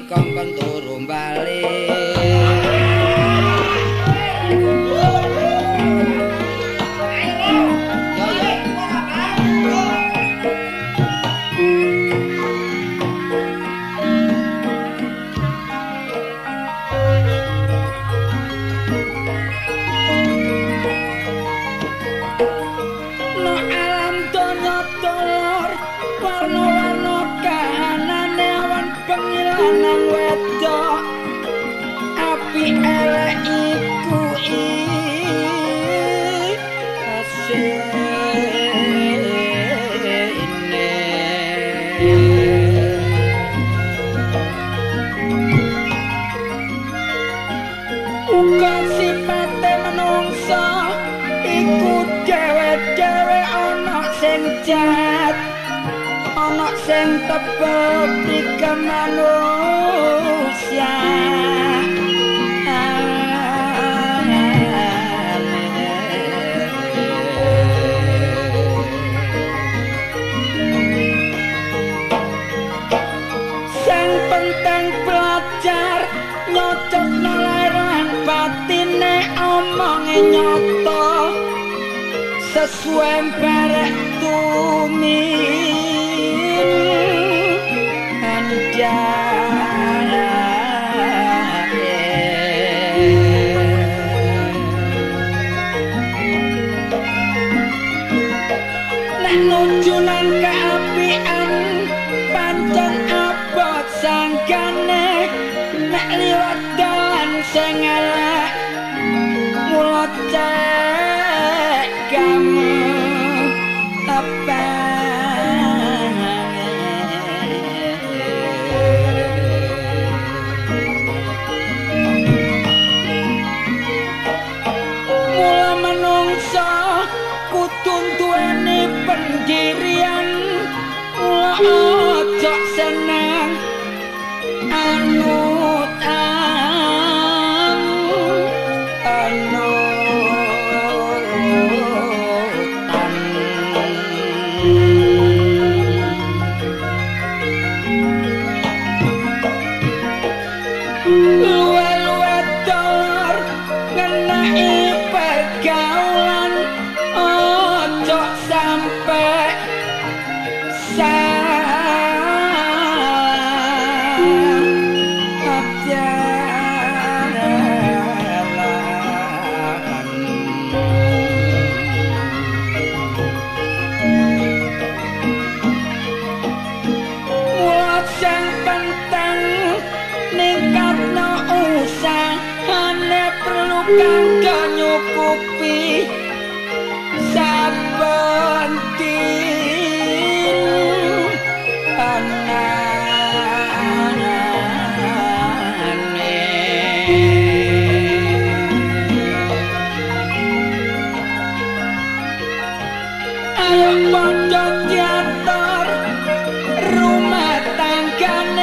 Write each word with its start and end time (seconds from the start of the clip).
práctica. 0.00 0.31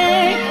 também. 0.00 0.49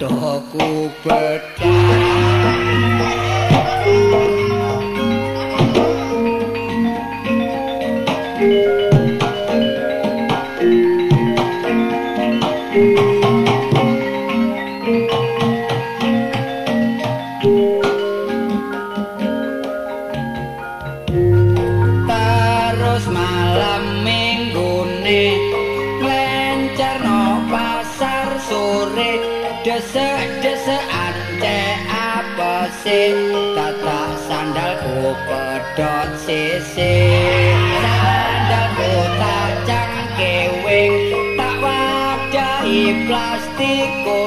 Kadoku 0.00 0.88
pecah 1.04 1.49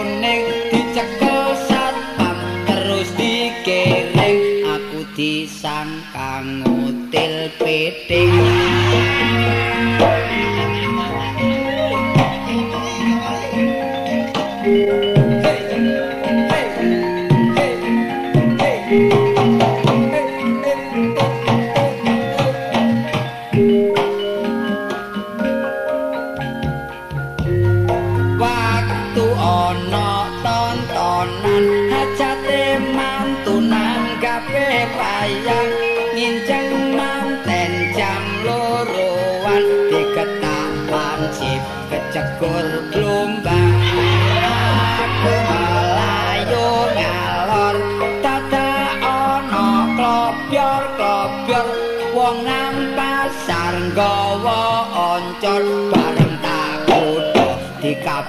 kuning 0.04 0.44
dicekel 0.68 1.56
satpam 1.72 2.38
terus 2.68 3.08
dikiring. 3.16 4.68
Aku 4.68 5.08
disangka 5.16 6.44
ngutil 6.44 7.48
piting 7.64 8.32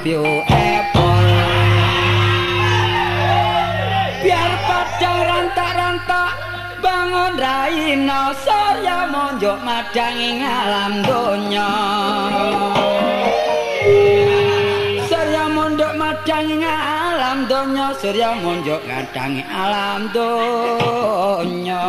dikabyo 0.05 0.45
epol 0.53 1.25
biar 4.21 4.53
padang 4.69 5.21
rantak-rantak 5.25 6.33
bangun 6.85 7.33
raina 7.41 8.37
saya 8.37 9.09
monjok 9.09 9.57
madangi 9.65 10.45
alam 10.45 11.01
donya. 11.09 11.71
Surya 15.09 15.45
mondok 15.49 15.93
madangi 15.97 16.61
alam 16.61 17.49
donya 17.49 17.97
Surya 17.97 18.37
monjok 18.45 18.85
ngadangi 18.85 19.41
alam 19.49 20.13
donya 20.13 21.85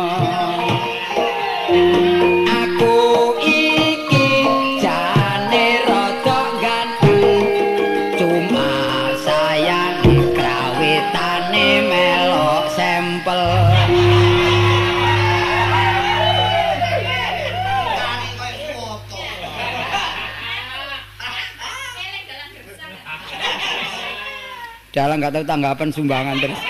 Dalang 25.26 25.42
gak 25.42 25.42
tahu 25.42 25.50
tanggapan 25.50 25.90
sumbangan 25.90 26.36
terus. 26.38 26.60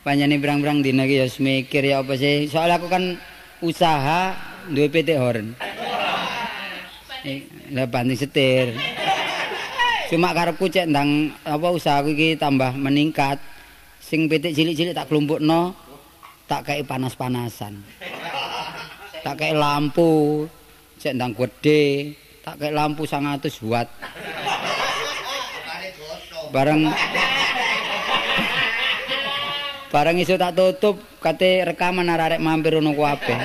Panjane 0.00 0.40
pirang-pirang 0.40 0.80
dina 0.80 1.04
ya 1.04 1.28
mikir 1.28 1.84
ya 1.84 2.00
apa 2.00 2.16
sih. 2.16 2.48
Soalnya 2.48 2.80
aku 2.80 2.88
kan 2.88 3.20
usaha 3.60 4.32
duwe 4.72 4.88
PT 4.88 5.12
Horn. 5.20 5.52
Lah 7.76 7.84
banting 7.84 8.16
setir. 8.16 8.72
Cuma 10.08 10.32
karepku 10.32 10.72
cek 10.72 10.88
ndang 10.88 11.36
apa 11.44 11.68
usahaku 11.68 12.16
iki 12.16 12.40
tambah 12.40 12.72
meningkat. 12.80 13.36
Sing 14.00 14.24
PT 14.24 14.56
cilik-cilik 14.56 14.96
tak 14.96 15.12
kelompokno 15.12 15.76
tak 16.48 16.64
kayak 16.64 16.88
panas-panasan. 16.88 17.84
Tak 19.20 19.36
kayak 19.36 19.60
lampu 19.60 20.48
cek 20.96 21.12
ndang 21.12 21.36
gede, 21.36 22.16
tak 22.40 22.56
kayak 22.56 22.72
lampu 22.72 23.04
100 23.04 23.52
watt. 23.68 23.92
Bareng 26.54 26.90
Bareng 29.86 30.18
iso 30.20 30.36
tak 30.36 30.52
tutup 30.58 31.00
kate 31.24 31.64
rekaman 31.64 32.10
arek 32.10 32.42
mampir 32.42 32.76
ono 32.76 32.92
kabeh. 32.92 33.38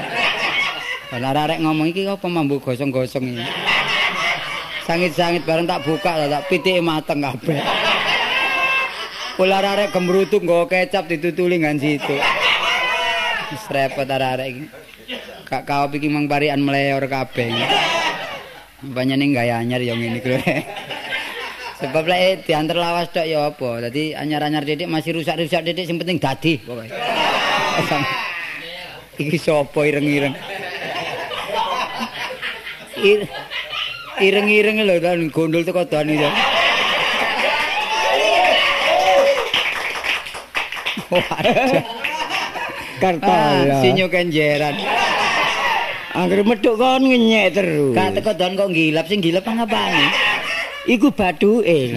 Lah 1.15 1.31
arek 1.31 1.63
ngomong 1.63 1.87
iki 1.93 2.03
apa 2.09 2.27
mambu 2.27 2.59
gosong-gosong 2.59 3.35
iki. 3.35 3.45
Sangit-sangit 4.83 5.47
bareng 5.47 5.69
tak 5.69 5.85
buka 5.87 6.27
tak 6.27 6.51
pitike 6.51 6.83
mateng 6.83 7.23
kabeh. 7.23 7.61
Kula 9.39 9.63
arek 9.63 9.95
gemrutuk 9.95 10.43
nggawa 10.43 10.67
kecap 10.67 11.07
ditutuli 11.07 11.61
ngan 11.61 11.79
situ. 11.79 12.19
Wis 13.53 13.63
repot 13.71 14.09
arek 14.09 14.47
iki. 14.51 14.63
Kak 15.47 15.63
kau 15.63 15.87
iki 15.93 16.11
mang 16.11 16.27
parian 16.27 16.59
meleor 16.59 17.05
kabeh. 17.07 17.47
Banyane 18.81 19.29
gaya 19.31 19.61
anyar 19.61 19.79
ya 19.79 19.93
ngene 19.95 20.19
kuwi. 20.19 20.90
Sebab 21.81 22.05
lek 22.05 22.45
diantar 22.45 22.77
lawas 22.77 23.09
tok 23.09 23.25
ya 23.25 23.49
apa. 23.49 23.89
Dadi 23.89 24.13
anyar-anyar 24.13 24.61
titik 24.61 24.85
masih 24.85 25.17
rusak-rusak 25.17 25.65
titik 25.65 25.89
sing 25.89 25.97
penting 25.97 26.21
dadi 26.21 26.61
pokoke. 26.61 26.93
Iki 29.21 29.37
sapa 29.41 29.81
ireng-ireng? 29.89 30.37
Ir 33.01 33.25
ireng-ireng 34.21 34.85
lho 34.85 35.01
kan 35.01 35.25
gondol 35.33 35.65
teko 35.65 35.81
dani 35.89 36.21
to. 36.21 36.29
Kartola. 43.01 43.33
Ah, 43.33 43.81
sinyo 43.81 44.05
kenjeran. 44.05 44.77
Angger 46.13 46.45
medhuk 46.45 46.77
kon 46.77 47.09
ngenyek 47.09 47.57
terus. 47.57 47.97
Gak 47.97 48.21
teko 48.21 48.37
don 48.37 48.53
kok 48.53 48.69
ngilap 48.69 49.09
sing 49.09 49.17
ngilap 49.17 49.49
ngapane? 49.49 50.05
Iku 50.89 51.13
bathuke. 51.13 51.93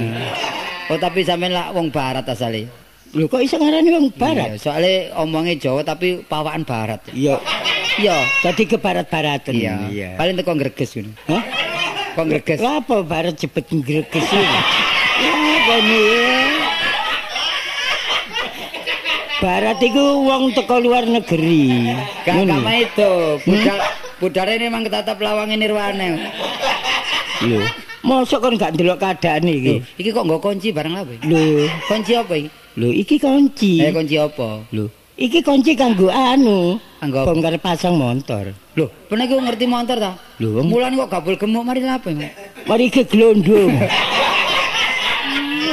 Oh 0.93 0.99
tapi 1.01 1.25
sampean 1.25 1.57
lak 1.57 1.73
wong 1.73 1.89
barat 1.89 2.29
asale. 2.29 2.69
Lho 3.15 3.31
kok 3.31 3.41
iso 3.41 3.57
ngarani 3.57 3.89
wong 3.95 4.11
barat? 4.19 4.53
Iya, 4.53 4.59
soalnya 4.59 5.15
omongnya 5.23 5.55
Jawa 5.57 5.81
tapi 5.87 6.21
pawakan 6.27 6.67
barat. 6.67 7.01
Iya. 7.15 7.39
Iya. 7.97 8.27
Dadi 8.43 8.67
ke 8.67 8.77
barat-baratan. 8.77 9.55
Iya. 9.55 10.19
Paling 10.19 10.35
teko 10.35 10.53
greges 10.59 10.99
ngono. 10.99 11.15
Hah? 11.31 11.43
Kok 12.19 12.27
greges? 12.27 12.59
Lah 12.59 12.83
apa 12.83 12.97
barat 13.07 13.39
cepet 13.39 13.65
ngreges 13.71 14.27
iki? 14.27 14.59
Ya 15.23 15.35
kono. 15.65 16.05
Barat 19.39 19.79
iku 19.79 20.05
wong 20.27 20.45
teko 20.53 20.77
luar 20.83 21.07
negeri. 21.07 21.95
Gak 22.27 22.45
mah 22.51 22.77
itu. 22.77 23.13
Budal 23.47 23.79
budare 24.19 24.59
memang 24.59 24.83
ketata 24.85 25.15
pelawangin 25.15 25.63
nirwane. 25.63 26.19
Lho, 27.47 27.63
mosok 28.05 28.39
kon 28.45 28.55
gak 28.61 28.77
ndelok 28.77 29.01
keadaan 29.01 29.49
iki? 29.49 29.81
Iki 29.97 30.11
kok 30.13 30.25
nggo 30.29 30.39
kunci 30.39 30.69
barang 30.71 30.95
apa? 30.95 31.13
Lho, 31.25 31.67
Kunci 31.89 32.13
apa 32.15 32.35
iki? 32.37 32.49
lho 32.77 32.89
iki 32.93 33.17
kunci. 33.17 33.81
Eh 33.81 33.91
kunci 33.91 34.15
apa? 34.21 34.63
Lho, 34.71 34.93
iki 35.17 35.41
kunci 35.41 35.73
kanggo 35.73 36.13
anu, 36.13 36.77
Kanggo 37.01 37.25
bongkar 37.25 37.57
pasang 37.59 37.97
motor. 37.97 38.53
Loh, 38.77 38.89
pernah 39.09 39.25
iki 39.25 39.35
ngerti 39.35 39.65
motor 39.65 39.97
ta? 39.97 40.13
Lho, 40.39 40.61
Mulan 40.63 40.95
kok 41.01 41.09
gabul 41.09 41.35
gemuk 41.41 41.65
mari 41.65 41.81
apa? 41.83 42.13
mari 42.69 42.87
ke 42.93 43.09
glondong. 43.09 43.73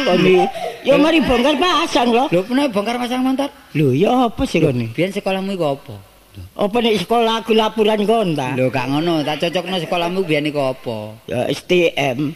Koni, 0.01 0.33
ya 0.81 0.97
mari 0.97 1.21
bongkar 1.21 1.55
pasang 1.61 2.09
lho. 2.09 2.25
Loh, 2.31 2.43
pernah 2.47 2.65
bongkar 2.71 2.95
pasang 2.97 3.21
motor? 3.21 3.49
Lho, 3.75 3.93
ya 3.93 4.29
apa 4.31 4.43
sih 4.49 4.57
koni? 4.63 4.89
Biyen 4.93 5.11
sekolahmu 5.13 5.53
iku 5.53 5.77
apa? 5.77 6.10
Apa 6.55 6.77
nek 6.79 6.95
sekolah 6.99 7.43
aku 7.43 7.51
laporan 7.51 8.07
kon 8.07 8.31
ta? 8.33 8.55
Lho, 8.55 8.71
gak 8.71 8.87
ngono, 8.87 9.19
tak 9.21 9.41
cocokno 9.41 9.75
sekolahmu 9.79 10.23
biyen 10.23 10.47
iku 10.47 10.71
apa? 10.71 11.11
Ya 11.27 11.47
STM. 11.49 12.31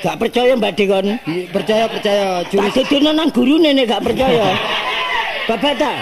Gak 0.00 0.16
percaya 0.16 0.52
mbak 0.54 0.76
kon? 0.78 1.06
Iya, 1.20 1.44
Percaya 1.50 1.84
percaya 1.88 2.24
Jurus 2.46 2.72
jurusan 2.72 2.84
itu 2.86 2.96
nang 3.02 3.28
gurune 3.28 3.70
nek 3.72 3.84
gak 3.88 4.04
percaya. 4.04 4.56
Bapak 5.48 5.74
ta? 5.76 5.94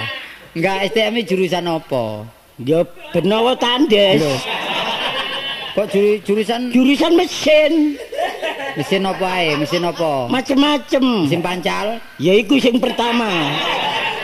enggak 0.54 0.94
STM 0.94 1.14
jurusan 1.26 1.64
apa? 1.66 2.22
Ya 2.62 2.86
benawa 3.10 3.58
tandes. 3.58 4.22
Lho. 4.22 4.34
Kok 5.74 5.86
juru- 5.90 6.20
jurusan 6.22 6.70
Jurusan 6.70 7.12
mesin. 7.18 7.98
mesin 8.78 9.02
apa 9.02 9.26
ae? 9.26 9.58
Mesin 9.58 9.82
apa? 9.82 10.30
Macem-macem. 10.30 11.02
Mesin 11.26 11.42
pancal? 11.42 11.98
Ya 12.16 12.32
iku 12.32 12.62
sing 12.62 12.78
pertama. 12.78 13.26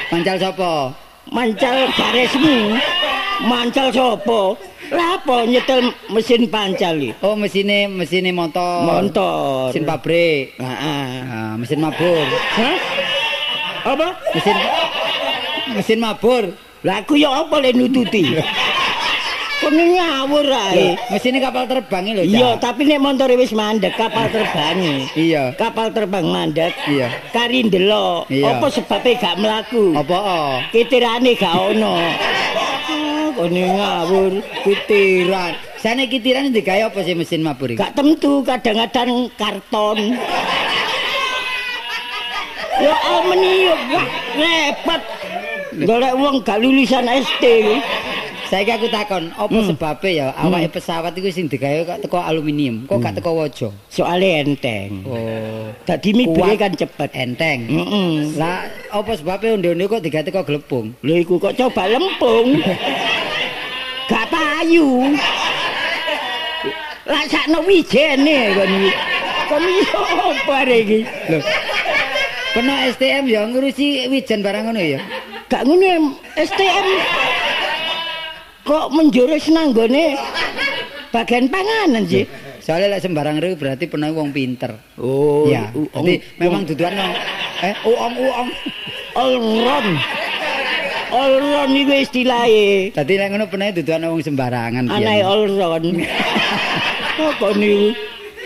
Pancal 0.07 0.39
sapa? 0.39 0.95
Mancal 1.31 1.87
garesmu. 1.95 2.75
Mancal 3.47 3.95
sopo? 3.95 4.59
Lah 4.91 5.23
apa 5.23 5.47
nyetel 5.47 5.95
mesin 6.11 6.51
pancal 6.51 6.99
iki? 6.99 7.15
Oh, 7.23 7.39
mesine 7.39 7.87
mesine 7.87 8.35
motor. 8.35 8.83
Motor. 8.83 9.71
Mesin 9.71 9.87
pabrik. 9.87 10.59
Heeh. 10.59 11.07
Ah, 11.31 11.55
mesin 11.55 11.79
mabur. 11.79 12.27
Hah? 12.59 12.77
Apa? 13.95 14.09
Mesin 14.35 14.57
mesin 15.79 15.99
mabur. 16.03 16.51
Lah 16.83 17.07
aku 17.07 17.15
ya 17.15 17.31
apa 17.47 17.63
le 17.63 17.71
nututi? 17.71 18.35
Kok 19.61 19.77
ngawur 19.77 20.49
ae. 20.49 20.97
Mesine 21.13 21.37
kapal 21.37 21.69
terbang 21.69 22.05
iki 22.09 22.17
lho. 22.17 22.25
Iya, 22.25 22.51
tapi 22.57 22.89
nek 22.89 22.97
montore 23.05 23.37
wis 23.37 23.53
mandek 23.53 23.93
kapal 23.93 24.33
terbang. 24.33 25.05
Iya. 25.13 25.53
Kapal 25.53 25.93
terbang 25.93 26.25
mandek. 26.25 26.73
Iya. 26.89 27.13
Kari 27.29 27.69
ndelok. 27.69 28.33
Apa 28.33 28.67
sebabnya 28.73 29.21
gak 29.21 29.37
mlaku? 29.37 29.93
Apa? 29.93 30.17
oh? 30.17 30.53
Kitirane 30.73 31.37
gak 31.37 31.53
ono. 31.53 31.93
Ah, 32.01 33.29
Kok 33.37 33.49
ngawur. 33.53 34.33
Kitiran. 34.65 35.53
Sane 35.77 36.09
kitiran 36.09 36.49
digawe 36.49 36.89
apa 36.89 37.01
sih 37.05 37.13
mesin 37.13 37.45
mabur 37.45 37.69
iki? 37.69 37.81
Gak 37.81 37.93
tentu 37.93 38.41
kadang-kadang 38.41 39.29
karton. 39.37 40.17
Ya 42.81 42.97
ameni 43.13 43.69
yo 43.69 43.77
wah 43.93 44.07
repot. 44.41 45.03
Golek 45.85 46.13
wong 46.17 46.41
gak 46.41 46.65
lulusan 46.65 47.05
SD. 47.05 47.45
Saiki 48.51 48.75
aku 48.75 48.91
takon, 48.91 49.31
apa 49.31 49.47
Hmm. 49.55 49.71
sebabnya 49.71 50.11
ya 50.11 50.27
awake 50.35 50.75
pesawat 50.75 51.15
iku 51.15 51.31
sing 51.31 51.47
digawe 51.47 51.87
kok 51.87 52.03
teko 52.03 52.19
aluminium, 52.19 52.83
kok 52.83 52.99
gak 52.99 53.15
teko 53.15 53.39
waja? 53.39 53.71
Soale 53.87 54.43
enteng. 54.43 55.07
Oh, 55.07 55.71
Dadi 55.87 56.11
mibure 56.11 56.59
kan 56.59 56.75
cepet. 56.75 57.15
enteng. 57.15 57.71
Heeh. 57.71 58.35
Lah, 58.35 58.67
apa 58.91 59.15
sebabnya 59.15 59.55
onde-onde 59.55 59.87
kok 59.87 60.03
digawe 60.03 60.27
teko 60.27 60.43
glepung? 60.43 60.91
Lho 60.99 61.15
iku 61.17 61.39
kok 61.39 61.55
coba 61.55 61.87
lempung. 61.87 62.59
Gak 64.11 64.27
payu. 64.27 65.15
Lah 67.07 67.23
sakno 67.31 67.63
wijene 67.63 68.51
kon 68.51 68.67
iki. 68.67 68.91
Kon 69.47 69.63
iki 69.63 69.85
apa 69.95 70.57
iki? 70.67 70.99
Lho. 71.31 71.39
Peno 72.51 72.75
STM 72.91 73.25
ya 73.31 73.47
ngurusi 73.47 74.11
wijen 74.11 74.43
barang 74.43 74.67
ngono 74.67 74.83
ya. 74.83 74.99
Gak 75.47 75.63
ngono 75.63 76.19
STM. 76.35 76.87
Kok 78.71 78.95
menjurus 78.95 79.51
nanggone 79.51 80.15
bagian 81.11 81.51
panganan 81.51 82.07
sih? 82.07 82.23
Soalnya 82.63 82.95
lek 82.95 83.03
sembarang 83.03 83.43
riku 83.43 83.67
berarti 83.67 83.91
peno 83.91 84.07
wong 84.15 84.31
pinter. 84.31 84.79
Oh, 84.95 85.43
ya, 85.51 85.75
jadi 85.75 86.23
memang 86.39 86.63
dudukan 86.63 86.95
no. 86.95 87.11
Eh, 87.67 87.75
uong-uong. 87.83 88.49
olron. 89.19 89.87
Olron 91.11 91.71
iku 91.75 91.95
istilahnya. 91.99 92.95
Dadi 92.95 93.13
lek 93.19 93.29
ngono 93.35 93.51
peno 93.51 93.75
dudukan 93.75 94.07
wong 94.07 94.23
sembarangan 94.23 94.87
Anae 94.87 95.19
biyen. 95.19 95.27
olron. 95.27 95.85
Kok 97.43 97.53
niku? 97.59 97.91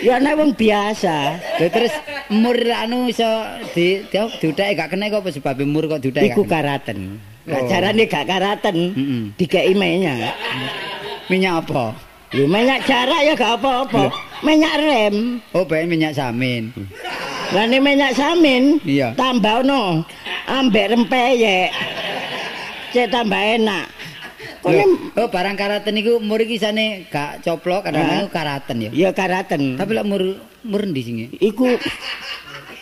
Ya 0.00 0.16
anak 0.16 0.40
wong 0.40 0.56
biasa. 0.56 1.36
Lho 1.60 1.68
terus 1.68 1.92
mur 2.32 2.56
anu 2.56 3.12
iso 3.12 3.28
di 3.76 4.00
di 4.08 4.16
diuthake 4.40 4.72
gak 4.72 4.88
kena 4.88 5.12
kok 5.12 5.20
apa 5.20 5.36
sebab 5.36 5.60
mur 5.68 5.84
kok 5.84 6.00
diuthake. 6.00 6.32
Iku 6.32 6.48
gak 6.48 6.64
Gak 7.44 7.60
Oh. 7.60 8.06
gak 8.08 8.24
karaten. 8.24 8.76
Mm-mm. 8.96 9.22
Dikei 9.36 9.76
minyak. 9.76 10.32
Minyak 11.28 11.64
apa? 11.64 11.92
Lho 12.34 12.50
minyak 12.50 12.82
jarak 12.82 13.20
ya 13.22 13.32
gak 13.32 13.60
apa-apa. 13.60 14.10
Minyak 14.42 14.74
rem. 14.76 15.16
Oh, 15.52 15.62
bae 15.62 15.84
minyak 15.84 16.12
samin. 16.12 16.72
Lah 17.52 17.68
nek 17.68 17.78
minyak 17.78 18.16
samin, 18.16 18.80
Iya. 18.82 19.12
tambah 19.14 19.62
no 19.62 20.02
ambek 20.44 20.90
rempeyek. 20.90 21.70
Cek 22.90 23.12
tambah 23.12 23.38
enak. 23.38 23.86
Nek- 24.64 25.20
oh 25.20 25.28
barang 25.28 25.54
karaten 25.54 25.94
iku 25.94 26.16
mur 26.18 26.40
iki 26.40 26.56
sane 26.56 27.04
gak 27.06 27.44
coplok 27.44 27.84
kadang-kadang 27.84 28.32
karaten 28.32 28.76
ya. 28.80 28.90
ya 28.90 29.10
karaten. 29.12 29.76
Tapi 29.76 29.90
lek 29.92 30.06
mur 30.08 30.22
mur 30.64 30.82
ndi 30.82 31.00
sing 31.04 31.16
iku 31.36 31.76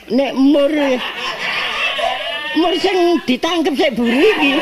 nek 0.08 0.32
mur 0.32 0.70
mur 2.58 2.74
sing 2.76 2.96
ditangkep 3.24 3.74
sik 3.76 3.92
buru 3.96 4.12
iki. 4.12 4.52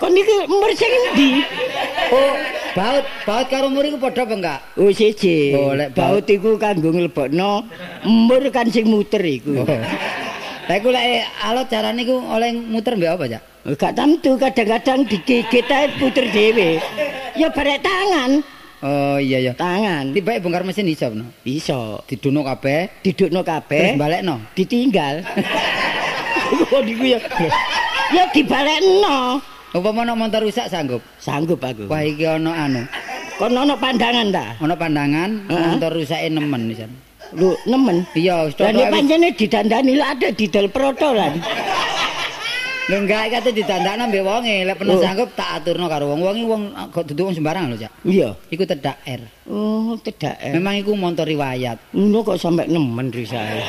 Kon 0.00 0.16
iki 0.16 0.34
mur 0.48 0.70
sing 0.72 0.90
endi? 0.90 1.30
Oh, 2.10 2.32
baut, 2.72 3.04
baut 3.28 3.46
karo 3.52 3.68
mur 3.68 3.84
iku 3.84 3.98
padha 4.00 4.24
apa 4.24 4.34
enggak? 4.34 4.60
Oh 4.80 4.90
siji. 4.90 5.54
Oh, 5.54 5.76
lek 5.76 5.92
baut. 5.92 6.24
baut 6.24 6.26
iku 6.26 6.50
kanggo 6.56 6.90
nglebokno 6.90 7.52
mur 8.08 8.42
kan 8.50 8.66
sing 8.72 8.88
muter 8.88 9.20
iku. 9.20 9.62
Oh. 9.62 9.68
Lah 10.70 10.76
iku 10.78 10.88
lek 10.94 11.26
alot 11.44 11.66
carane 11.66 12.00
iku 12.02 12.16
oleh 12.16 12.54
muter 12.54 12.94
mbek 12.96 13.10
apa, 13.18 13.24
Cak? 13.26 13.42
Gak 13.76 13.92
tentu 13.92 14.40
kadang-kadang 14.40 15.04
digigit 15.04 15.68
ae 15.68 15.92
puter 16.00 16.26
dhewe. 16.32 16.80
Ya 17.36 17.52
barek 17.52 17.84
tangan, 17.84 18.40
Oh 18.80 19.20
iya 19.20 19.38
ya. 19.44 19.52
tangan. 19.52 20.16
Tiba 20.16 20.40
bongkar 20.40 20.64
mesin 20.64 20.88
iso 20.88 21.12
no. 21.12 21.28
Iso 21.44 22.00
Diduno 22.08 22.40
kabeh, 22.40 23.04
didukno 23.04 23.44
terus 23.44 23.60
kabeh, 23.60 24.00
balekno. 24.00 24.40
ditinggal. 24.56 25.20
Kok 26.72 26.82
niku 26.88 27.04
ya. 27.04 27.20
Ya 28.10 28.24
dibalekno. 28.32 29.38
Upama 29.70 30.02
ana 30.02 30.16
motor 30.16 30.42
rusak 30.42 30.66
sanggup. 30.66 31.04
Sanggup 31.20 31.60
aku. 31.62 31.86
Wah 31.86 32.02
iki 32.02 32.24
ana 32.24 32.66
anu. 32.66 32.82
Kon 33.36 33.54
ono 33.54 33.76
pandangan 33.76 34.32
ta? 34.32 34.56
Ana 34.58 34.74
pandangan 34.74 35.30
motor 35.46 35.94
rusake 35.94 36.26
nemen 36.32 36.72
pisan. 36.72 36.90
Lu 37.36 37.54
nemen. 37.68 38.02
Iya, 38.16 38.50
wis 38.50 38.58
Lah 38.58 38.90
pancene 38.90 39.30
didandani 39.36 39.94
lah 39.94 40.18
ada 40.18 40.34
didol 40.34 40.66
protolan. 40.72 41.38
Lho 42.88 42.96
enggak 42.96 43.28
kate 43.30 43.50
ditandakno 43.52 44.08
mbek 44.08 44.24
wonge, 44.24 44.56
lek 44.64 44.74
Oh. 44.74 44.78
peno 44.80 44.92
sanggup 44.98 45.30
tak 45.36 45.60
aturno 45.60 45.86
karo 45.86 46.10
wong. 46.10 46.20
Wong 46.22 46.34
iki 46.34 46.46
wong 46.48 46.62
kok 46.90 47.04
duduk 47.06 47.30
wong 47.30 47.36
sembarang 47.36 47.68
lho, 47.68 47.76
Cak. 47.76 47.92
Iya. 48.02 48.28
Iku 48.48 48.62
tedak 48.64 48.96
R. 49.04 49.22
Oh, 49.46 49.94
tedak. 50.00 50.34
eh. 50.40 50.50
Memang 50.52 50.74
iku 50.76 50.94
motor 50.94 51.22
riwayat. 51.22 51.78
Ngono 51.92 52.24
kok 52.24 52.40
sampe 52.40 52.64
nemen 52.64 53.10
risae. 53.10 53.62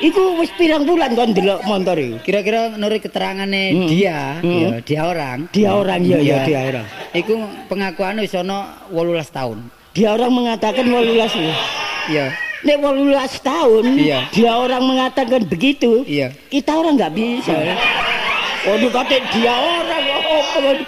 Iku 0.00 0.36
wis 0.36 0.50
pirang 0.54 0.84
bulan 0.84 1.14
kon 1.14 1.32
ndelok 1.32 1.64
motor 1.64 1.96
iku. 1.96 2.16
Kira-kira 2.20 2.70
menurut 2.70 3.00
keterangane 3.00 3.62
Hmm. 3.72 3.88
dia, 3.88 4.38
Hmm. 4.38 4.60
ya, 4.60 4.68
dia 4.82 5.00
orang. 5.02 5.38
Dia 5.50 5.70
orang 5.72 6.00
ya 6.02 6.18
ya 6.18 6.22
Iya. 6.22 6.38
dia 6.44 6.58
orang. 6.68 6.86
Iku 7.12 7.32
pengakuan 7.66 8.18
wis 8.18 8.34
ana 8.34 8.58
18 8.92 9.30
tahun. 9.30 9.58
Dia 9.90 10.12
orang 10.12 10.30
mengatakan 10.30 10.84
18 10.84 11.32
ya. 11.32 11.54
Iya. 12.06 12.26
Nek 12.64 12.76
18 12.80 13.34
tahun, 13.40 13.84
Iya. 13.94 14.18
dia 14.30 14.52
orang 14.52 14.82
mengatakan 14.82 15.42
begitu. 15.42 16.02
Iya. 16.04 16.30
Kita 16.48 16.70
orang 16.74 16.94
nggak 16.94 17.12
bisa. 17.12 17.54
Waduh 18.64 18.90
kata 18.90 19.16
dia 19.36 19.52
orang 19.52 20.04
apa 20.08 20.58
kan? 20.60 20.78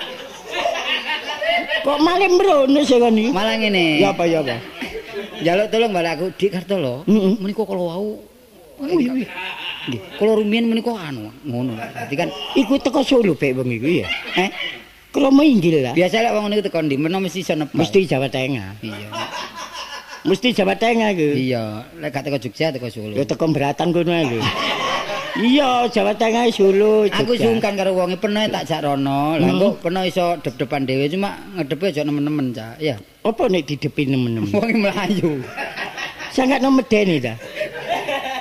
Kok 1.85 1.99
malah 2.02 2.28
sih 2.83 2.99
kan 2.99 3.12
iki? 3.14 3.30
Malah 3.30 3.54
ngene. 3.61 4.00
Ya 4.00 4.11
apa 4.11 4.25
ya 4.25 4.40
apa? 4.40 4.56
Jaluk 5.45 5.66
tolong 5.68 5.92
balik 5.92 6.16
aku 6.16 6.26
Dik 6.35 6.50
Kartolo. 6.56 7.04
Heeh. 7.04 7.35
Menika 7.37 7.62
kalau 7.68 7.85
wau 7.87 8.11
Nggih. 8.80 10.00
Kalau 10.18 10.33
rumiyin 10.40 10.66
menika 10.66 10.92
anu 10.97 11.30
ngono. 11.45 11.76
Dadi 11.76 12.14
kan 12.16 12.28
Iku 12.56 12.80
teko 12.80 13.04
Solo 13.04 13.37
pek 13.37 13.52
wong 13.54 13.68
iku 13.71 13.88
ya. 14.02 14.06
eh 14.40 14.50
Kalau 15.12 15.33
inggil 15.40 15.80
lah. 15.80 15.97
biasa 15.97 16.21
lek 16.21 16.33
wong 16.33 16.52
niku 16.52 16.62
teko 16.64 16.80
ndi 16.85 16.97
menawa 17.00 17.25
mesti 17.25 17.40
iso 17.40 17.54
nebak. 17.56 17.76
Mesti 17.76 18.04
Jawa 18.04 18.28
Tengah. 18.28 18.80
Iya. 18.85 19.09
Mesti 20.26 20.49
Jawa 20.52 20.75
Tengah 20.76 21.09
iku. 21.16 21.28
Iya, 21.38 21.64
lek 22.00 22.09
gak 22.12 22.25
teko 22.28 22.37
Jogja 22.40 22.73
teko 22.73 22.88
Solo. 22.92 23.14
Ya 23.16 23.25
teko 23.25 23.45
beratan 23.49 23.92
kono 23.92 24.12
lho. 24.12 24.40
Iya, 25.37 25.85
Jawa 25.93 26.16
Tengah 26.16 26.49
Solo. 26.49 27.05
Aku 27.12 27.37
sungkan 27.37 27.76
karo 27.76 27.93
wonge 27.93 28.16
peno 28.16 28.40
tak 28.49 28.64
jak 28.64 28.81
rono. 28.81 29.37
Lah 29.37 29.45
Hmm. 29.52 29.61
kok 29.61 29.85
peno 29.85 30.00
iso 30.00 30.40
dep-depan 30.40 30.88
dhewe 30.88 31.12
cuma 31.12 31.37
ngedepe 31.61 31.93
aja 31.93 32.02
nemen-nemen, 32.09 32.57
Cak. 32.57 32.81
Ya. 32.81 32.97
Apa 33.21 33.45
nek 33.52 33.69
didepi 33.69 34.09
nemen-nemen? 34.09 34.49
Wonge 34.57 34.76
melayu. 34.81 35.45
Sangat 36.33 36.64
no 36.64 36.73
medeni 36.73 37.21
ta. 37.21 37.37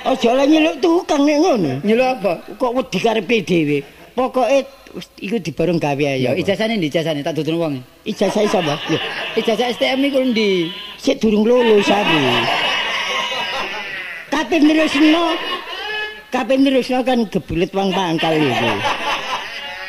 Aja 0.08 0.30
lah 0.32 0.48
nyeluk 0.48 0.80
tukang 0.80 1.28
nek 1.28 1.36
ngono. 1.36 1.72
Nyeluk 1.84 2.08
apa? 2.16 2.32
Kok 2.56 2.72
wedi 2.80 2.98
karepe 2.98 3.36
dhewe. 3.44 3.78
Pokoke 4.16 4.64
iku 5.20 5.36
dibareng 5.36 5.76
gawe 5.76 6.08
Ya 6.16 6.32
ijazahne 6.32 6.80
ndi 6.80 6.88
ijazahne 6.88 7.20
tak 7.20 7.36
dudun 7.36 7.60
wonge. 7.60 7.80
Ijazah 8.08 8.48
sapa? 8.48 8.80
Lho, 8.88 8.96
ijazah 9.36 9.68
STM 9.68 10.00
niku 10.00 10.24
ndi? 10.32 10.72
Sik 10.96 11.20
durung 11.20 11.44
lulus 11.44 11.92
aku. 11.92 12.20
Kapan 14.32 14.64
terusno? 14.64 15.24
Kapan 16.26 16.66
terusno 16.66 17.00
kan 17.06 17.18
gebulet 17.30 17.70
wong 17.70 17.94
pangkal 17.94 18.34
itu. 18.34 18.72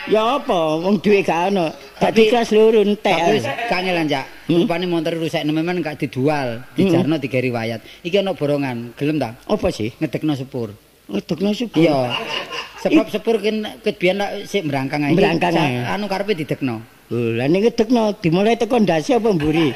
Ya 0.08 0.40
apa, 0.40 0.80
wong 0.80 1.04
duwe 1.04 1.20
gak 1.20 1.52
ono. 1.52 1.68
Dadi 2.00 2.32
kelas 2.32 2.56
loro 2.56 2.80
entek. 2.80 3.12
Tapi 3.12 3.38
kangelan, 3.68 4.08
Cak. 4.08 4.26
Hmm? 4.48 4.64
Rupane 4.64 4.88
motor 4.88 5.20
rusak 5.20 5.44
memang 5.44 5.84
gak 5.84 6.00
dijual, 6.00 6.64
dijarno 6.80 7.20
tiga 7.20 7.44
riwayat. 7.44 7.84
Iki 8.08 8.24
ana 8.24 8.32
borongan, 8.32 8.96
gelem 8.96 9.20
ta? 9.20 9.36
Apa 9.52 9.68
sih? 9.68 9.92
Ngedekno 10.00 10.40
sepur. 10.40 10.72
Ngedukno 11.12 11.52
subuh. 11.52 11.84
Iya. 11.84 12.16
Sebab 12.88 13.10
sepur 13.12 13.42
ken 13.44 13.66
kebiyen 13.84 14.22
lak 14.22 14.48
sik 14.48 14.64
merangkang 14.64 15.04
ae. 15.04 15.12
Iki 15.12 15.20
Merangkang. 15.20 15.56
Anu 15.92 16.06
karepe 16.08 16.38
didekno. 16.38 16.80
Lah 17.12 17.48
ning 17.52 17.66
ngedekno 17.68 18.16
dimulai 18.24 18.56
teko 18.56 18.80
ndase 18.80 19.20
apa 19.20 19.28
mburi? 19.34 19.76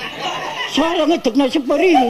Soale 0.72 1.10
ngedekno 1.12 1.50
sepur 1.52 1.82
iku. 1.82 2.08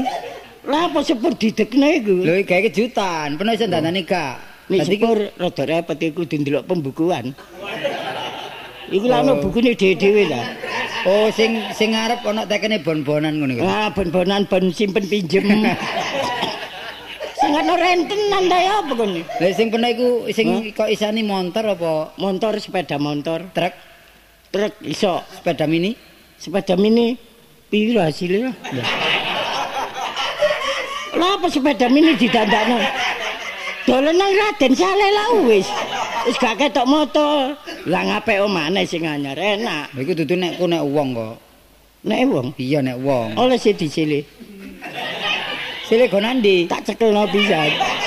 Lah 0.62 0.90
apa 0.90 1.02
sepur 1.02 1.34
didekno 1.34 1.88
iku? 1.90 2.16
Lho 2.22 2.34
gawe 2.46 2.62
kejutan, 2.70 3.34
peno 3.38 3.50
iso 3.54 3.66
dandani 3.66 4.06
gak. 4.06 4.38
Nek 4.70 4.86
sepur 4.86 5.18
rada 5.36 5.64
repot 5.66 5.98
iku 5.98 6.22
kudu 6.22 6.36
ndelok 6.46 6.64
pembukuan. 6.70 7.34
Iku 8.92 9.06
lah 9.10 9.26
ono 9.26 9.42
bukune 9.42 9.74
dhewe-dhewe 9.74 10.30
lah. 10.30 10.46
Oh, 11.10 11.34
sing 11.34 11.58
sing 11.74 11.98
ngarep 11.98 12.22
ana 12.28 12.46
tekene 12.46 12.78
bon-bonan 12.78 13.42
ngono 13.42 13.58
iku. 13.58 13.66
Ah, 13.66 13.90
bon-bonan 13.90 14.46
bon 14.46 14.70
simpen 14.70 15.10
pinjem. 15.10 15.50
sing 17.42 17.52
ana 17.58 17.74
rentenan 17.74 18.44
ta 18.46 18.58
ya 18.62 18.74
apa 18.86 18.94
kon? 18.94 19.18
Lah 19.18 19.52
sing 19.58 19.74
pernah 19.74 19.90
iku 19.90 20.30
sing 20.30 20.70
kok 20.78 20.94
isani 20.94 21.26
motor 21.26 21.74
apa 21.74 22.14
Motor 22.22 22.62
sepeda 22.62 23.02
motor, 23.02 23.50
truk, 23.50 23.74
truk 24.54 24.78
iso, 24.86 25.26
sepeda 25.34 25.66
mini? 25.66 26.12
sepeda 26.42 26.74
mini 26.74 27.14
piro 27.70 28.02
hasilnya? 28.02 28.50
Lah 31.12 31.36
apa 31.36 31.48
sepeda 31.52 31.92
mini 31.92 32.16
didandakno? 32.16 32.80
Dolen 33.84 34.16
nang 34.16 34.32
Raden 34.32 34.74
Saleh 34.78 35.12
lah 35.12 35.30
wis. 35.44 35.68
Wis 36.24 36.38
gak 36.40 36.62
ketok 36.62 36.88
motor. 36.88 37.58
Lah 37.90 38.02
ngape 38.08 38.40
omane 38.40 38.86
sing 38.88 39.04
anyar 39.04 39.36
enak. 39.36 39.92
Lha 39.92 40.00
iku 40.00 40.14
dudu 40.16 40.38
nek 40.38 40.56
ku 40.56 40.70
nek 40.70 40.84
wong 40.86 41.18
kok. 41.18 41.36
Nek 42.08 42.20
wong 42.30 42.48
Iya 42.56 42.80
nek 42.80 42.98
wong. 43.02 43.36
oleh 43.36 43.58
sing 43.60 43.76
dicili. 43.76 44.24
Sile 45.90 46.08
go 46.08 46.24
nandi? 46.24 46.70
Tak 46.72 46.88
cekelno 46.88 47.28
pisan. 47.28 48.01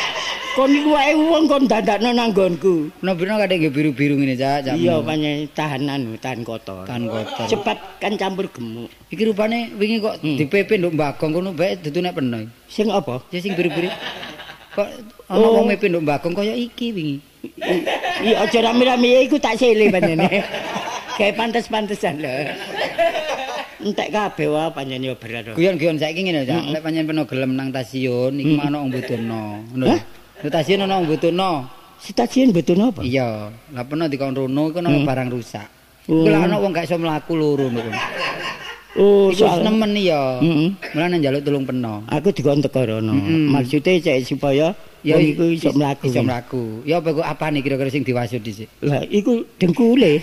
Kon 0.55 0.71
iku 0.71 0.95
wae 0.95 1.19
wong 1.19 1.51
kon 1.51 1.67
dandakno 1.67 2.15
nang 2.15 2.31
nggonku. 2.31 3.03
Nobirno 3.03 3.43
kadek 3.43 3.59
nggih 3.59 3.73
biru-biru 3.75 4.15
ngene, 4.15 4.39
Cak. 4.39 4.79
Iya 4.79 5.03
panjen 5.03 5.51
tahanan 5.51 6.15
tahan 6.23 6.47
kotor. 6.47 6.87
Tan 6.87 7.11
kotor. 7.11 7.51
Cepat 7.51 7.75
kan 7.99 8.15
campur 8.15 8.47
gemuk. 8.47 8.87
Iki 9.11 9.35
rupane 9.35 9.75
wingi 9.75 9.99
kok 9.99 10.23
Hmm. 10.23 10.39
dipepe 10.39 10.79
nduk 10.79 10.95
Bagong 10.95 11.35
kono 11.35 11.51
bae 11.51 11.75
dudu 11.75 11.99
nek 11.99 12.15
peno. 12.15 12.47
Sing 12.71 12.87
apa? 12.87 13.19
Ya 13.35 13.43
sing 13.43 13.59
biru-biru. 13.59 13.91
Kok 14.79 14.89
ana 15.27 15.43
Oh. 15.43 15.59
wong 15.59 15.75
mepe 15.75 15.91
nduk 15.91 16.07
Bagong 16.07 16.39
kaya 16.39 16.55
iki 16.55 16.95
wingi. 16.95 17.17
Iya 18.23 18.47
aja 18.47 18.59
rame-rame 18.71 19.27
iku 19.27 19.43
tak 19.43 19.59
sele 19.59 19.91
panjene. 19.91 20.39
Kayak 21.19 21.35
pantes-pantesan 21.35 22.23
lho. 22.23 22.31
Entek 23.83 24.07
kabeh 24.15 24.47
wae 24.55 24.71
panjen 24.71 25.03
yo 25.03 25.19
berat. 25.19 25.51
Guyon-guyon 25.59 25.99
saiki 25.99 26.23
ngene, 26.23 26.47
Cak. 26.47 26.63
Mm-mm. 26.63 26.73
Lek 26.79 26.83
pancen 26.87 27.11
peno 27.11 27.27
gelem 27.27 27.59
nang 27.59 27.75
stasiun 27.75 28.39
iki 28.39 28.55
Mm-mm. 28.55 28.67
ana 28.71 28.77
wong 28.87 28.91
butuhno. 28.95 29.43
Ngono 29.75 29.99
stasiun 30.45 30.85
ana 30.85 31.01
wong 31.01 31.09
butuhno. 31.09 31.65
Stasiun 32.05 32.53
betul 32.53 32.77
apa? 32.85 33.01
Iya, 33.01 33.49
lah 33.73 33.85
peno 33.89 34.05
dikon 34.05 34.37
rono 34.37 34.69
iku 34.69 34.85
ana 34.85 34.93
Hmm. 34.93 35.09
barang 35.09 35.29
rusak. 35.33 35.69
Oh. 36.05 36.21
Iku 36.21 36.29
lah 36.29 36.45
ana 36.45 36.61
wong 36.61 36.77
gak 36.77 36.85
iso 36.85 37.01
mlaku 37.01 37.33
loro 37.33 37.73
ngono. 37.73 37.93
Oh, 38.95 39.33
soal 39.35 39.65
nemen 39.67 39.91
iya. 39.99 40.39
Heeh. 40.39 40.71
Mulane 40.95 41.19
njaluk 41.19 41.43
tulung 41.43 41.65
peno. 41.65 42.05
Aku 42.13 42.29
dikon 42.31 42.61
teko 42.61 42.85
rono. 42.85 43.17
Mm-mm. 43.17 43.51
Maksudnya 43.51 43.99
cek 43.99 44.23
supaya 44.23 44.71
ya 45.03 45.17
iku 45.17 45.49
iso 45.49 45.73
mlaku. 45.73 46.13
Iso 46.13 46.21
mlaku. 46.23 46.85
Ya 46.85 47.01
apa 47.01 47.11
kok 47.11 47.27
apane 47.27 47.59
kira-kira 47.59 47.91
sing 47.91 48.05
diwasud 48.05 48.45
dhisik? 48.45 48.69
Lah 48.85 49.03
iku 49.09 49.43
dengkule. 49.59 50.21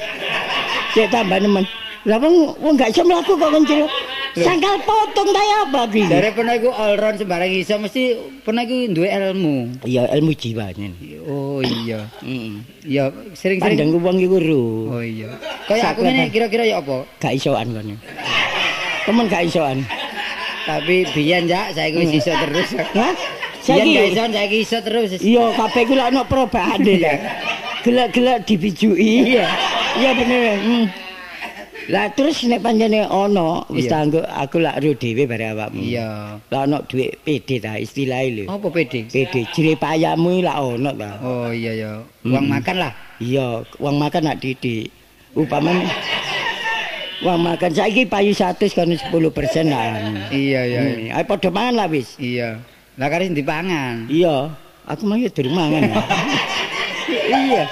Cek 0.94 1.10
tambah 1.10 1.42
nemen. 1.42 1.66
Lah 2.01 2.17
wong 2.17 2.58
wong 2.58 2.74
gak 2.81 2.89
iso 2.89 3.05
mlaku 3.05 3.38
kok 3.38 3.53
kencil. 3.53 3.86
Sangkal 4.31 4.79
potong 4.88 5.29
ta 5.36 5.43
apa 5.67 5.86
iki? 5.91 6.08
Dari 6.08 6.31
pernah 6.34 6.55
iku 6.58 6.72
all 6.74 6.96
round 6.98 7.20
sembarang 7.20 7.51
iso 7.51 7.75
mesti 7.77 8.17
pernah 8.41 8.65
iku 8.65 8.89
duwe 8.89 9.12
ilmu. 9.12 9.86
Ya 9.86 10.10
ilmu 10.10 10.31
jiwane. 10.33 10.98
Oh 11.29 11.61
iya. 11.61 12.07
Heeh. 12.25 12.64
Ya 12.87 13.11
sering-sering 13.37 13.77
Pandang 13.77 14.01
wong 14.01 14.18
iku 14.18 14.37
ru. 14.42 14.66
Oh 14.98 15.03
iya. 15.03 15.29
Kayak 15.70 15.94
aku 15.94 16.01
ngene 16.07 16.31
kira-kira 16.33 16.64
ya 16.66 16.81
apa? 16.81 17.05
Gak 17.22 17.37
isoan 17.37 17.70
kono. 17.70 17.96
Temen 19.05 19.25
gak 19.29 19.44
isoan. 19.46 19.77
Tapi 20.66 21.05
biyen 21.14 21.46
ya 21.46 21.70
saya 21.75 21.94
wis 21.94 22.18
iso 22.18 22.33
terus. 22.33 22.70
Hah? 22.98 23.14
Biyen 23.61 23.94
gak 23.94 24.09
Saiki 24.09 24.09
iso 24.09 24.24
saiki 24.25 24.57
iso 24.66 24.77
terus. 24.81 25.09
Iya, 25.22 25.44
kabeh 25.53 25.83
ku 25.85 25.94
lak 25.94 26.09
ono 26.18 26.25
perubahan 26.25 26.81
ya. 26.81 27.14
Gelak-gelak 27.85 28.46
dibijui. 28.50 29.37
Iya. 29.37 29.46
Iya 30.01 30.11
bener. 30.18 30.57
Hmm. 30.57 30.85
Lah 31.92 32.08
terus 32.16 32.48
nek 32.48 32.64
panjene 32.64 33.04
ono 33.04 33.68
wis 33.68 33.92
tanggo 33.92 34.24
aku 34.24 34.64
lak 34.64 34.80
ro 34.80 34.96
dhewe 34.96 35.27
bare 35.27 35.51
awakmu. 35.51 35.84
Iya. 35.84 36.40
Lah 36.40 36.60
ono 36.64 36.88
dhuwit 36.88 37.20
PD 37.20 37.60
ta 37.60 37.75
istilahe 37.75 38.27
lho. 38.32 38.44
Apa 38.48 38.72
pede? 38.72 39.12
PD 39.12 39.44
jere 39.51 39.75
payamu 39.75 40.40
lak 40.40 40.56
ono 40.56 40.92
ta. 40.96 41.20
Oh 41.20 41.51
iya 41.51 41.75
ya. 41.75 41.92
Uang 42.24 42.48
Hmm. 42.48 42.54
makan 42.56 42.75
lah. 42.80 42.94
Iya, 43.20 43.48
uang 43.77 43.96
makan 44.00 44.22
nak 44.24 44.40
didik. 44.40 44.88
Upamane 45.36 45.84
uang 47.22 47.40
makan 47.44 47.70
saiki 47.70 48.08
payu 48.08 48.32
100 48.32 48.72
kan 48.72 48.88
10% 48.88 49.68
lah. 49.68 50.00
Iya 50.32 50.62
iya. 50.64 50.80
Hmm. 50.82 51.12
Ayo 51.12 51.25
padha 51.27 51.50
mangan 51.51 51.75
lah 51.75 51.88
wis. 51.92 52.16
Iya. 52.16 52.64
Lah 52.96 53.08
kare 53.12 53.27
dipangan. 53.27 54.08
Iya, 54.08 54.48
aku 54.88 55.04
mah 55.04 55.20
ya 55.20 55.27
durung 55.27 55.60
mangan. 55.60 55.92
iya. 57.44 57.64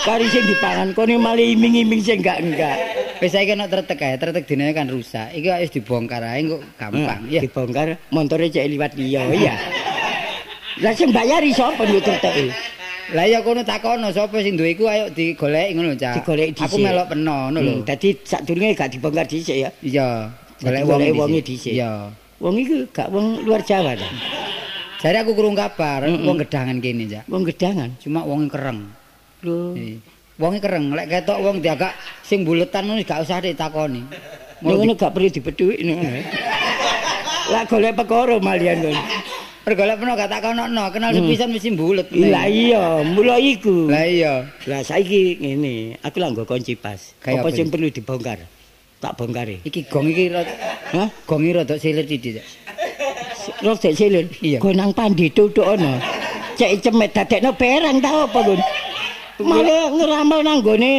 Kari 0.00 0.28
sing 0.28 0.44
dipangan 0.44 0.92
kone 0.92 1.16
malah 1.16 1.40
iming-iming 1.40 2.00
sing 2.00 2.20
enggak 2.20 2.40
enggak. 2.40 2.76
Wis 3.20 3.36
saiki 3.36 3.52
ana 3.52 3.68
tretek 3.68 4.00
ae, 4.00 4.16
tretek 4.16 4.44
dine 4.48 4.72
kan 4.72 4.88
rusak. 4.88 5.28
Iki 5.36 5.48
wis 5.60 5.70
dibongkar 5.70 6.24
ae 6.24 6.40
kok 6.48 6.62
gampang. 6.80 7.20
Ya, 7.28 7.36
Ya. 7.36 7.40
dibongkar 7.44 7.88
montore 8.08 8.48
cek 8.48 8.64
liwat 8.64 8.96
liya, 8.96 9.28
iya. 9.28 9.54
Lah 10.80 10.96
sing 10.96 11.12
bayari 11.12 11.52
sapa 11.52 11.84
yo 11.84 12.00
terteki? 12.00 12.48
Lah 13.12 13.28
ya 13.28 13.44
kono 13.44 13.60
takono 13.60 14.08
sapa 14.08 14.40
sing 14.40 14.56
duwe 14.56 14.72
iku 14.72 14.88
ayo 14.88 15.12
digoleki 15.12 15.76
ngono, 15.76 15.92
Cak. 15.98 16.24
Digoleki 16.24 16.56
dhisik. 16.56 16.64
Aku 16.64 16.76
melok 16.80 17.06
peno 17.12 17.36
ngono 17.52 17.58
lho. 17.60 17.72
Hmm, 17.76 17.84
dadi 17.84 18.08
sadurunge 18.24 18.72
gak 18.72 18.88
dibongkar 18.96 19.26
dhisik 19.28 19.56
ya. 19.60 19.70
Iya. 19.84 20.08
Golek 20.64 20.82
wong 20.88 21.00
wonge 21.20 21.40
dhisik. 21.44 21.44
dhisik. 21.44 21.72
Iya. 21.76 21.92
Wong 22.40 22.54
iku 22.56 22.76
gak 22.88 23.08
wong 23.12 23.44
luar 23.44 23.60
Jawa 23.60 23.92
ta. 24.00 24.08
Jare 25.00 25.16
aku 25.20 25.32
kurung 25.36 25.56
kabar 25.56 26.04
Mm-mm. 26.08 26.24
wong 26.24 26.36
gedangan 26.40 26.76
kene, 26.80 27.04
Cak. 27.04 27.24
Wong 27.28 27.44
gedangan. 27.44 27.90
Cuma 28.00 28.24
wonge 28.24 28.48
kereng. 28.48 28.80
Lho. 29.44 29.76
Wonge 30.40 30.56
kereng, 30.56 30.96
lek 30.96 31.06
ketok 31.12 31.38
wong 31.44 31.60
diagak 31.60 31.92
sing 32.24 32.48
buletan 32.48 32.88
ngono 32.88 33.04
gak 33.04 33.28
usah 33.28 33.44
ditakoni. 33.44 34.00
Ngono 34.64 34.96
gak 34.96 35.12
perlu 35.12 35.28
dipethuki 35.28 35.84
ngono. 35.84 36.08
Lah 37.52 37.68
golek 37.68 37.92
perkara 37.92 38.40
malian 38.40 38.80
kon. 38.80 38.96
Pergolek 39.60 40.00
peno 40.00 40.16
gak 40.16 40.32
takonokno, 40.32 40.84
kenal 40.88 41.12
Hmm. 41.12 41.28
sepisan 41.28 41.52
mesti 41.52 41.68
bulet. 41.76 42.08
Lah 42.16 42.48
iya, 42.48 43.04
mula 43.04 43.36
iku. 43.36 43.92
Lah 43.92 44.08
iya. 44.08 44.48
Lah 44.64 44.80
saiki 44.80 45.36
ngene, 45.36 46.00
aku 46.00 46.16
lah 46.16 46.32
nggo 46.32 46.48
kunci 46.48 46.72
pas. 46.72 47.12
Apa 47.20 47.52
sing 47.52 47.68
perlu 47.68 47.92
dibongkar? 47.92 48.40
Tak 48.96 49.20
bongkari. 49.20 49.60
Iki 49.60 49.92
gong 49.92 50.08
iki 50.08 50.32
rada 50.32 50.52
Hah? 50.96 51.08
gong 51.28 51.44
iki 51.44 51.52
rada 51.52 51.74
silir 51.76 52.08
titik. 52.08 52.40
Cak. 52.40 52.46
Rok 53.60 53.76
cek 53.76 53.92
silir. 53.92 54.24
Iya. 54.40 54.56
Go 54.56 54.72
nang 54.72 54.96
pandi 54.96 55.28
tutuk 55.28 55.68
ono. 55.68 56.00
Cek 56.56 56.80
cemet 56.80 57.12
dadekno 57.12 57.52
barang 57.52 57.96
ta 58.00 58.28
apa, 58.28 58.38
Gun? 58.40 58.60
Malah 59.40 59.88
ngeramal 59.88 60.40
nang 60.44 60.58
gone 60.60 60.94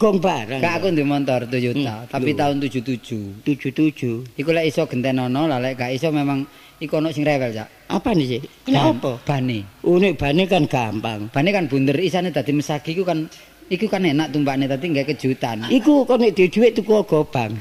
gong 0.00 0.16
barang. 0.16 0.60
Kak 0.64 0.74
aku 0.80 0.86
ndek 0.96 1.04
motor 1.04 1.40
Toyota, 1.44 2.04
Hmm, 2.04 2.08
tapi 2.08 2.32
tahun 2.32 2.56
77. 2.56 3.44
77. 3.44 4.24
Iku 4.40 4.50
lek 4.52 4.64
iso 4.68 4.88
gentenono, 4.88 5.44
lah 5.44 5.60
lek 5.60 5.76
gak 5.76 5.92
iso 5.92 6.08
memang 6.08 6.44
iku 6.80 7.04
ono 7.04 7.12
sing 7.12 7.20
rewel, 7.20 7.52
Cak. 7.52 7.92
Apa 7.92 8.16
nih 8.16 8.26
sih? 8.26 8.40
Kenapa? 8.64 9.20
Bane. 9.20 9.84
Oh, 9.84 10.00
nek 10.00 10.16
bane 10.16 10.48
kan 10.48 10.64
gampang. 10.64 11.28
Bane 11.28 11.48
kan 11.52 11.68
bunder 11.68 11.96
isane 12.00 12.32
dadi 12.32 12.56
mesagi 12.56 12.96
iku 12.96 13.04
kan 13.04 13.28
iku 13.68 13.92
kan 13.92 14.00
enak 14.00 14.32
tumpakne 14.32 14.64
dadi 14.64 14.88
nggae 14.88 15.04
kejutan. 15.12 15.68
Iku 15.68 16.08
kok 16.08 16.16
nek 16.16 16.32
dhuwit 16.32 16.72
tuku 16.80 16.92
gobang. 17.04 17.52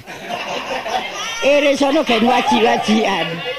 Ere 1.44 1.72
sono 1.76 2.04
gen 2.08 2.24
waji-wajian. 2.24 3.59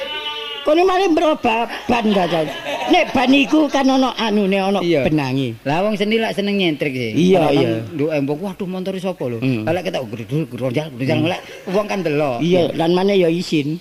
Kono 0.61 0.85
mari 0.85 1.09
merubah 1.09 1.65
ban 1.89 2.05
dadan. 2.13 2.45
Nek 2.93 3.17
ban 3.17 3.33
iku 3.33 3.65
kan 3.71 3.89
ono 3.89 4.13
anune 4.17 4.61
Iya. 4.85 5.09
benangi. 5.09 5.57
Lah 5.65 5.81
wong 5.81 5.97
seni 5.97 6.21
lak 6.21 6.37
seneng 6.37 6.61
nyentrik 6.61 6.93
sih. 6.93 7.13
Iya, 7.17 7.49
iya. 7.49 7.69
Nduk 7.97 8.11
embok 8.13 8.39
waduh 8.45 8.69
motor 8.69 8.95
sapa 9.01 9.25
lho. 9.25 9.39
Hmm. 9.41 9.65
Lah 9.65 9.73
lek 9.73 9.89
ketok 9.89 10.05
gredul 10.13 10.43
gronjal 10.45 10.89
gronjal 10.93 11.19
lek 11.33 11.41
wong 11.73 11.87
kan 11.89 12.05
delok. 12.05 12.45
Iya, 12.45 12.69
lan 12.77 12.93
mana 12.93 13.17
ya 13.17 13.33
isin. 13.33 13.81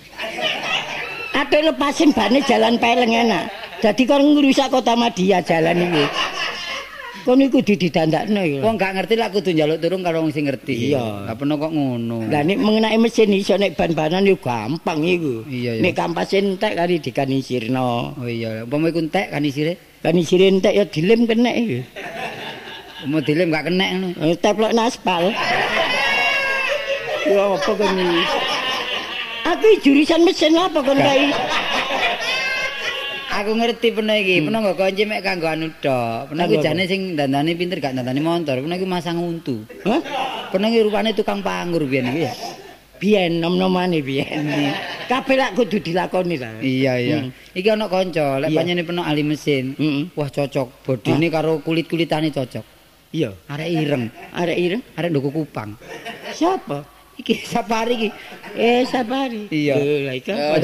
Ate 1.36 1.58
lepasin 1.60 2.16
bane 2.16 2.40
jalan 2.48 2.80
peleng 2.80 3.12
enak. 3.12 3.44
Jadi 3.80 4.02
kon 4.04 4.36
ngrusak 4.36 4.68
kota 4.68 4.92
Madia 4.96 5.40
jalan 5.40 5.84
iki. 5.84 6.04
Kon 7.20 7.36
iku 7.44 7.60
didandakno 7.60 8.40
ya. 8.40 8.60
Wong 8.64 8.80
gak 8.80 8.96
ngerti 8.96 9.14
lek 9.20 9.30
kudu 9.36 9.50
njaluk 9.52 9.78
turun 9.80 10.00
karo 10.00 10.24
wong 10.24 10.32
sing 10.32 10.48
ngerti. 10.48 10.94
Iya. 10.94 11.28
Lah 11.28 11.34
peno 11.36 11.60
kok 11.60 11.72
ngono. 11.72 12.24
Lah 12.32 12.40
nek 12.40 12.56
mengenai 12.56 12.96
mesin 12.96 13.36
iso 13.36 13.60
nek 13.60 13.76
ban-banan 13.76 14.24
yo 14.24 14.40
gampang 14.40 15.04
iku. 15.04 15.44
Iya, 15.44 15.76
iya. 15.76 15.82
Nek 15.84 15.94
kampas 15.96 16.32
entek 16.32 16.72
kali 16.72 16.96
dikanisirno. 16.96 18.16
Oh 18.16 18.28
iya, 18.28 18.64
umpama 18.64 18.88
iku 18.88 19.04
entek 19.04 19.28
kan 19.28 19.44
isire. 19.44 19.76
Kanisir 20.00 20.40
entek 20.40 20.72
ya 20.72 20.84
dilem 20.88 21.28
kenek 21.28 21.54
iki. 21.60 21.80
Umpama 23.04 23.18
dilem 23.20 23.46
gak 23.52 23.64
kenek 23.68 23.88
ngono. 23.92 24.08
Eh, 24.24 24.36
Teplok 24.40 24.72
aspal. 24.80 25.22
Ya 27.28 27.42
apa 27.52 27.84
iki? 27.84 28.22
Aku 29.40 29.66
jurusan 29.82 30.24
mesin 30.24 30.56
apa 30.56 30.78
kon 30.80 30.96
kai? 30.96 31.32
Aku 33.30 33.54
ngerti 33.54 33.94
peno 33.94 34.10
iki, 34.10 34.42
peno 34.42 34.58
nggo 34.58 34.74
kunci 34.74 35.06
mek 35.06 35.22
kanggo 35.22 35.46
anu 35.46 35.70
tok. 35.78 36.34
Peno 36.34 36.40
iku 36.44 36.56
Hmm. 36.58 36.64
Jane 36.66 36.82
sing 36.90 37.00
dandani 37.14 37.54
pinter 37.54 37.78
gak 37.78 37.94
dandani 37.94 38.18
motor. 38.18 38.58
Peno 38.58 38.74
iku 38.74 38.86
masang 38.90 39.22
untu. 39.22 39.62
Hah? 39.86 40.00
Peno 40.50 40.66
iki 40.66 40.82
rupane 40.82 41.14
tukang 41.14 41.38
panggur 41.40 41.86
biyen 41.86 42.10
iki 42.10 42.26
ya. 42.26 42.34
Biyen 43.00 43.38
nom-nomane 43.40 44.02
biyen. 44.02 44.44
Kabeh 45.06 45.38
lak 45.38 45.54
kudu 45.56 45.78
dilakoni 45.78 46.36
ta. 46.36 46.50
Iya 46.58 46.92
iya. 46.98 47.18
Hmm. 47.22 47.30
Iki 47.54 47.68
ana 47.70 47.86
kanca, 47.86 48.42
lek 48.42 48.50
Iya. 48.50 48.56
panjene 48.60 48.82
peno 48.82 49.02
ahli 49.06 49.22
mesin. 49.22 49.78
Heeh. 49.78 50.02
Wah 50.18 50.28
cocok, 50.28 50.68
bodine 50.84 51.26
karo 51.30 51.62
kulit-kulitane 51.62 52.34
cocok. 52.34 52.66
Iya, 53.10 53.34
Arek 53.50 53.66
ireng, 53.74 54.06
arek 54.38 54.54
ireng. 54.54 54.82
arek 54.94 55.10
nduku 55.10 55.34
kupang. 55.34 55.74
Siapa? 56.30 56.86
Iki 57.18 57.42
sapari 57.42 57.94
iki. 57.98 58.08
Eh, 58.54 58.86
sapari. 58.86 59.50
Iya. 59.50 59.74
Lho, 59.82 60.06
Lah 60.06 60.14
iki 60.14 60.30
Oh. 60.30 60.54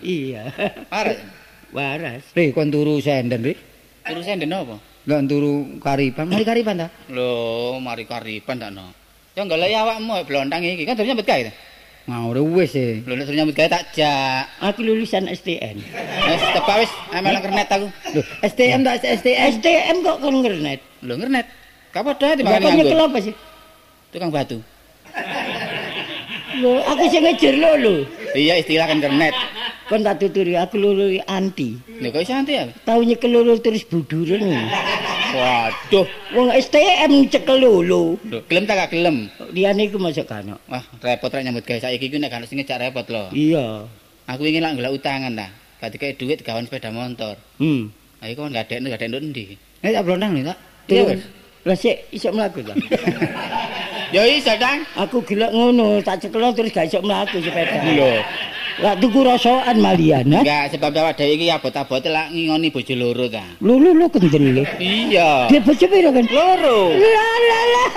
Iya. 0.00 0.42
Parek. 0.88 1.16
Waras. 1.74 2.22
Ri 2.38 2.54
kon 2.54 2.70
turu 2.70 3.02
senden 3.02 3.42
ri. 3.42 3.54
Terus 4.06 4.26
enden 4.30 4.54
apa? 4.54 4.78
Lah 5.10 5.20
turu 5.26 5.82
kariban. 5.82 6.30
Mari 6.30 6.46
kariban 6.46 6.78
ta? 6.78 6.88
Lho, 7.10 7.76
mari 7.82 8.06
kariban 8.06 8.56
tak 8.62 8.70
no. 8.70 8.94
Ya 9.34 9.42
golek 9.42 9.74
awakmu 9.74 10.22
blontang 10.22 10.62
iki. 10.62 10.86
Kan 10.86 10.94
durung 10.94 11.10
nyambut 11.10 11.26
gawe 11.26 11.42
ta? 11.50 11.52
Ngawur 12.06 12.38
wis 12.54 12.78
e. 12.78 13.02
Lho 13.02 13.18
nek 13.18 13.26
durung 13.26 13.38
nyambut 13.42 13.56
gawe 13.58 13.68
tak 13.68 13.90
jak. 13.90 14.46
Aku 14.62 14.86
lulusan 14.86 15.26
STN. 15.26 15.82
Wis 16.30 16.42
tepak 16.54 16.76
wis, 16.86 16.92
amel 17.10 17.42
kernet 17.42 17.66
aku. 17.66 17.90
Lho, 18.14 18.22
STM 18.46 18.80
tak 18.86 19.02
STM. 19.02 19.58
STM 19.58 19.96
kok 20.06 20.16
kon 20.22 20.36
ngernet? 20.46 20.80
Lho 21.02 21.14
ngernet. 21.18 21.46
Ka 21.90 22.06
padha 22.06 22.32
Lah 22.32 22.36
timbang 22.38 22.62
kon 22.62 22.72
nyekel 22.78 22.94
nganggur. 22.94 23.10
apa 23.10 23.18
sih? 23.18 23.34
Tukang 24.14 24.30
batu. 24.30 24.58
Lho, 26.54 26.72
aku 26.86 27.02
sing 27.10 27.22
ngejer 27.26 27.54
lo 27.58 27.70
lho. 27.82 27.94
Iya 28.34 28.58
istilah 28.58 28.90
kan 28.90 28.98
kernet. 28.98 29.34
Kon 29.86 30.02
tak 30.02 30.18
tuturi 30.18 30.58
aku 30.58 30.74
lulu 30.74 31.22
anti. 31.30 31.78
Lho 32.02 32.10
kok 32.10 32.26
iso 32.26 32.34
anti 32.34 32.58
ya? 32.58 32.66
Tahu 32.82 33.06
nyekel 33.06 33.30
lulu 33.30 33.54
terus 33.62 33.86
buduren. 33.86 34.42
Waduh. 35.34 36.06
Wong 36.34 36.50
STM 36.50 37.30
cekel 37.30 37.62
lulu. 37.62 38.18
Gelem 38.50 38.66
tak 38.66 38.74
gak 38.74 38.90
gelem? 38.90 39.30
Liyane 39.54 39.86
iku 39.86 40.02
masuk 40.02 40.26
kano. 40.26 40.58
Wah, 40.66 40.82
repot 40.98 41.30
rek 41.30 41.46
nyambut 41.46 41.62
gawe 41.62 41.78
saiki 41.78 42.10
iki 42.10 42.18
nek 42.18 42.34
ono 42.34 42.46
sing 42.50 42.58
ngejak 42.58 42.82
repot 42.82 43.06
lho. 43.06 43.30
Iya. 43.30 43.86
Aku 44.26 44.42
ingin 44.42 44.66
lak 44.66 44.82
golek 44.82 44.98
utangan 44.98 45.38
ta. 45.38 45.46
Gak 45.78 45.94
dikei 45.94 46.18
duit 46.18 46.42
gawan 46.42 46.66
sepeda 46.66 46.90
motor. 46.90 47.38
Hmm. 47.62 47.94
Ayo 48.18 48.34
kok 48.34 48.50
gak 48.50 48.66
adekno 48.66 48.90
gak 48.90 48.98
adekno 48.98 49.22
endi? 49.22 49.54
Nek 49.78 49.94
tak 49.94 50.02
blontang 50.02 50.34
nih 50.34 50.42
tak. 50.50 50.58
Iya, 50.90 51.02
wis. 51.06 51.22
Lah 51.64 51.76
sik 51.78 51.96
iso 52.10 52.34
mlaku 52.34 52.66
ta. 52.66 52.74
Ya 54.14 54.22
iso, 54.30 54.54
Dang. 54.54 54.86
Aku 54.94 55.26
gila 55.26 55.50
ngono, 55.50 55.98
tak 55.98 56.22
cekel 56.22 56.46
terus 56.54 56.70
gak 56.70 56.86
iso 56.86 57.02
mlaku 57.02 57.42
sepeda. 57.42 57.82
Lho. 57.82 58.22
Lah 58.78 58.94
tuku 58.94 59.26
rasokan 59.26 59.82
malian, 59.82 60.30
ha? 60.34 60.38
Enggak, 60.42 60.70
sebab 60.70 60.94
awak 61.02 61.18
dhewe 61.18 61.34
iki 61.34 61.50
abot-abot 61.50 61.98
lak 61.98 62.30
ngingoni 62.30 62.70
bojo 62.70 62.94
loro 62.94 63.26
ta. 63.26 63.42
Lho 63.58 63.74
lho 63.74 63.90
lho 63.90 64.06
kendel. 64.06 64.62
Iya. 64.78 65.50
Dia 65.50 65.58
bojo 65.66 65.86
piro 65.90 66.10
kan? 66.14 66.26
Loro. 66.30 66.94
Lah 66.94 67.34
lah 67.42 67.64
lah. 67.74 67.88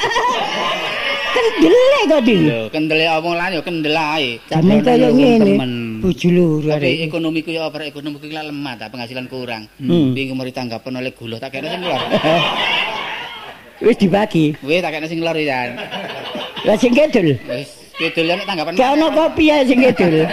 Kendel 1.38 1.74
kok 2.10 2.22
di. 2.26 2.36
Lho, 2.50 2.62
kendele 2.74 3.06
omong 3.14 3.36
lan 3.38 3.54
ya 3.54 3.62
kendel 3.62 3.94
ae. 3.98 4.42
Sampe 4.50 4.74
kaya 4.82 5.14
Wong 5.14 5.22
ngene. 5.22 5.54
Bojo 6.02 6.28
loro 6.34 6.66
Tapi 6.66 6.82
arek. 6.98 7.14
ekonomiku 7.14 7.50
ya 7.54 7.62
apa 7.70 7.78
ekonomiku 7.86 8.26
iki 8.26 8.34
lak 8.34 8.50
lemah 8.50 8.74
ta, 8.74 8.86
penghasilan 8.90 9.30
kurang. 9.30 9.70
Hmm. 9.78 10.18
Bingung 10.18 10.38
mari 10.38 10.50
tanggapan 10.50 10.98
oleh 10.98 11.14
gula 11.14 11.38
tak 11.38 11.54
kene 11.54 11.70
sing 11.70 11.86
lor. 11.86 12.02
Wis 13.78 13.98
dibagi. 13.98 14.58
Wis 14.66 14.82
tak 14.82 14.92
kene 14.98 15.06
sing 15.06 15.22
lor 15.22 15.38
ya. 15.38 15.74
Lah 16.66 16.76
sing 16.78 16.94
kedul. 16.98 17.38
Wis 17.46 17.70
kidul 17.98 18.26
nek 18.30 18.46
tanggapan. 18.46 18.74
Gak 18.74 18.90
ono 18.98 19.08
kopi 19.14 19.54
ya 19.54 19.62
sing 19.62 19.80
kedul. 19.82 20.26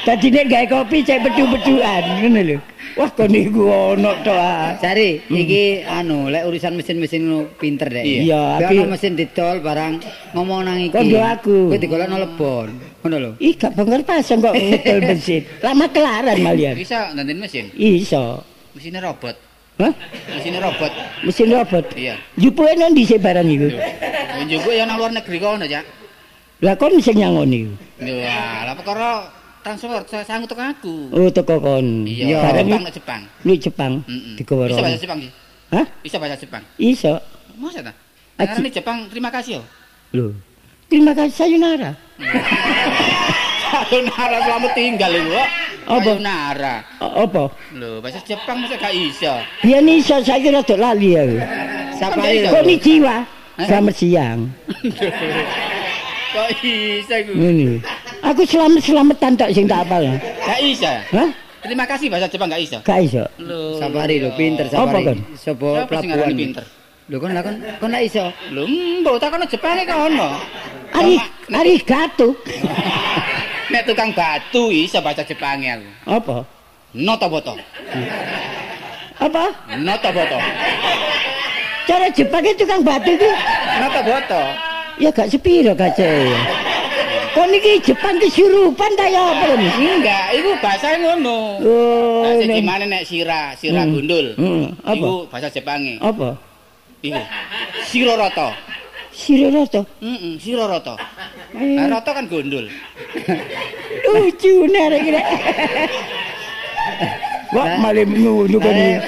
Dadi 0.00 0.32
gawe 0.32 0.64
kopi 0.64 1.04
cek 1.04 1.20
bedu-beduan 1.24 2.02
ngono 2.24 2.40
lho. 2.40 2.58
Wah 2.98 3.06
kon 3.12 3.30
niku 3.30 3.68
ono 3.68 4.12
to. 4.24 4.32
ah. 4.34 4.74
Cari, 4.80 5.22
iki 5.28 5.84
anu, 5.86 6.26
lek 6.26 6.42
urusan 6.48 6.74
mesin-mesin 6.74 7.22
pinter 7.60 7.86
deh. 7.86 8.02
Iya, 8.26 8.58
Tapi 8.60 8.80
ono 8.82 8.96
mesin 8.96 9.14
didol 9.14 9.60
barang 9.62 10.00
ngomong 10.34 10.60
nang 10.66 10.80
iki. 10.80 10.92
Kondo 10.96 11.20
aku. 11.20 11.58
Kowe 11.70 11.78
digolekno 11.78 12.16
lebon. 12.16 12.68
Ngono 13.04 13.16
lho. 13.20 13.30
Ih 13.40 13.54
gak 13.56 13.76
bener 13.76 14.00
pasang 14.04 14.40
kok 14.40 14.52
ngedol 14.56 14.98
mesin. 15.04 15.40
Lama 15.64 15.86
kelaran 15.92 16.36
malian. 16.40 16.74
Bisa 16.76 17.12
nanti 17.12 17.32
mesin. 17.36 17.68
Iso. 17.76 18.40
Mesinnya 18.72 19.04
robot. 19.04 19.49
Hah? 19.80 19.92
Mesinnya 20.36 20.60
robot. 20.60 20.92
Mesin 21.24 21.48
robot. 21.48 21.84
Iya. 21.96 22.14
Jupuke 22.36 22.72
nang 22.76 22.92
dhisik 22.92 23.16
barang 23.18 23.48
iku. 23.48 23.68
Njupuk 24.44 24.72
ya 24.72 24.84
nang 24.84 25.00
luar 25.00 25.12
negeri 25.12 25.38
kono, 25.40 25.64
Cak. 25.64 25.84
Lah 26.60 26.76
kon 26.76 27.00
sing 27.00 27.16
nyangoni. 27.16 27.64
iku? 27.64 27.72
Wah, 28.20 28.68
lah 28.68 28.74
perkara 28.76 29.08
transport 29.60 30.04
saya 30.08 30.24
sanggup 30.24 30.52
teko 30.52 30.60
aku. 30.60 30.94
Oh 31.12 31.28
teko 31.32 31.56
kon. 31.56 32.04
Iya, 32.04 32.44
Barang 32.44 32.68
Jepang 32.68 32.76
iku 32.76 32.84
nek 32.84 32.94
Jepang. 32.94 33.22
lu 33.44 33.52
Jepang. 33.56 33.92
Heeh. 34.04 34.34
Digawa 34.36 34.64
Bisa 34.68 34.80
bahasa 34.84 34.98
Jepang 35.00 35.18
sih. 35.24 35.32
Hah? 35.72 35.86
Bisa 36.04 36.16
bahasa 36.20 36.36
Jepang. 36.36 36.62
Iso. 36.76 37.14
Masa 37.56 37.80
ta? 37.80 37.92
Karena 38.36 38.68
Jepang 38.68 38.96
terima 39.08 39.28
kasih 39.32 39.60
yo. 39.60 39.62
Lho. 40.12 40.26
Terima 40.88 41.12
kasih 41.16 41.32
sayonara. 41.32 41.92
Sayonara 43.70 44.38
selamat 44.42 44.72
tinggal 44.74 45.12
iku. 45.14 45.30
Kok. 45.90 45.98
Apa? 45.98 46.10
Sayonara. 46.12 46.74
O- 46.98 47.14
Apa? 47.20 47.42
Lho, 47.74 47.90
bahasa 47.98 48.22
Jepang 48.22 48.56
masa 48.58 48.76
gak 48.76 48.94
iso. 48.94 49.34
Biyen 49.60 49.90
iso 49.90 50.14
saiki 50.20 50.48
rada 50.48 50.74
lali 50.76 51.10
aku. 51.12 51.36
Sapari 51.98 52.38
Iya. 52.38 52.46
lho. 52.46 52.50
Konnichiwa. 52.54 53.16
Hah? 53.58 53.66
Selamat 53.66 53.94
siang. 53.94 54.38
Kok 56.30 56.48
iso 56.62 57.14
iku? 57.16 57.32
Ngene. 57.34 57.82
Aku 58.22 58.42
selamat-selamatan 58.44 59.32
tok 59.34 59.50
sing 59.50 59.66
tak 59.66 59.82
apal. 59.82 60.04
Gak 60.40 60.60
iso. 60.62 60.92
Hah? 61.10 61.28
Terima 61.60 61.84
kasih 61.84 62.06
bahasa 62.08 62.24
Jepang 62.24 62.48
gak 62.48 62.62
iso. 62.62 62.78
Gak 62.80 62.98
iso. 63.02 63.24
Lho. 63.36 63.76
Sapari 63.76 64.16
lho, 64.16 64.30
pinter 64.32 64.70
Apa, 64.70 64.94
sapari. 64.94 65.18
Sopo 65.34 65.74
Siapa 65.74 65.92
sing 65.98 66.08
ngarani 66.08 66.22
pelabuhan. 66.24 66.38
pinter? 66.38 66.64
Lho 67.10 67.16
kon 67.18 67.34
lah 67.34 67.42
kon 67.42 67.54
kon 67.76 67.90
lak 67.90 68.02
iso. 68.06 68.24
Lho, 68.48 68.62
mbok 69.02 69.18
takono 69.18 69.44
Jepang 69.44 69.74
iki 69.76 69.90
kono. 69.90 70.28
Ari 70.90 71.14
Nek- 71.18 71.50
arigato. 71.52 72.28
Nek 73.70 73.86
tukang 73.86 74.10
batu 74.10 74.68
iso 74.68 74.98
bahasa 74.98 75.22
Jepang 75.22 75.62
aku. 75.62 75.86
Apa? 76.10 76.36
Noto 76.92 77.26
boto. 77.30 77.54
Apa? 79.16 79.44
Noto 79.78 80.08
boto. 80.10 80.38
Cara 81.86 82.06
Jepang 82.10 82.42
itu 82.42 82.66
kang 82.66 82.82
batu 82.82 83.10
itu 83.10 83.30
Noto 83.78 84.00
boto. 84.02 84.42
ya 84.98 85.08
gak 85.08 85.30
sepiro 85.30 85.72
kace. 85.72 86.34
Kok 87.30 87.46
niki 87.46 87.78
Jepang 87.80 88.18
kesurupan 88.18 88.90
ta 88.92 89.06
ya 89.06 89.22
apa 89.22 89.44
lho? 89.48 89.54
Enggak, 89.70 90.34
iku 90.34 90.50
bahasa 90.58 90.98
ngono. 90.98 91.62
Oh, 91.62 92.26
Bahasa 92.26 92.42
nek- 92.42 92.58
gimana 92.58 92.84
nek 92.84 93.06
sira, 93.06 93.54
sira 93.54 93.86
Hmm. 93.86 93.94
gundul. 93.94 94.26
Hmm, 94.34 94.66
apa? 94.82 94.98
Iku 94.98 95.12
bahasa 95.30 95.46
Jepange. 95.46 95.94
Apa? 96.02 96.34
Iku. 97.00 97.22
Siroroto. 97.86 98.50
Siroroto. 99.20 99.84
Heeh, 100.00 100.40
siroroto. 100.40 100.94
Eh, 101.52 101.76
Nah, 101.76 101.92
roto 101.92 102.10
kan 102.16 102.24
gundul. 102.24 102.64
lucu 104.08 104.52
nek 104.72 104.96
kira. 105.04 105.20
Wah, 107.52 107.66
malah 107.82 108.06
ngono 108.08 108.56
kan. 108.56 108.72
Eh, 108.72 108.98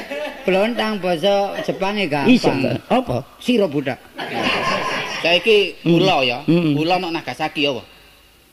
Blontang 0.43 0.99
basa 0.99 1.55
Jepange 1.63 2.11
Iso 2.27 2.51
gampang. 2.51 2.75
kan? 2.83 2.99
Apa? 2.99 3.17
Siro 3.39 3.71
budak. 3.71 3.97
Saiki 5.23 5.79
ula 5.87 6.19
ya. 6.27 6.43
Hmm. 6.51 6.75
Ula 6.75 6.99
nok 6.99 7.15
Nagasaki 7.15 7.71
apa? 7.71 7.83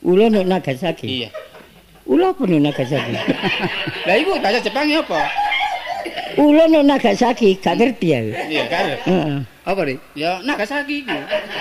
Ulo 0.06 0.30
nek 0.30 0.46
Nagasaki. 0.46 1.06
Iya. 1.10 1.30
Ulo 2.06 2.30
apa 2.30 2.46
nek 2.46 2.62
Nagasaki? 2.62 3.12
Lah 4.08 4.16
iku 4.16 4.38
bahasa 4.38 4.62
Jepange 4.62 5.02
apa? 5.02 5.22
Ulo 6.38 6.64
nek 6.70 6.86
Nagasaki 6.86 7.58
gak 7.58 7.74
ngerti 7.82 8.08
aku. 8.14 8.32
Iya 8.48 8.64
kan? 8.70 8.86
Heeh. 9.10 9.38
Apa 9.70 9.86
ri? 9.86 10.02
Ya 10.18 10.42
Nagasaki 10.42 11.06
iku. 11.06 11.14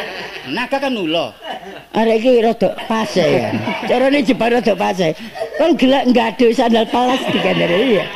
Naga 0.57 0.81
kan 0.81 0.97
ula. 0.97 1.37
Arek 1.93 2.25
iki 2.25 2.41
rada 2.41 2.73
pase 2.89 3.21
ya. 3.21 3.53
Carane 3.85 4.25
Jepang 4.25 4.57
rada 4.57 4.73
pase. 4.73 5.13
Kon 5.61 5.77
gelek 5.77 6.09
nggado 6.09 6.49
sandal 6.57 6.89
plastik 6.89 7.37
kan 7.45 7.61
ya. 7.61 8.09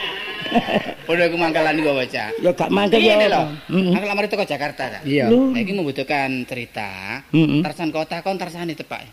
Padha 1.04 1.28
iku 1.28 1.36
mangkalan 1.36 1.76
iku 1.76 1.92
baca. 1.92 2.24
Ya 2.32 2.50
gak 2.56 2.70
mangkel 2.72 3.04
ya. 3.04 3.20
Heeh. 3.20 3.92
Aku 3.92 4.04
lamar 4.08 4.24
teko 4.32 4.48
Jakarta 4.48 4.88
ta. 4.88 5.00
Iya. 5.04 5.28
Nah, 5.28 5.60
iki 5.60 5.76
membutuhkan 5.76 6.48
cerita. 6.48 7.20
Heeh. 7.28 7.60
Tarsan 7.60 7.92
kota 7.92 8.24
kon 8.24 8.40
tarsane 8.40 8.72
tepak. 8.72 9.04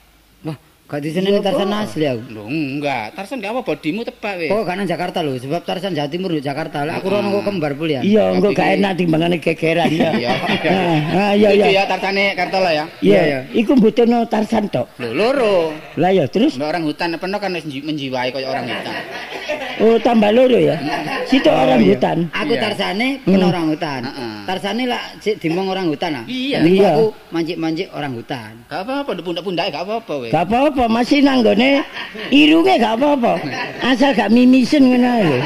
Gak 0.89 1.05
diseneni 1.05 1.37
Tarsan 1.37 1.69
asli 1.69 2.01
aku. 2.01 2.33
Lho 2.33 2.49
enggak, 2.49 3.13
Tarsan 3.13 3.37
gak 3.37 3.53
apa 3.53 3.61
bodimu 3.61 4.01
tepak 4.01 4.41
weh. 4.41 4.49
Oh, 4.49 4.65
kan 4.65 4.73
nang 4.73 4.89
Jakarta 4.89 5.21
lho, 5.21 5.37
sebab 5.37 5.61
Tarsan 5.61 5.93
Jawa 5.93 6.09
Timur 6.09 6.33
lho 6.33 6.41
Jakarta. 6.41 6.81
Lah 6.81 6.97
aku 6.97 7.13
rono 7.13 7.29
kok 7.29 7.45
kembar 7.45 7.77
pulian. 7.77 8.01
Iya, 8.01 8.33
engko 8.33 8.49
Tapi 8.49 8.57
gak 8.57 8.69
enak 8.73 8.91
timbangane 8.97 9.37
gegeran 9.37 9.85
ya. 9.93 10.09
Iya. 10.19 10.33
Ah, 11.13 11.31
iya 11.37 11.49
Iki 11.53 11.61
iya. 11.61 11.67
ya 11.69 11.83
Tarsane 11.85 12.33
Kartola 12.33 12.73
ya. 12.73 12.85
Iya, 12.99 13.21
iya. 13.21 13.39
iku 13.53 13.77
mbutuhno 13.77 14.25
Tarsan 14.25 14.65
tok. 14.67 14.89
Lho 14.97 15.13
loro. 15.13 15.77
Lah 15.93 16.09
ya 16.09 16.25
terus 16.25 16.57
Mbak 16.57 16.65
orang 16.67 16.83
hutan 16.83 17.07
peno 17.15 17.37
kan 17.37 17.53
wis 17.53 17.63
menji- 17.63 17.85
menjiwai 17.85 18.33
kaya 18.33 18.49
orang 18.49 18.65
hutan. 18.65 18.93
oh 19.79 19.95
tambah 20.01 20.33
loro 20.33 20.57
ya. 20.57 20.73
Situ 21.23 21.47
orang 21.47 21.79
iya. 21.79 21.93
hutan. 21.93 22.17
Aku 22.33 22.53
Iya. 22.57 22.61
Tarsane 22.65 23.07
Hmm. 23.21 23.29
pen 23.29 23.43
orang 23.45 23.65
hutan. 23.69 24.01
Tarsane 24.43 24.83
lah 24.89 25.01
sik 25.21 25.37
dimong 25.37 25.69
orang 25.69 25.85
hutan 25.85 26.17
ah. 26.17 26.25
Iya. 26.25 26.65
Iya. 26.65 26.97
aku 26.97 27.05
mancik-mancik 27.29 27.87
orang 27.93 28.11
hutan. 28.17 28.51
Gak 28.65 28.81
apa-apa, 28.81 29.09
ndek 29.13 29.23
pundak-pundake 29.23 29.69
gak 29.69 29.85
apa-apa 29.85 30.13
weh. 30.17 30.31
Gak 30.33 30.43
apa-apa, 30.49 30.78
masih 30.87 31.19
nanggone 31.19 31.83
irunge 32.31 32.79
gak 32.79 32.95
apa-apa. 32.95 33.41
Asal 33.83 34.15
gak 34.15 34.31
mimisen 34.31 34.87
ngono 34.87 35.11
lho. 35.25 35.39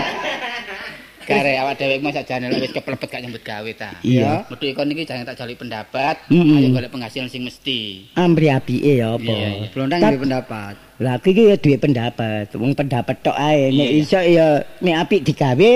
Kare 1.23 1.55
awak 1.55 1.79
dhewe 1.79 2.03
masa 2.03 2.19
jane 2.19 2.51
lek 2.51 2.67
wis 2.67 2.75
keplepet 2.75 3.07
gak 3.07 3.21
nyambut 3.23 3.39
gawe 3.47 3.71
ta. 3.79 3.95
Iya. 4.03 4.43
Metu 4.51 4.67
ikon 4.67 4.91
iki 4.91 5.07
jangan 5.07 5.23
tak 5.23 5.39
jali 5.39 5.55
pendapat, 5.55 6.19
ayo 6.27 6.67
golek 6.75 6.91
penghasilan 6.91 7.31
sing 7.31 7.47
mesti. 7.47 8.11
Ambri 8.19 8.51
apike 8.51 8.99
ya 8.99 9.15
apa. 9.15 9.71
Blontang 9.71 10.03
duwe 10.03 10.19
pendapat. 10.27 10.75
Lah 10.99 11.15
iki 11.23 11.47
ya 11.47 11.55
duwe 11.55 11.77
pendapat. 11.79 12.51
Wong 12.59 12.75
pendapat 12.75 13.15
tok 13.23 13.39
ae. 13.39 13.71
Nek 13.71 13.89
iso 14.03 14.19
ya 14.19 14.67
nek 14.83 14.95
apik 15.07 15.23
digawe, 15.23 15.71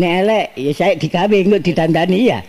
nek 0.00 0.12
elek 0.24 0.46
ya 0.56 0.72
saya 0.72 0.92
digawe 0.96 1.36
engko 1.36 1.60
ditandani 1.60 2.18
ya. 2.24 2.40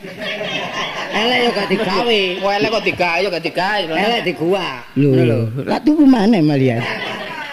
Elek 1.11 1.37
yo 1.43 1.49
gak 1.51 1.67
digawe. 1.69 2.21
Wah, 2.41 2.53
elek 2.57 2.69
kok 2.71 2.85
digawe 2.85 3.17
yo 3.19 3.29
gak 3.29 3.45
digawe. 3.45 3.93
Elek 3.93 4.21
digua. 4.25 4.67
Ngono 4.95 5.21
lho. 5.27 5.39
lak 5.67 5.81
tuku 5.83 6.03
maneh 6.07 6.41
malian. 6.41 6.81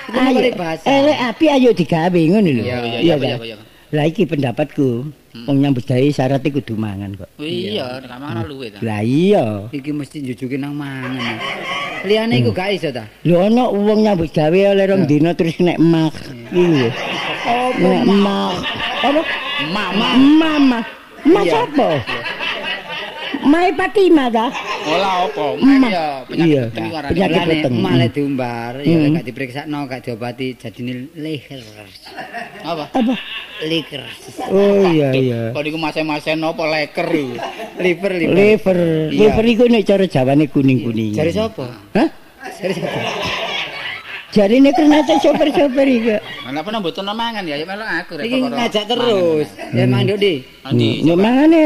Bahasa. 0.09 0.85
Elek 0.89 1.19
api 1.21 1.45
ayo 1.53 1.71
digawe 1.75 2.21
ngono 2.33 2.49
lho. 2.49 2.63
Iya, 2.65 2.77
iya, 2.81 2.99
Iya, 3.03 3.15
iya, 3.19 3.37
iya. 3.45 3.57
Lah 3.89 4.05
iki 4.05 4.29
pendapatku. 4.29 5.09
Wong 5.47 5.57
nyambut 5.63 5.87
gawe 5.87 6.03
syarat 6.11 6.43
iku 6.43 6.59
kudu 6.61 6.75
mangan 6.75 7.15
kok. 7.15 7.29
Iya, 7.39 8.03
nek 8.03 8.19
mangan 8.19 8.45
luwe 8.49 8.75
ta. 8.75 8.83
Lah 8.83 9.01
iya. 9.07 9.71
Iki 9.71 9.91
mesti 9.95 10.25
njujuki 10.25 10.59
nang 10.59 10.75
mangan. 10.75 11.39
Liyane 12.05 12.43
iku 12.43 12.51
gak 12.51 12.75
iso 12.75 12.91
ta? 12.91 13.07
Lho 13.23 13.47
ana 13.47 13.71
wong 13.71 14.03
nyambut 14.03 14.35
gawe 14.35 14.61
oleh 14.75 14.85
rong 14.89 15.07
dina 15.07 15.33
terus 15.39 15.57
nek. 15.63 15.79
Iki 15.79 16.65
lho. 16.75 16.89
Nek 17.79 18.03
emak. 18.09 18.55
Apa? 18.99 19.21
Mama. 19.71 20.07
Mama. 20.17 20.81
Mas 21.29 21.47
Iya. 21.51 21.67
apa? 21.67 21.89
Mai 23.47 23.71
Fatima 23.71 24.27
ta? 24.27 24.51
Ola 24.89 25.31
apa? 25.31 25.47
Emak. 25.61 25.91
Iya, 25.91 26.07
Iya. 26.35 26.63
penyakit 26.75 26.91
warane. 26.91 27.11
Penyakit 27.15 27.41
weteng. 27.47 27.75
malah 27.79 28.09
diumbar, 28.11 28.73
ya 28.83 28.97
Hmm. 28.99 29.15
gak 29.15 29.25
diperiksakno, 29.25 29.79
gak 29.87 30.01
diobati 30.03 30.47
jadine 30.59 30.93
leher. 31.15 31.63
Apa? 32.67 32.85
Apa? 32.91 33.15
Liker. 33.63 34.03
Oh 34.51 34.87
iya 34.91 35.11
iya. 35.15 35.41
Kok 35.51 35.63
niku 35.63 35.79
mase-mase 35.79 36.35
napa 36.35 36.63
leker 36.67 37.07
iku? 37.11 37.35
Liver 37.79 38.13
liver. 38.15 38.35
Liver. 38.35 38.79
Iya. 39.11 39.19
Liver 39.35 39.45
iku 39.47 39.65
nek 39.67 39.83
cara 39.87 40.05
Jawane 40.07 40.45
kuning-kuning. 40.47 41.15
Jari 41.15 41.33
sapa? 41.35 41.67
Hah? 41.95 42.09
Jari 42.59 42.75
sapa? 42.75 43.01
Jarine 44.29 44.71
kernate 44.77 45.17
sopir-sopir 45.25 45.89
iki. 45.89 46.15
Ana 46.45 46.61
apa 46.61 46.69
mboten 46.69 47.09
mangan 47.09 47.43
ya, 47.49 47.57
ya 47.57 47.65
melok 47.65 47.89
aku 47.89 48.13
rek 48.21 48.25
Iki 48.29 48.37
perkara 48.45 48.57
ngajak 48.61 48.85
terus. 48.85 49.49
Ya 49.73 49.85
Mang 49.89 50.05
Dodi. 50.05 50.35
Andi. 50.69 50.91
Nek 51.01 51.17
mangane 51.17 51.63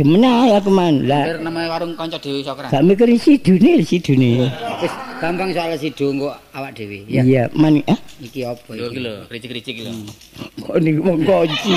demen 0.00 0.24
ae 0.24 0.56
aku 0.56 0.72
man. 0.72 1.04
Lah 1.04 1.28
Hampir 1.28 1.44
namanya 1.44 1.68
warung 1.76 1.92
kanca 1.92 2.16
Dewi 2.16 2.40
Sokran. 2.40 2.72
gak 2.72 2.80
mikir 2.80 3.08
sidune 3.20 3.84
sidune. 3.84 4.48
Wis 4.80 4.92
gampang 5.20 5.52
soal 5.52 5.76
sido 5.76 6.08
engko 6.08 6.32
awak 6.56 6.72
dhewe. 6.72 7.04
Ya. 7.04 7.20
Iya, 7.20 7.42
man 7.52 7.84
ah 7.84 8.00
Iki 8.20 8.40
apa 8.44 8.72
Lho 8.72 8.88
iki? 8.88 8.92
iki 8.92 9.00
lho, 9.00 9.14
kricik-kricik 9.28 9.74
iki 9.76 9.82
lho. 9.84 9.92
kok 10.60 10.76
niku 10.80 11.00
wong 11.04 11.20
kunci. 11.24 11.76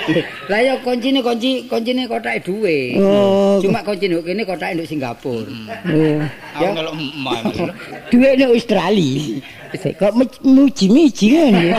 Lah 0.52 0.60
ya 0.60 0.74
kuncine 0.80 1.20
kunci 1.20 1.64
kuncine 1.64 2.04
kotake 2.04 2.40
duwe. 2.44 2.96
Oh. 2.96 3.56
Cuma 3.60 3.84
kunci 3.84 4.08
nduk 4.08 4.24
kene 4.24 4.44
kotake 4.44 4.72
nduk 4.76 4.88
Singapura. 4.88 5.48
Oh. 5.92 6.20
Aku 6.56 6.72
ngelok 6.72 6.94
emak. 6.96 7.40
Duwe 8.12 8.28
nek 8.36 8.52
Australia. 8.52 9.36
Kok 9.76 10.12
muj- 10.16 10.40
muji-muji 10.44 11.26
ngene. 11.28 11.68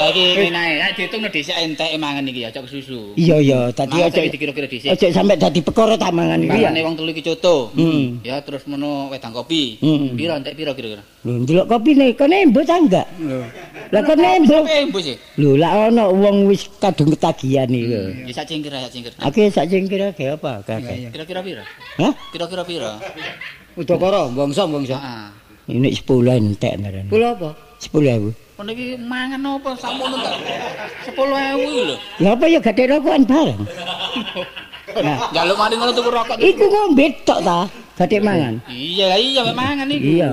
Lagi 0.00 0.24
kenae, 0.32 0.80
ya 0.80 0.88
diitung 0.96 1.20
dhisik 1.28 1.52
entek 1.52 1.92
mangan 2.00 2.24
iki 2.24 2.40
ya, 2.40 2.48
cok 2.48 2.64
susu. 2.64 3.12
Iya 3.20 3.36
iya, 3.36 3.60
tadi 3.68 4.00
Mangan 4.00 4.08
aja 4.08 4.20
iki 4.24 4.32
dikira-kira 4.32 4.64
dhisik. 4.64 4.88
aja 4.88 5.06
sampe 5.12 5.36
dadi 5.36 5.60
perkara 5.60 6.00
tak 6.00 6.16
mangan 6.16 6.40
iki. 6.40 6.48
ya. 6.48 6.72
Mangane 6.72 6.80
wong 6.80 6.94
telu 6.96 7.10
iki 7.12 7.20
coto. 7.20 7.68
Hmm. 7.76 8.24
Ya 8.24 8.40
terus 8.40 8.64
mono 8.64 9.12
wedang 9.12 9.36
kopi. 9.36 9.76
Hmm. 9.84 10.16
Piro 10.16 10.32
entek 10.40 10.56
piro 10.56 10.72
kira-kira? 10.72 11.04
Lho 11.20 11.44
ndelok 11.44 11.66
kopine 11.68 12.16
kok 12.16 12.28
nembo 12.32 12.64
ta 12.64 12.80
enggak? 12.80 13.06
Lah 13.92 14.00
kok 14.00 14.16
nembo. 14.16 14.58
Eh, 14.64 14.88
mbok 14.88 15.02
sih. 15.04 15.16
Lho 15.36 15.60
lah 15.60 15.92
ana 15.92 16.08
wong 16.08 16.48
wis 16.48 16.64
kadung 16.80 17.12
ketagihan 17.12 17.68
iki. 17.68 18.24
Ya 18.24 18.32
sak 18.32 18.48
cingkir 18.48 18.72
sak 18.72 18.88
cingkir. 18.88 19.12
Aku 19.20 19.38
sak 19.52 19.68
cengkir 19.68 20.00
ge 20.16 20.26
apa? 20.32 20.64
Kira-kira 21.12 21.44
piro? 21.44 21.62
Hah? 22.00 22.12
Kira-kira 22.32 22.62
piro? 22.64 22.92
Udakara 23.76 24.32
bangsa 24.32 24.64
bangsa. 24.64 24.96
Heeh. 24.96 25.76
Ini 25.76 25.88
10 25.92 26.08
entek 26.40 26.72
ngarane. 26.80 27.12
Kula 27.12 27.36
apa? 27.36 27.52
10.000. 27.78 28.49
Kono 28.60 28.76
iki 28.76 28.92
mangan 29.00 29.56
apa 29.56 29.72
samono 29.72 30.20
ta? 30.20 30.36
10.000 31.08 31.16
lho. 31.16 31.96
Lah 32.20 32.36
apa 32.36 32.44
ya 32.44 32.60
gade 32.60 32.92
rokokan 32.92 33.24
bareng? 33.24 33.56
Nah, 35.00 35.16
Jaluk 35.32 35.56
mari 35.56 35.80
ngono 35.80 35.96
tuku 35.96 36.12
rokok. 36.12 36.36
iku 36.36 36.68
ngombe 36.68 37.08
tok 37.24 37.40
ta, 37.40 37.64
gade 37.96 38.20
mangan. 38.20 38.60
Iya, 38.68 39.16
lah 39.16 39.16
iya 39.16 39.40
mek 39.48 39.56
mangan 39.56 39.88
iku. 39.88 40.04
Iya. 40.12 40.32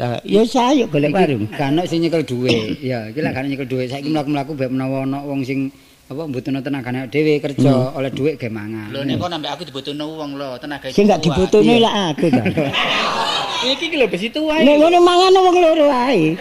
Lah 0.00 0.16
ya 0.24 0.42
sayo 0.48 0.88
golek 0.88 1.12
bareng. 1.12 1.44
Kan 1.60 1.76
sing 1.84 2.00
nyekel 2.00 2.24
dhuwit. 2.24 2.80
Ya, 2.80 3.12
iki 3.12 3.20
lak 3.20 3.36
kan 3.36 3.44
nyekel 3.44 3.68
dhuwit. 3.68 3.92
Saiki 3.92 4.16
mlaku-mlaku 4.16 4.56
bek 4.56 4.72
menawa 4.72 5.04
ana 5.04 5.20
wong 5.28 5.44
sing 5.44 5.68
apa 6.08 6.24
mbutuhno 6.24 6.64
tenagane 6.64 7.04
dhewe 7.12 7.36
kerja 7.36 7.92
oleh 7.92 8.08
dhuwit 8.08 8.40
ge 8.40 8.48
mangan. 8.48 8.88
Lho 8.88 9.04
nek 9.04 9.20
kok 9.20 9.28
nambah 9.28 9.50
aku 9.52 9.62
dibutuhno 9.68 10.04
wong 10.16 10.40
lho, 10.40 10.56
tenaga 10.56 10.88
Sing 10.88 11.04
gak 11.04 11.20
dibutuhne 11.20 11.84
lah 11.84 12.16
aku 12.16 12.32
ta. 12.32 12.44
Iki 13.68 13.86
ki 13.92 13.96
lho 14.00 14.06
besi 14.08 14.32
tuwa 14.32 14.56
Nek 14.56 14.76
ngono 14.80 15.04
mangan 15.04 15.36
wong 15.36 15.56
loro 15.60 15.86
ae. 15.92 16.32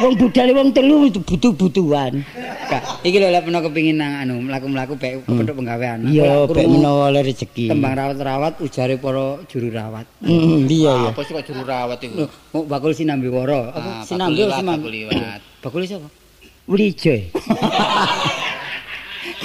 Wong 0.00 0.16
budal 0.16 0.48
wong 0.56 0.68
telu 0.72 1.12
itu 1.12 1.20
butuh-butuhan. 1.20 2.24
Iki 3.04 3.16
lho 3.20 3.28
lek 3.28 3.44
menawa 3.44 3.68
kepengin 3.68 4.00
nang 4.00 4.24
anu 4.24 4.40
mlaku-mlaku 4.40 4.96
bek 4.96 5.28
kepethuk 5.28 5.60
penggawean. 5.60 6.08
Iya, 6.08 6.48
krungu 6.48 6.80
menawa 6.80 7.12
oleh 7.12 7.20
rezeki. 7.20 7.68
Tembang 7.68 8.00
rawat-rawat 8.00 8.64
ujare 8.64 8.96
para 8.96 9.44
juru 9.44 9.68
rawat. 9.68 10.08
Hmm, 10.24 10.64
iya 10.72 11.04
ya. 11.04 11.10
Apa 11.12 11.20
sih 11.20 11.36
kok 11.36 11.44
juru 11.52 11.68
rawat 11.68 12.00
iku? 12.00 12.24
Lho, 12.24 12.64
bakul 12.64 12.96
sinambi 12.96 13.28
woro. 13.28 13.76
Ah, 13.76 14.00
Apa 14.00 14.08
sinambi 14.08 14.40
simam? 14.48 14.80
bakul 15.60 15.84
sapa? 15.84 16.08
Wlijo. 16.64 17.12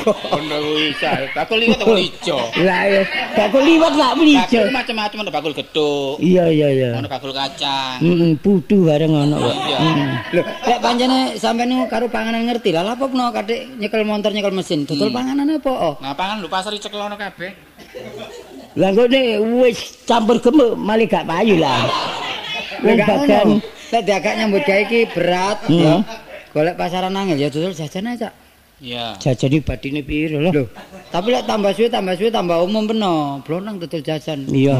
Ono 0.09 0.55
bisa. 0.79 1.09
Bakul 1.35 1.57
liwat 1.65 1.79
bakul 1.81 1.99
ijo. 1.99 2.39
Lah 2.63 2.81
ya, 2.87 3.01
bakul 3.35 3.63
liwat 3.65 3.93
lah. 3.97 4.11
Bakul 4.15 4.69
macam-macam 4.71 5.17
ono 5.25 5.31
bakul 5.33 5.53
gedhuk, 5.53 6.15
Iya 6.21 6.45
iya 6.49 6.67
iya. 6.71 6.89
ono 6.95 7.07
bakul 7.09 7.31
kacang. 7.35 7.99
Heeh, 7.99 8.31
putu 8.39 8.87
bareng 8.87 9.11
ono 9.11 9.35
kok. 9.37 9.55
Mm. 9.55 10.09
Lho, 10.33 10.41
lek 10.45 10.79
pancene 10.79 11.19
sampean 11.35 11.67
niku 11.69 11.85
karo 11.89 12.05
panganan 12.07 12.47
ngerti 12.47 12.69
lah, 12.71 12.95
apa 12.95 13.05
menawa 13.09 13.31
kadek 13.35 13.59
nyekel 13.77 14.01
motor 14.07 14.31
nyekel 14.31 14.53
mesin, 14.53 14.85
dodol 14.85 15.09
panganan 15.11 15.49
apa? 15.49 15.71
Oh. 15.71 15.93
Nah, 15.99 16.13
pangan 16.13 16.41
lho 16.41 16.47
pasar 16.47 16.71
dicekel 16.71 17.01
ono 17.01 17.15
kabeh. 17.19 17.51
Lah 18.77 18.93
ngene 18.93 19.41
wis 19.59 20.05
campur 20.05 20.37
gemuk 20.39 20.77
malah 20.77 21.09
gak 21.09 21.25
payu 21.25 21.57
lah. 21.57 21.83
Wong 22.85 22.97
bagan 23.01 23.47
lek 23.89 24.01
diagak 24.05 24.33
nyambut 24.37 24.61
gawe 24.63 24.81
iki 24.85 25.09
berat 25.09 25.57
Hmm. 25.65 25.81
ya. 25.81 25.95
Golek 26.49 26.77
pasaran 26.77 27.13
angel 27.13 27.37
ya 27.37 27.49
dodol 27.49 27.73
jajan 27.73 28.09
aja. 28.09 28.29
Iya. 28.79 29.19
jajane 29.19 29.59
batine 29.59 29.99
piro 29.99 30.39
lho. 30.39 30.63
Tapi 31.11 31.27
lek 31.35 31.43
tambah 31.43 31.71
suwe 31.75 31.91
tambah 31.91 32.15
suwe 32.15 32.31
tambah 32.31 32.63
umum 32.63 32.87
peno, 32.87 33.43
blonang 33.43 33.75
dodol 33.75 33.99
jajan. 33.99 34.47
Iya. 34.47 34.79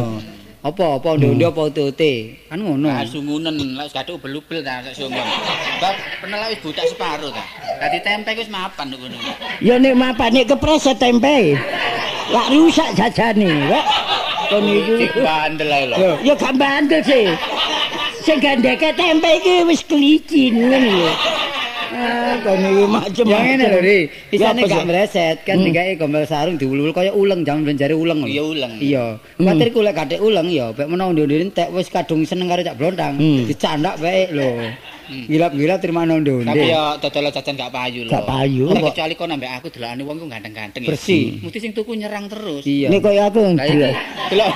Apa 0.59 0.99
apa 0.99 1.15
undi-undi 1.15 1.47
apa 1.47 1.71
ote-ote. 1.71 2.35
Kan 2.51 2.59
ngono. 2.63 2.91
Nah, 2.91 3.07
sungunen 3.07 3.55
lek 3.79 3.95
gathuk 3.95 4.19
ubel-ubel 4.19 4.59
ta 4.59 4.83
sak 4.83 4.95
sungun. 4.95 5.23
Bab 5.79 5.95
penel 6.19 6.51
wis 6.51 6.59
budak 6.63 6.85
separo 6.87 7.31
ta. 7.31 7.43
Dadi 7.79 7.99
tempe 8.03 8.31
wis 8.35 8.51
mapan 8.51 8.91
ngono. 8.91 9.15
Ya 9.63 9.75
nek 9.79 9.95
mapane 9.95 10.43
kepreset 10.43 10.99
tempe. 10.99 11.55
Lah 12.29 12.45
rusak 12.51 12.91
jajane, 12.95 13.47
kok. 13.71 13.85
Kon 14.49 14.65
Cik 14.65 15.11
iku. 15.11 15.19
bandel 15.23 15.69
ae 15.71 15.85
lho. 15.91 15.97
Ya 16.23 16.33
gak 16.35 16.55
bandel 16.59 17.01
sih. 17.03 17.31
Sing 18.23 18.37
gandeke 18.43 18.91
tempe 18.95 19.29
iki 19.39 19.63
wis 19.63 19.81
kelicin 19.87 20.55
ngono 20.59 20.91
lho. 21.07 21.38
Ah, 21.89 22.37
kon 22.45 22.61
iki 22.61 22.85
macem 22.85 23.25
Yang 23.25 23.43
ngene 23.43 23.65
lho, 23.65 23.79
Ri. 23.81 23.99
Isane 24.29 24.61
gak 24.63 24.69
sih? 24.71 24.85
meleset, 24.85 25.37
kan 25.41 25.55
Hmm. 25.57 25.65
digawe 25.65 25.91
gombal 25.97 26.23
sarung 26.23 26.55
diulul 26.55 26.93
kaya 26.93 27.11
uleng 27.11 27.41
jam 27.41 27.65
benjare 27.65 27.93
uleng. 27.93 28.23
Iya 28.23 28.43
uleng. 28.45 28.73
Iya. 28.77 29.05
Kuwatir 29.35 29.69
ku 29.69 29.81
lek 29.81 29.95
kadek 29.95 30.21
uleng 30.21 30.47
ya, 30.47 30.69
bek 30.69 30.85
menawa 30.85 31.09
undi-undi 31.09 31.49
entek 31.49 31.69
wis 31.69 31.89
kadung 31.89 32.21
seneng 32.23 32.45
karo 32.45 32.61
cak 32.61 32.77
blontang, 32.77 33.17
Hmm. 33.17 33.45
dicandak 33.45 33.97
bae 33.97 34.29
lho. 34.29 34.49
Gilap-gilap 35.09 35.81
terima 35.81 36.05
undi-undi. 36.05 36.45
Tapi 36.45 36.69
ya 36.69 36.93
dodol 36.95 37.33
jajan 37.33 37.57
gak 37.57 37.73
payu 37.73 38.05
lho. 38.05 38.13
Gak 38.13 38.25
payu. 38.29 38.65
Nek 38.69 38.83
kecuali 38.93 39.13
kok 39.17 39.25
nambah 39.25 39.51
aku 39.57 39.67
delokane 39.73 40.01
wong 40.05 40.17
ku 40.21 40.25
ganteng-ganteng. 40.29 40.81
Bersih. 40.85 41.41
Mesti 41.41 41.57
sing 41.57 41.71
tuku 41.73 41.97
nyerang 41.97 42.29
terus. 42.29 42.61
Iya. 42.61 42.93
Nek 42.93 43.01
koyo 43.01 43.21
aku 43.25 43.41
ndelok. 43.57 43.93
delok 44.29 44.53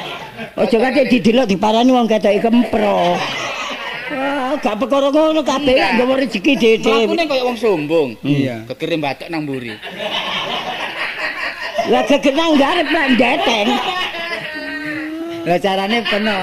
Aja 0.53 0.77
kate 0.77 1.01
didelok 1.09 1.45
diparani 1.49 1.89
wong 1.89 2.05
ketoke 2.05 2.37
kempro. 2.37 3.17
Wah, 4.13 4.53
gak 4.61 4.75
perkara 4.77 5.07
ngono 5.09 5.41
kabeh 5.41 5.73
nggawa 5.73 6.13
rezeki 6.21 6.53
Aku 6.53 6.81
dhewe. 6.85 7.13
ning 7.17 7.27
koyo 7.27 7.43
wong 7.49 7.57
sombong. 7.57 8.09
Iya. 8.21 8.63
Kekirim 8.69 9.01
batok 9.01 9.27
nang 9.27 9.43
mburi. 9.43 9.73
Lah 11.83 12.03
kegenang 12.05 12.55
garep 12.55 12.87
lan 12.87 13.09
deteng. 13.17 13.69
Lah 15.43 15.59
carane 15.59 15.99
peno, 16.07 16.35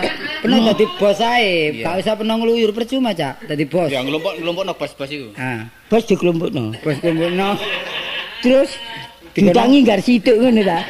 peno 0.44 0.56
dadi 0.60 0.84
bos 1.00 1.16
ae, 1.18 1.72
gak 1.80 2.04
usah 2.04 2.14
peno 2.14 2.36
ngluyur 2.36 2.68
percuma 2.70 3.16
cak, 3.16 3.48
dadi 3.48 3.64
bos. 3.64 3.88
Ya 3.88 4.04
ngelompok-ngelompokno 4.04 4.76
bos-bos 4.76 5.08
iku. 5.08 5.32
Ah, 5.40 5.64
Bos 5.88 6.04
dikelompokno. 6.04 6.76
bos 6.84 6.96
kumpulno. 7.00 7.56
Terus 8.44 8.76
ditangi 9.34 9.78
gar 9.86 10.00
situk 10.02 10.36
ngono 10.38 10.62
ta. 10.62 10.80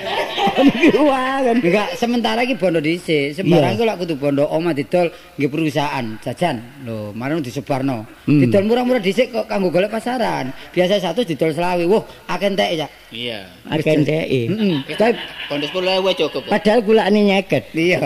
Wah 1.09 1.41
kan. 1.45 1.57
Enggak, 1.61 1.89
sementara 1.97 2.41
iki 2.45 2.57
bondo 2.57 2.81
dhisik. 2.81 3.37
Sembarang 3.37 3.77
lak 3.81 3.97
kudu 4.01 4.15
bondo 4.17 4.45
omah 4.49 4.73
didol 4.73 5.13
nggih 5.37 5.51
perusahaan 5.51 6.05
jajan. 6.21 6.57
Lho, 6.85 7.13
marang 7.17 7.45
disebarno. 7.45 8.05
Hmm. 8.25 8.41
Didol 8.41 8.65
murah-murah 8.69 9.03
dhisik 9.03 9.33
kok 9.33 9.47
kanggo 9.49 9.69
golek 9.73 9.93
pasaran. 9.93 10.53
Biasa 10.73 11.01
satu 11.01 11.25
didol 11.25 11.53
selawi. 11.53 11.85
Wah, 11.89 12.03
akeh 12.29 12.49
entek 12.49 12.71
ya. 12.77 12.87
Iya. 13.11 13.39
Akeh 13.69 13.95
ndeke. 14.01 14.41
Heeh. 14.49 14.77
Tapi 14.97 15.13
Kondo 15.51 15.67
10.000 15.67 16.21
cukup. 16.25 16.43
kok. 16.47 16.51
padahal 16.51 16.81
kulane 16.85 17.21
nyeket. 17.27 17.65
Iya. 17.75 17.99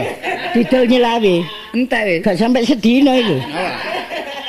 Didol 0.54 0.84
nyelawi. 0.90 1.36
Entek 1.74 2.02
wis. 2.06 2.18
Gak 2.22 2.36
sampai 2.38 2.66
sedina 2.66 3.12
itu. 3.18 3.38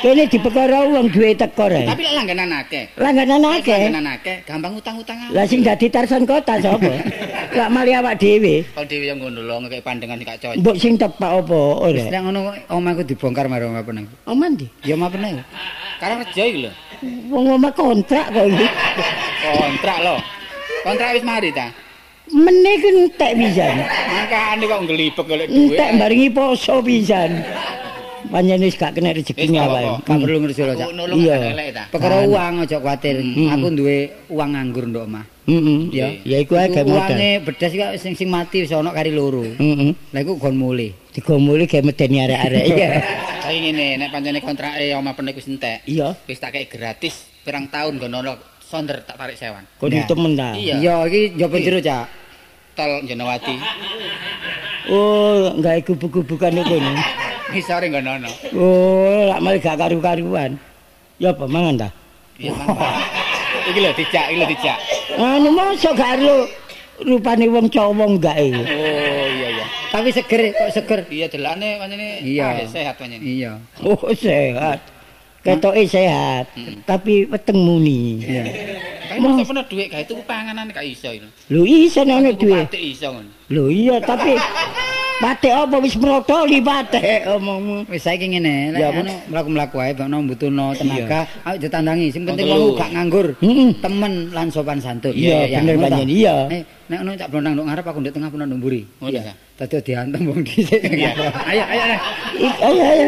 Kene 0.05 0.29
dipekara 0.29 0.85
wong 0.85 1.09
duwe 1.09 1.33
tekor 1.33 1.73
ae. 1.73 1.89
Tapi 1.89 2.05
langganan 2.13 2.53
akeh. 2.61 2.93
Langganan 2.93 3.41
akeh. 3.57 3.89
Langganan 3.89 4.05
akeh, 4.13 4.37
gampang 4.45 4.77
utang-utang. 4.77 5.17
Lah 5.33 5.49
sing 5.49 5.65
dadi 5.65 5.89
tarsan 5.89 6.29
kota 6.29 6.61
sapa? 6.61 6.93
Lah 7.57 7.73
mali 7.73 7.89
awak 7.89 8.21
dhewe. 8.21 8.61
Kalau 8.69 8.85
dhewe 8.85 9.09
yang 9.09 9.17
ngono 9.17 9.41
lho 9.41 9.65
ngekek 9.65 9.81
pandangan 9.81 10.21
gak 10.21 10.37
cocok. 10.45 10.61
Mbok 10.61 10.77
sing 10.77 10.93
tepak 11.01 11.31
apa 11.41 11.57
Wis 11.89 12.05
ora? 12.05 12.13
nek 12.13 12.21
ngono 12.21 12.39
omahku 12.69 13.01
dibongkar 13.01 13.49
marang 13.49 13.73
omah 13.73 13.81
peneng. 13.81 14.05
Oman 14.29 14.53
ndi? 14.53 14.69
Ya 14.85 14.93
omah 14.93 15.09
peneng. 15.09 15.41
Karena 15.97 16.15
kerja 16.21 16.41
iki 16.53 16.57
lho. 16.69 16.71
Wong 17.33 17.45
omah 17.57 17.73
kontrak 17.73 18.29
kok 18.29 18.45
iki. 18.45 18.67
Kontrak 19.57 19.97
lho. 20.05 20.15
Kontrak 20.85 21.09
wis 21.17 21.25
mari 21.25 21.49
ta. 21.49 21.73
Meneh 22.29 22.77
ku 22.77 22.89
entek 22.93 23.33
pisan. 23.41 23.81
Makane 23.89 24.69
kok 24.69 24.81
ngelibek 24.85 25.25
golek 25.25 25.47
duit. 25.49 25.73
Entek 25.73 25.89
barengi 25.97 26.29
poso 26.29 26.77
pisan. 26.85 27.41
Panjenengan 28.31 28.67
wis 28.67 28.75
gak 28.75 28.91
kena 28.97 29.13
Wis 29.13 29.25
rezekinya 29.25 29.61
gak 30.01 30.19
perlu 30.21 30.38
lho, 30.41 30.53
Cak. 30.53 30.89
Iya. 31.15 31.38
Perkara 31.93 32.25
uang 32.25 32.65
aja 32.65 32.77
kuwatir. 32.81 33.21
Hmm. 33.21 33.53
Aku 33.53 33.67
duwe 33.71 34.09
uang 34.29 34.49
nganggur 34.55 34.85
ndok 34.89 35.03
omah. 35.05 35.25
Heeh. 35.45 35.79
Ya. 35.93 36.07
Ya 36.25 36.38
iku 36.41 36.57
ae 36.57 36.73
gawe 36.73 36.85
modal. 36.85 37.13
Uange 37.13 37.31
bedas 37.45 37.71
iki 37.71 37.85
sing 38.01 38.13
sing 38.17 38.27
mati 38.33 38.65
wis 38.65 38.73
ana 38.73 38.89
kari 38.89 39.13
loro. 39.13 39.45
Heeh. 39.45 39.93
Lah 40.13 40.19
iku 40.25 40.41
gon 40.41 40.57
mulih. 40.57 40.91
Digomuli 41.13 41.69
gawe 41.69 41.83
medeni 41.85 42.17
arek-arek. 42.25 42.63
Iya. 42.75 42.89
Saiki 43.45 43.59
ngene, 43.61 44.01
nek 44.01 44.09
pancene 44.09 44.39
kontrake 44.41 44.89
omah 44.97 45.13
penek 45.13 45.38
wis 45.38 45.45
entek. 45.45 45.85
Iya. 45.85 46.17
Wis 46.25 46.41
tak 46.41 46.57
kei 46.57 46.65
gratis 46.65 47.29
pirang 47.45 47.69
tahun 47.69 48.01
gono 48.01 48.25
sonder 48.65 49.05
tak 49.05 49.21
tarik 49.21 49.38
sewan. 49.38 49.63
Kon 49.77 49.93
temen 49.93 50.33
ta. 50.33 50.57
Iya. 50.57 51.05
Iki 51.05 51.38
njaba 51.38 51.57
jero, 51.61 51.79
Cak. 51.79 52.05
Tol 52.75 53.07
Jenawati. 53.07 53.55
Oh, 54.91 55.55
gawe 55.61 55.79
kubu-kubukan 55.85 56.51
iku. 56.59 56.77
nih. 57.55 57.63
Ngisore 57.63 57.87
gono. 57.87 58.11
Oh, 58.59 59.31
lak 59.31 59.39
malah 59.39 59.59
gak 59.63 59.79
karu-karuan. 59.79 60.59
Ya 61.15 61.31
apa 61.31 61.47
mangan 61.47 61.87
ta? 61.87 61.89
Iya, 62.35 62.51
Mang. 62.51 62.75
Iki 63.71 63.79
lho 63.79 63.91
dijak, 63.95 64.25
iki 64.27 64.37
lho 64.43 64.47
dijak. 64.51 64.77
Anu 65.15 65.49
mosok 65.55 65.95
gak 65.95 66.19
ero 66.19 66.43
rupane 66.99 67.47
wong 67.47 67.71
cowong 67.71 68.19
gak 68.19 68.35
iki. 68.35 68.59
Oh, 68.59 69.25
iya 69.31 69.47
iya. 69.55 69.65
Tapi 69.95 70.11
seger 70.11 70.51
kok 70.51 70.69
seger. 70.75 70.99
Iya 71.07 71.31
delane 71.31 71.79
pancene 71.79 72.19
Iya. 72.19 72.47
ah, 72.51 72.67
sehat 72.67 72.99
pancene. 72.99 73.23
Iya. 73.23 73.55
Oh, 73.79 74.11
sehat. 74.11 74.91
Ketoke 75.45 75.85
sehat, 75.85 76.49
Hmm. 76.57 76.81
tapi 76.89 77.29
weteng 77.29 77.61
muni. 77.61 78.17
Iya. 78.17 78.43
Kae 79.05 79.21
mosok 79.21 79.53
pernah 79.53 79.61
dhuwit 79.69 79.87
gawe 79.93 80.03
tuku 80.09 80.25
panganan 80.25 80.73
gak 80.73 80.81
iso 80.81 81.13
iki 81.13 81.21
lho. 81.53 81.61
Iso 81.63 82.01
ana 82.01 82.33
iso 82.73 83.07
ngono. 83.13 83.29
Lho 83.53 83.63
iya, 83.69 84.01
tapi 84.01 84.33
patek 85.21 85.54
apa 85.54 85.75
wis 85.80 85.95
mrotoli 85.95 86.60
patek 86.60 87.28
omongmu. 87.30 87.88
Wis 87.88 88.01
saiki 88.04 88.28
ngene, 88.32 88.75
lek 88.75 88.82
anu 88.91 89.13
mlaku-mlaku 89.32 89.78
ae 89.82 89.91
bakno 89.95 90.17
mbutuhno 90.25 90.75
tenaga, 90.75 91.28
ayo 91.47 91.58
ditandangi. 91.60 92.08
Sing 92.12 92.23
penting 92.28 92.47
wong 92.49 92.75
gak 92.75 92.91
nganggur. 92.91 93.28
Temen 93.84 94.13
lan 94.36 94.47
sopan 94.51 94.80
santun. 94.82 95.15
Iya, 95.15 95.62
bener 95.62 95.75
ngono 95.75 95.88
ta? 95.88 95.95
panjen, 95.95 96.10
iya. 96.12 96.36
Eh, 96.51 96.62
nek 96.91 96.97
ngono 97.01 97.12
cak 97.15 97.30
blonang 97.32 97.54
nduk 97.56 97.65
ngarep 97.71 97.86
aku 97.86 97.99
nduk 98.04 98.13
tengah 98.13 98.30
pun 98.32 98.39
nduk 98.43 98.60
mburi. 98.60 98.82
Oh, 98.99 99.10
iya. 99.10 99.34
Dadi 99.56 99.75
diantem 99.82 100.21
wong 100.28 100.41
dhisik. 100.43 100.82
Iya. 100.84 101.12
Ayo, 101.49 101.63
ayo, 101.63 101.84
Ayo 102.60 102.84
ayo. 102.84 103.08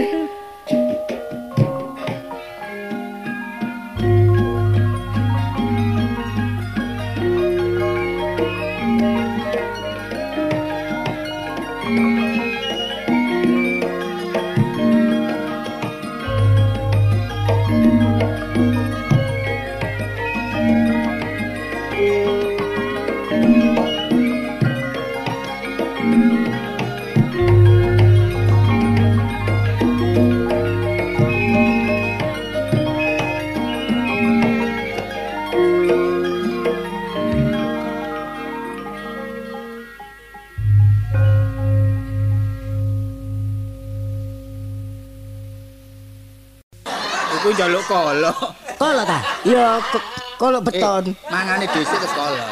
Kolo. 47.88 48.32
Kolok 48.78 49.06
ta? 49.08 49.18
Ya 49.48 49.80
k- 49.82 50.06
kolok 50.36 50.62
beton. 50.62 51.04
Eh, 51.08 51.16
mangane 51.32 51.66
dhisik 51.66 51.98
terus 51.98 52.14
kolo. 52.14 52.46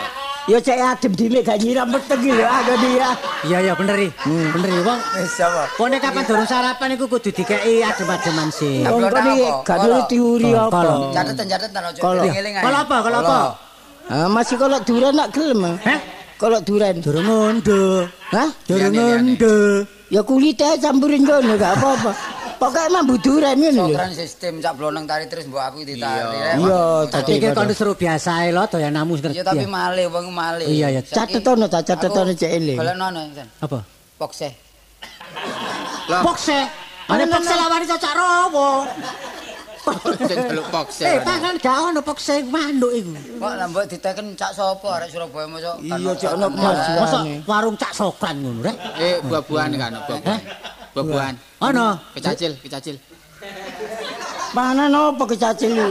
Ya 0.45 0.61
cek 0.61 0.77
adem 0.77 1.11
dile 1.11 1.41
gak 1.41 1.57
nyiram 1.57 1.89
peteng 1.89 2.21
iki 2.21 2.31
lho 2.31 2.45
aku 2.45 2.73
dia. 2.79 3.09
Iya 3.43 3.57
iya 3.61 3.73
bener 3.73 3.97
iki. 3.97 4.09
Hmm. 4.23 4.47
Bener 4.53 4.69
iki 4.69 4.81
wong. 4.81 4.99
Wis 5.17 5.35
apa? 5.41 5.63
Kone 5.73 5.97
kapan 5.97 6.23
durung 6.23 6.45
sarapan 6.45 6.89
iku 6.93 7.05
kudu 7.09 7.29
dikeki 7.29 7.81
adem-ademan 7.81 8.47
sih. 8.49 8.85
Wong 8.85 9.09
kene 9.09 9.33
gak 9.65 9.77
ngerti 9.81 10.03
teori 10.07 10.49
apa. 10.53 10.69
Kolok. 10.71 10.99
Catetan-catetan 11.11 11.81
aja 11.83 11.99
Kolok. 11.99 12.23
eling-eling 12.23 12.53
ae. 12.55 12.63
Kalau 12.63 12.77
apa? 12.79 12.97
Kalau 13.01 13.17
apa? 13.19 13.37
Ah, 14.05 14.29
masih 14.29 14.55
kolok 14.55 14.81
duren 14.85 15.13
nak 15.17 15.29
gelem. 15.33 15.59
ah? 15.65 15.75
Hah? 15.81 15.99
Kolok 16.37 16.61
duren. 16.61 16.95
Durung 17.01 17.25
ngondo. 17.25 18.05
Hah? 18.29 18.49
Durung 18.63 18.93
ngondo. 18.93 19.55
Ya 20.13 20.21
kulit 20.21 20.61
ae 20.61 20.77
campurin 20.77 21.25
kono 21.25 21.57
gak 21.57 21.73
apa-apa. 21.75 22.11
Pokoknya 22.55 22.89
mambu 22.89 23.15
duren 23.19 23.55
ngono 23.59 23.91
lho. 23.91 23.97
Sokran 23.99 24.13
sistem 24.15 24.53
cak 24.63 24.73
blonang 24.79 25.03
tari 25.03 25.25
terus 25.27 25.45
mbok 25.49 25.61
aku 25.61 25.83
ditarik. 25.83 26.59
Iya, 26.59 26.83
Tapi 27.11 27.11
tadi 27.11 27.31
iki 27.39 27.47
kon 27.51 27.69
seru 27.75 27.93
biasa 27.93 28.29
ae 28.43 28.49
lho 28.55 28.63
ngerti. 28.65 29.35
Ya 29.35 29.43
tapi 29.43 29.65
malih 29.67 30.07
wong 30.07 30.31
malih. 30.31 30.65
Iya, 30.67 30.87
iya. 30.95 31.01
Catetono 31.03 31.67
ta, 31.67 31.83
catetono 31.83 32.31
cek 32.31 32.51
eling. 32.51 32.77
Golekno 32.79 33.05
ana 33.11 33.21
San. 33.35 33.47
Apa? 33.59 33.79
Pokse. 34.15 34.49
Pokse. 36.07 36.59
Ane 37.11 37.23
pokse 37.29 37.53
lawani 37.53 37.85
cocak 37.85 38.13
rowo. 38.15 38.69
Sing 40.29 40.37
njaluk 40.37 40.67
pokse. 40.73 41.03
Eh, 41.05 41.17
pangan 41.21 41.53
gak 41.61 41.77
ono 41.91 41.99
pokse 42.01 42.33
manduk 42.49 42.91
iku. 42.93 43.11
Kok 43.37 43.53
lah 43.53 43.65
mbok 43.69 43.85
diteken 43.89 44.25
cak 44.33 44.51
sapa 44.57 44.87
arek 44.97 45.09
Surabaya 45.13 45.45
mosok. 45.45 45.75
Iya, 45.85 46.11
cak 46.17 46.31
ono 46.37 46.47
kemajuan. 46.49 47.27
warung 47.45 47.75
cak 47.77 47.91
sokran 47.93 48.35
ngono 48.41 48.59
rek. 48.65 48.77
Eh, 48.97 49.15
buah-buahan 49.25 49.71
kan 49.77 49.91
buah-buahan. 50.09 50.41
Buah-buahan. 50.93 51.35
Ono. 51.71 51.87
Kecacil, 52.17 52.51
kecacil. 52.61 52.95
Mana 54.55 54.87
nopo 54.87 55.27
kecacil 55.27 55.71
lu? 55.75 55.87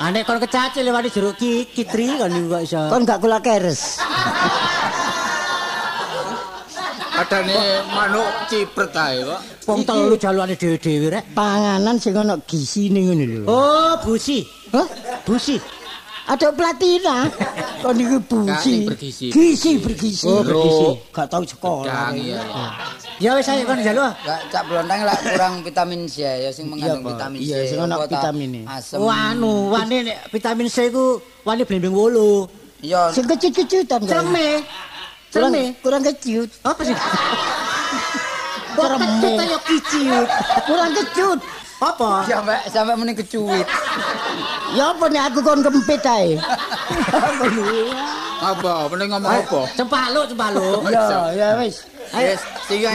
Ane 0.00 0.26
kon 0.26 0.42
kecacil 0.42 0.82
lewati 0.82 1.08
jeruk 1.12 1.38
ki 1.38 1.70
kitri 1.70 2.18
kon 2.18 2.32
iku 2.34 2.48
kok 2.58 2.62
iso. 2.66 2.82
Kon 2.90 3.06
gak 3.06 3.20
kula 3.22 3.38
keres. 3.38 3.98
Adane 7.14 7.54
manuk 7.94 8.26
cipret 8.50 8.90
ae 8.98 9.22
kok. 9.22 9.40
Wong 9.70 9.80
telu 9.86 10.14
jalukane 10.18 10.54
dhewe-dhewe 10.58 11.06
rek. 11.14 11.24
Panganan 11.30 11.96
sing 12.02 12.18
ono 12.18 12.42
gisine 12.42 13.06
ngono 13.06 13.24
lho. 13.24 13.40
Oh, 13.46 13.94
busi. 14.02 14.42
Hah? 14.74 14.86
Busi. 15.22 15.54
Ada 16.26 16.50
platina. 16.50 17.30
Kon 17.84 18.00
iku 18.02 18.18
Gak, 18.18 18.26
busi. 18.26 18.74
Gizi 19.30 19.78
bergizi. 19.78 20.26
Oh, 20.26 20.42
bergizi. 20.42 20.86
Gak 21.14 21.26
tau 21.30 21.46
sekolah. 21.46 22.10
Iya. 22.18 22.42
iya. 22.42 22.70
Ya 23.22 23.30
wis 23.38 23.46
ayo 23.46 23.62
kon 23.62 23.78
njaluk. 23.78 24.10
Gak 24.26 24.40
cak 24.50 24.62
blonang 24.66 25.00
lah 25.06 25.14
kurang 25.22 25.62
vitamin 25.62 26.10
C 26.10 26.26
ya 26.26 26.50
sing 26.50 26.66
mengandung 26.66 27.14
vitamin 27.14 27.38
C. 27.38 27.46
Iya, 27.46 27.58
sing 27.70 27.78
ta? 27.78 27.96
vitamine. 28.10 28.60
Asem. 28.66 28.98
Anu, 28.98 29.70
wani 29.70 30.10
nek 30.10 30.18
vitamin 30.34 30.66
C 30.66 30.90
ku 30.90 31.22
wani 31.46 31.62
blimbing 31.62 31.94
wulu. 31.94 32.50
Iya. 32.82 33.14
Sing 33.14 33.22
kecut-kecutan 33.30 34.02
kan. 34.02 34.26
Kurang, 35.34 35.52
kurang 35.82 36.02
kecut. 36.06 36.48
Apa 36.62 36.80
sih? 36.86 36.94
Kok 38.74 38.86
kecut 38.98 39.34
ayo 39.38 39.58
kiciut. 39.66 40.28
Kurang 40.66 40.90
kecut. 40.94 41.38
Apa? 41.82 42.10
Sampai 42.24 42.58
sampai 42.70 42.94
mending 42.94 43.18
kecuit. 43.18 43.66
Ya 44.72 44.94
apa 44.94 45.04
nih 45.10 45.20
aku 45.20 45.38
kon 45.42 45.60
kempit 45.60 46.00
ae. 46.06 46.38
Apa? 48.40 48.88
Penting 48.88 49.08
ngomong 49.10 49.30
apa? 49.30 49.60
Cempaluk, 49.74 50.24
cempaluk. 50.30 50.80
Ya, 50.88 51.06
ya 51.34 51.48
wis. 51.60 51.84
Yes, 52.14 52.40
tiga. 52.70 52.90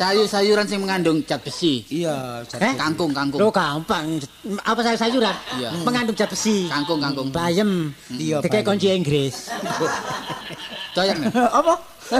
Sayur-sayuran 0.00 0.64
sing 0.64 0.80
mengandung 0.80 1.20
zat 1.28 1.44
besi. 1.44 1.84
Iya, 1.92 2.40
Eh? 2.56 2.72
Kangkung, 2.72 3.12
kangkung. 3.12 3.36
Lo 3.42 3.52
gampang. 3.52 4.16
Apa 4.64 4.80
sayur 4.80 4.96
sayuran? 4.96 5.36
Iya. 5.60 5.68
Mengandung 5.84 6.16
zat 6.16 6.30
besi. 6.32 6.72
Kangkung, 6.72 7.04
kangkung. 7.04 7.28
Bayem. 7.28 7.92
Iya, 8.08 8.40
Kayak 8.40 8.64
bayem. 8.64 8.68
kunci 8.70 8.86
Inggris. 8.88 9.36
Doyak 10.94 11.16
nih. 11.18 11.30
apa? 11.58 11.74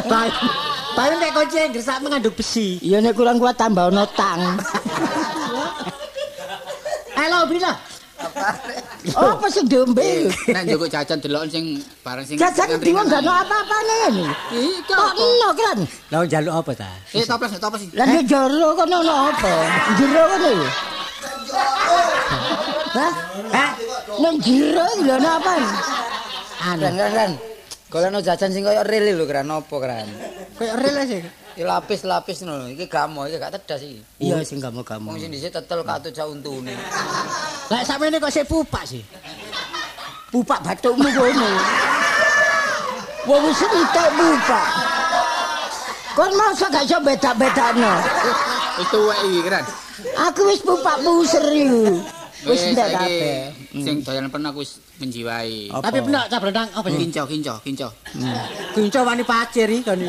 Bayem. 0.06 0.34
Bayem 0.94 1.16
kayak 1.18 1.34
kunci 1.34 1.58
Inggris 1.58 1.84
sak 1.86 1.98
mengandung 2.02 2.34
besi. 2.34 2.78
Iya 2.82 3.02
nek 3.02 3.14
kurang 3.18 3.38
kuat 3.38 3.58
tambah 3.58 3.90
ono 3.90 4.06
tang. 4.14 4.38
Halo, 7.18 7.44
bila. 7.44 7.72
Apa 9.16 9.46
sing 9.48 9.64
diombe? 9.64 10.28
Nek 10.52 10.62
njukuk 10.68 10.88
jajan 10.92 11.18
delok 11.18 11.48
sing 11.48 11.80
barang 12.04 12.24
sing 12.24 12.36
Jajan 12.36 12.76
diwong 12.78 13.08
gak 13.08 13.24
ono 13.24 13.32
apa-apane 13.32 13.94
ngene. 14.06 14.26
Iki 14.52 14.80
Kok 14.86 15.00
apa? 15.00 15.16
eno 15.16 15.48
kan? 15.56 15.78
Lah 16.12 16.20
njaluk 16.28 16.54
apa 16.60 16.70
ta? 16.84 16.90
Eh, 17.16 17.24
toples, 17.24 17.56
toples. 17.56 17.82
Lah 17.96 18.06
nek 18.06 18.22
jero 18.28 18.68
kono 18.76 18.96
ono 19.00 19.14
apa? 19.32 19.52
Jero 19.96 20.22
kono. 20.36 20.50
Hah? 23.00 23.12
Hah? 23.56 23.70
Nang 24.20 24.36
jero 24.44 24.84
iki 24.94 25.02
lho 25.08 25.16
napa? 25.16 25.52
Anu, 26.60 26.84
Ren 26.84 26.94
ren 27.00 27.12
ren. 27.16 27.32
Golekno 27.90 28.22
jajan 28.22 28.54
sing 28.54 28.62
koyo 28.62 28.86
ril 28.86 29.18
lho 29.18 29.26
kran 29.26 29.50
apa 29.50 29.76
kran. 29.82 30.06
koyo 30.54 30.78
rel 30.78 30.96
sih. 31.10 31.18
Iki 31.58 31.66
lapis-lapis 31.66 32.46
ngono. 32.46 32.70
Iki 32.70 32.86
gamo 32.86 33.26
iki 33.26 33.34
gak 33.42 33.58
tedas 33.58 33.82
iki. 33.82 33.98
Iya 34.22 34.46
sing 34.46 34.62
kamu-kamu. 34.62 35.10
Wong 35.10 35.18
sing 35.18 35.34
dhisik 35.34 35.50
tetel 35.50 35.82
katut 35.82 36.14
sak 36.14 36.30
untune. 36.30 36.70
Lah 37.66 37.82
sakmene 37.82 38.22
kok 38.22 38.30
sik 38.30 38.46
pupak 38.46 38.86
sih. 38.86 39.02
Pupak 40.30 40.62
bathukmu 40.62 41.10
kono. 41.10 41.50
Wong 43.26 43.42
wis 43.50 43.58
entek 43.58 44.08
pupak. 44.14 44.66
Kon 46.14 46.32
masa 46.38 46.70
gak 46.70 46.86
iso 46.86 46.98
beda-bedakno. 47.02 47.92
Wis 48.78 48.86
tuwek 48.94 49.18
iki 49.26 49.40
keren. 49.50 49.64
Aku 50.30 50.46
wis 50.46 50.62
pupak 50.62 51.02
puser 51.02 51.42
iki. 51.50 52.19
Wis 52.46 52.60
entek 52.72 52.88
saiki 52.88 52.96
kabeh. 52.96 53.38
Sing 53.84 53.96
doyan 54.00 54.32
pernah 54.32 54.48
aku 54.52 54.64
wis 54.64 54.80
menjiwai. 54.96 55.68
Tapi 55.68 55.98
benak 56.00 56.24
cah 56.32 56.38
blendang 56.40 56.68
apa 56.72 56.86
sih? 56.88 56.98
Kinco, 57.00 57.22
kinco, 57.28 57.54
kinco. 57.60 57.88
Kunco 58.72 59.00
wani 59.04 59.24
pacir 59.24 59.68
iki 59.68 59.84
kan. 59.84 60.00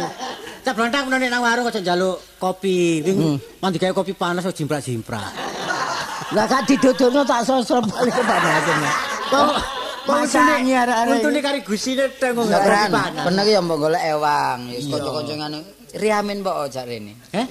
Cah 0.62 0.74
blendang 0.78 1.12
meneh 1.12 1.28
nang 1.28 1.44
warung 1.44 1.68
aja 1.68 1.84
njaluk 1.84 2.18
kopi. 2.40 3.04
Wing 3.04 3.36
mandi 3.60 3.78
gawe 3.82 3.92
kopi 3.92 4.16
panas 4.16 4.48
kok 4.48 4.56
jimprak-jimprak. 4.56 5.28
Lah 6.32 6.48
gak 6.48 6.64
didodokno 6.64 7.28
tak 7.28 7.44
sosro 7.44 7.84
balik 7.84 8.16
ke 8.16 8.24
panasen. 8.24 8.78
Kok 9.28 9.56
Masangi 10.02 10.74
arek-arek. 10.74 11.14
Untune 11.22 11.40
kari 11.46 11.60
gusine 11.62 12.10
teng 12.18 12.34
kok 12.34 12.48
kran. 12.50 12.90
panas. 12.90 13.26
Bener 13.28 13.44
ki 13.46 13.54
ya 13.54 13.62
mbok 13.62 13.78
golek 13.78 14.04
ewang. 14.08 14.60
Wis 14.72 14.86
kanca-kanca 14.90 15.34
ngene. 15.36 15.60
Riamin 15.92 16.38
mbok 16.42 16.56
ojak 16.66 16.84
rene. 16.88 17.14
Heh? 17.36 17.46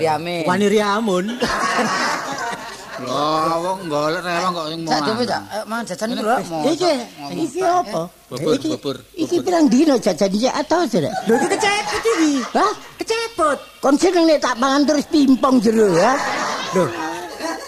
Riamin. 0.00 0.48
Wani 0.48 0.66
riamun. 0.66 1.24
Lho, 3.02 3.26
wong 3.60 3.78
golek 3.86 4.22
rewang 4.22 4.52
kok 4.52 4.66
sing 4.68 4.80
mau. 4.82 4.90
Cak 4.90 5.00
dhewe 5.02 5.24
eh, 5.26 5.62
mangan 5.66 5.84
jajan 5.84 6.08
iku 6.08 6.22
lho. 6.22 6.36
Iki 6.64 6.92
iki 7.34 7.60
apa? 7.60 8.02
Bubur, 8.30 8.52
Iki- 8.54 8.70
bubur. 8.72 8.96
Iki 9.14 9.36
pirang 9.42 9.66
dino 9.66 9.94
jajan 9.96 10.30
iki 10.30 10.48
atau 10.48 10.80
sudah? 10.86 11.12
Lho 11.26 11.34
iki 11.36 11.46
kecepet 11.50 12.02
iki. 12.06 12.30
Hah? 12.52 12.72
Kecepet. 12.96 13.58
Kon 13.78 13.94
seneng 13.96 14.24
nek 14.24 14.38
tak 14.38 14.54
pangan 14.56 14.82
terus 14.84 15.04
pimpong 15.06 15.56
jero 15.58 15.88
ya. 15.92 16.12
Lho. 16.72 16.84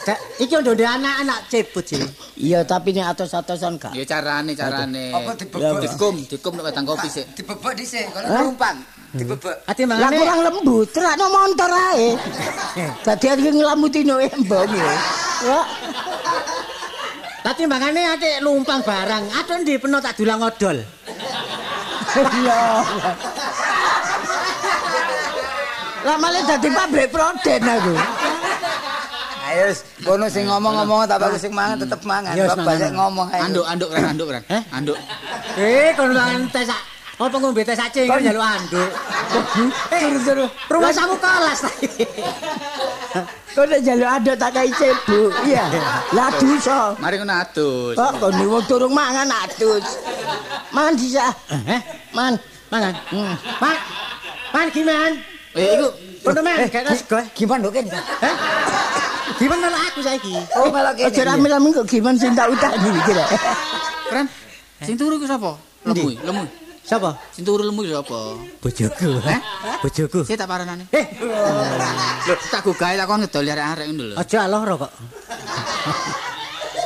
Cak, 0.05 0.19
iki 0.37 0.53
ndonde 0.55 0.85
anak-anak 0.85 1.39
cepet 1.49 1.85
sih. 1.89 2.05
Iya 2.37 2.61
tapi 2.63 2.93
nek 2.93 3.17
atos-atosan 3.17 3.81
gak. 3.81 3.97
Ya 3.97 4.05
carane, 4.05 4.53
carane. 4.53 5.11
Apa 5.11 5.33
dibebek? 5.33 5.81
Dikum, 5.83 6.15
dikum 6.29 6.53
nek 6.55 6.65
wedang 6.69 6.85
kopi 6.85 7.09
sik. 7.09 7.25
Dibebek 7.33 7.73
dhisik, 7.73 8.05
Hah? 8.13 8.45
numpang. 8.45 8.77
Dibebek. 9.15 9.57
Ati 9.65 9.87
Lah 9.87 9.97
mangane. 9.97 10.17
kurang 10.19 10.41
lembut, 10.43 10.87
terakno 10.93 11.27
montor 11.31 11.71
ae. 11.73 12.19
Dadi 13.07 13.27
iki 13.33 13.51
nglamutino 13.55 14.21
embong 14.21 14.71
ya. 14.75 14.93
Wah, 15.45 15.67
Tati 17.45 17.69
mangane 17.69 18.09
ate 18.09 18.41
lumpang 18.41 18.81
barang. 18.81 19.25
Aduh 19.37 19.61
ndi 19.61 19.77
peno 19.77 20.01
tak 20.01 20.17
dulang 20.17 20.41
odol. 20.41 20.81
iya. 22.41 22.61
Lah 26.09 26.17
malah 26.17 26.41
dadi 26.49 26.69
pabrik 26.73 27.13
proden 27.13 27.61
aku. 27.69 27.93
Ayo 29.45 29.77
kono 30.01 30.25
sing 30.33 30.49
ngomong-ngomong 30.49 31.05
tak 31.05 31.21
bagus 31.21 31.45
sing 31.45 31.53
mangan 31.53 31.85
tetep 31.85 32.01
mangan. 32.09 32.33
Banyak 32.33 32.65
mangan. 32.65 32.93
ngomong 32.97 33.29
ae. 33.29 33.41
Anduk, 33.45 33.65
anduk, 33.69 33.89
keren, 33.93 34.09
anduk, 34.17 34.27
keren. 34.33 34.43
Heh? 34.49 34.63
Anduk. 34.73 34.97
Eh, 35.61 35.93
kon 35.93 36.17
lan 36.17 36.49
tes 36.49 36.65
sak 36.65 36.81
apa 37.15 37.37
ngombe 37.39 37.61
tes 37.61 37.77
acing 37.77 38.09
kan 38.09 38.25
njaluk 38.25 38.41
anduk. 38.41 38.91
Eh, 39.93 40.01
Suruh-suruh. 40.01 40.49
rumah 40.73 40.93
samu 40.97 41.15
kelas 41.21 41.61
ta. 41.61 41.71
Kok 43.55 43.65
nek 43.71 43.81
njaluk 43.87 44.11
aduk 44.11 44.35
tak 44.35 44.51
kai 44.51 44.71
cebuk. 44.75 45.31
Iya. 45.47 45.65
Lah 46.11 46.29
dosa. 46.43 46.99
Mari 46.99 47.23
ngono 47.23 47.35
adus. 47.39 47.95
Kok 47.95 48.13
kon 48.19 48.35
wong 48.35 48.65
durung 48.67 48.91
mangan 48.91 49.31
adus. 49.31 49.87
Mangan 50.75 50.95
disa. 50.99 51.27
Eh, 51.71 51.81
Man. 52.11 52.35
mangan. 52.75 52.95
Man. 53.63 53.77
Man 54.51 54.67
gimana? 54.75 55.15
Eh, 55.55 55.79
iku 55.79 55.87
Pernah 56.25 56.43
man, 56.43 56.67
kayak 56.67 56.85
nasi 56.91 57.05
gue. 57.07 57.23
Gimana 57.39 57.63
dok 57.71 57.79
Heh? 57.79 58.35
Gimana 59.39 59.71
malah 59.71 59.83
aku 59.87 60.01
saiki? 60.03 60.35
Oh 60.59 60.73
malah 60.75 60.93
kene. 60.99 61.15
Aja 61.15 61.23
rame-rame 61.31 61.69
kok 61.71 61.87
gimana 61.87 62.17
sing 62.19 62.35
tak 62.35 62.51
utani 62.55 62.91
kira. 63.07 63.25
keren. 64.11 64.27
Sing 64.83 64.99
turu 64.99 65.15
iku 65.23 65.31
sapa? 65.31 65.55
Lemu, 65.87 66.11
lemu. 66.27 66.45
Siapa? 66.85 67.17
Sing 67.33 67.49
turu 67.49 67.65
lemu 67.65 67.81
sapa? 67.89 68.37
Bojoku. 68.61 69.17
Heh? 69.25 69.41
Bojoku. 69.81 70.21
Sik 70.21 70.37
tak 70.37 70.45
paranane. 70.45 70.85
Eh, 70.93 71.07
Lho, 72.29 72.35
tak 72.53 72.61
gugahe 72.61 73.01
tak 73.01 73.09
kon 73.09 73.25
ngedol 73.25 73.49
arek-arek 73.49 73.87
ngono 73.89 74.05
lho. 74.13 74.15
aja 74.21 74.45
loro 74.45 74.75
kok. 74.77 74.93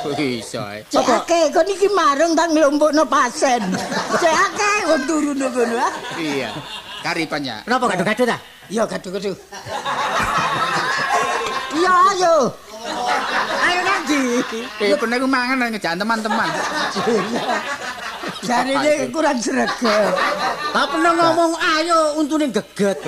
Kok 0.06 0.14
iso 0.22 0.62
ae. 0.62 0.86
Cek 0.86 1.02
akeh 1.02 1.50
kon 1.50 1.66
iki 1.66 1.90
marung 1.90 2.38
tak 2.38 2.46
nglompokno 2.54 3.10
pasen. 3.10 3.74
Cek 4.22 4.36
akeh 4.46 4.78
wong 4.86 5.02
turu 5.10 5.30
ngono 5.34 5.76
ah. 5.82 5.92
Iya. 6.14 6.54
Karipan 7.02 7.42
ya. 7.42 7.56
Kenapa 7.66 7.90
gaduh-gaduh 7.90 8.26
ta? 8.30 8.38
Iya 8.70 8.82
gaduh-gaduh. 8.86 9.34
Iya 11.74 11.92
ayo. 12.14 12.34
Ayo 13.66 13.80
nanti. 13.82 14.18
Eh, 14.78 14.94
iku 14.94 15.26
mangan 15.26 15.58
nang 15.58 15.74
teman-teman. 15.74 16.48
Jare 18.44 18.70
ini 18.70 19.10
kurang 19.10 19.38
sregep. 19.38 20.12
Lah 20.70 20.84
pernah 20.86 21.12
ngomong 21.12 21.52
ayo 21.58 22.18
untune 22.18 22.46
geget. 22.48 22.98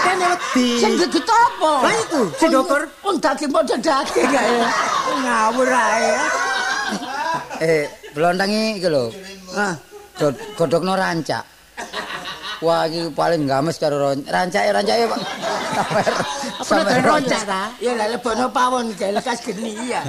Kene 0.00 0.24
wedi. 0.32 0.68
Sing 0.80 0.92
geget 0.96 1.26
apa? 1.26 1.72
Lah 1.84 1.94
iku, 2.00 2.20
sing 2.38 2.48
dokter. 2.48 2.82
Wong 3.04 3.16
daging 3.20 3.50
padha 3.50 3.76
daging 3.76 4.30
ae. 4.32 4.58
Ngawur 5.20 5.68
ae. 5.68 6.08
Eh, 7.60 7.84
blondangi 8.16 8.80
iki 8.80 8.88
lho. 8.88 9.12
Ah, 9.52 9.76
God- 10.16 10.40
Godhogno 10.56 10.96
rancak. 10.96 11.44
Wah, 12.60 12.84
iki 12.84 13.08
paling 13.16 13.48
games 13.48 13.80
karo 13.80 14.12
rancake 14.28 14.68
rancake 14.68 15.08
Pak. 15.08 15.20
Apa 16.60 16.76
nek 16.84 17.00
roncak 17.08 17.42
ta? 17.48 17.72
ya 17.80 17.96
lah 17.96 18.04
lebono 18.12 18.52
pawon 18.52 18.92
gawe 18.92 19.16
lekas 19.16 19.40
geni 19.40 19.72
ya. 19.88 20.04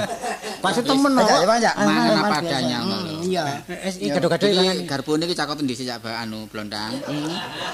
Maksud 0.60 0.84
temen 0.84 1.16
no. 1.16 1.24
Rancak, 1.24 1.48
rancak. 1.48 1.74
Mangan 1.80 1.96
Mas, 1.96 2.12
apa 2.12 2.28
biasa. 2.28 2.44
adanya 2.44 2.78
ngono 2.84 2.96
Hmm, 3.00 3.08
lho. 3.08 3.24
Iya. 3.24 3.44
Iki 3.88 4.08
gaduh-gaduh 4.12 4.48
Iki 4.52 4.84
garpune 4.84 5.24
iki 5.24 5.36
cakot 5.40 5.58
endi 5.64 5.80
sih 5.80 5.88
cak 5.88 6.04
anu 6.04 6.44
blondang. 6.52 6.92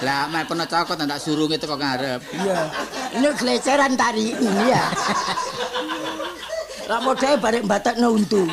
Lah 0.05 0.29
mek 0.29 0.45
pernah 0.45 0.69
cakot 0.69 0.93
tak 0.93 1.19
suruh 1.25 1.49
itu 1.49 1.65
kok 1.65 1.81
ngarep. 1.81 2.21
Iya. 2.37 2.57
Ini 3.17 3.27
geleceran 3.33 3.97
tari 3.97 4.29
ini 4.37 4.63
ya. 4.69 4.85
Lah 6.85 7.01
modele 7.01 7.41
bareng 7.41 7.65
batekno 7.65 8.13
untu. 8.13 8.45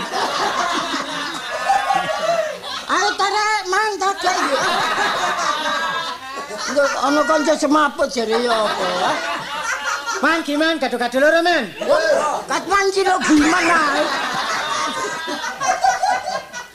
Ayo 2.84 3.08
tarik 3.20 3.60
mantap 3.68 4.16
kae. 4.24 5.03
Ana 6.98 7.20
kanca 7.24 7.52
semaput 7.54 8.08
jare 8.08 8.40
ya 8.40 8.54
apa. 8.54 8.86
ah? 9.04 9.16
Man 10.24 10.40
gimana 10.40 10.80
gaduh-gaduh 10.80 11.20
loro 11.20 11.40
men? 11.44 11.68
Kat 12.48 12.64
manci 12.64 13.04
lo 13.04 13.20
gimana? 13.20 14.00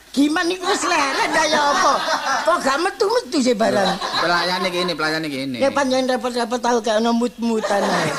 Gimana 0.09 0.51
iku 0.51 0.65
wis 0.67 0.83
leren 0.85 1.29
ta 1.31 1.43
ya 1.45 1.61
apa? 1.73 1.93
Kok 2.45 2.57
gak 2.61 2.77
metu-metu 2.77 3.37
sih 3.39 3.55
barang. 3.55 3.97
Pelayane 4.21 4.67
kene, 4.69 4.93
pelayane 4.93 5.27
kene. 5.27 5.57
Ya 5.57 5.69
panjenengan 5.71 6.17
repot-repot 6.17 6.59
tahu 6.59 6.77
kayak 6.81 7.01
ono 7.01 7.09
mut-mutan 7.15 7.81
ae. 7.81 8.11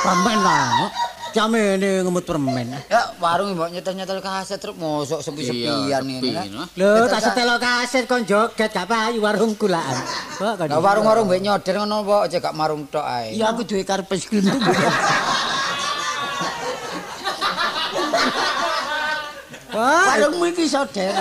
Pamen 0.00 0.38
lah. 0.46 0.88
Jamene 1.34 2.02
ngemut 2.04 2.24
permen. 2.24 2.72
Ya, 2.88 3.12
warung 3.20 3.52
mbok 3.54 3.68
nyetel-nyetel 3.72 4.20
kaset 4.24 4.56
terus 4.56 4.76
mosok 4.76 5.20
sepi-sepian 5.20 6.02
ngene. 6.02 6.64
Lho, 6.74 7.04
tak 7.06 7.20
setelo 7.20 7.56
kaset 7.60 8.04
kon 8.08 8.24
joget 8.24 8.72
gak 8.72 8.88
payu 8.88 9.20
warung 9.20 9.52
kulaan. 9.54 9.96
Kok 10.40 10.80
warung-warung 10.80 11.28
mbek 11.28 11.42
nyoder 11.44 11.74
ngono 11.84 11.96
kok 12.06 12.22
aja 12.32 12.38
gak 12.40 12.56
marung 12.56 12.88
tok 12.88 13.04
ae. 13.04 13.36
Ya 13.36 13.52
aku 13.52 13.62
duwe 13.68 13.84
karep 13.84 14.08
skrim 14.16 14.44
tuh. 14.48 14.58
Wah, 19.67 19.67
Warungmu 19.78 20.44
iki 20.50 20.66
soder. 20.66 21.14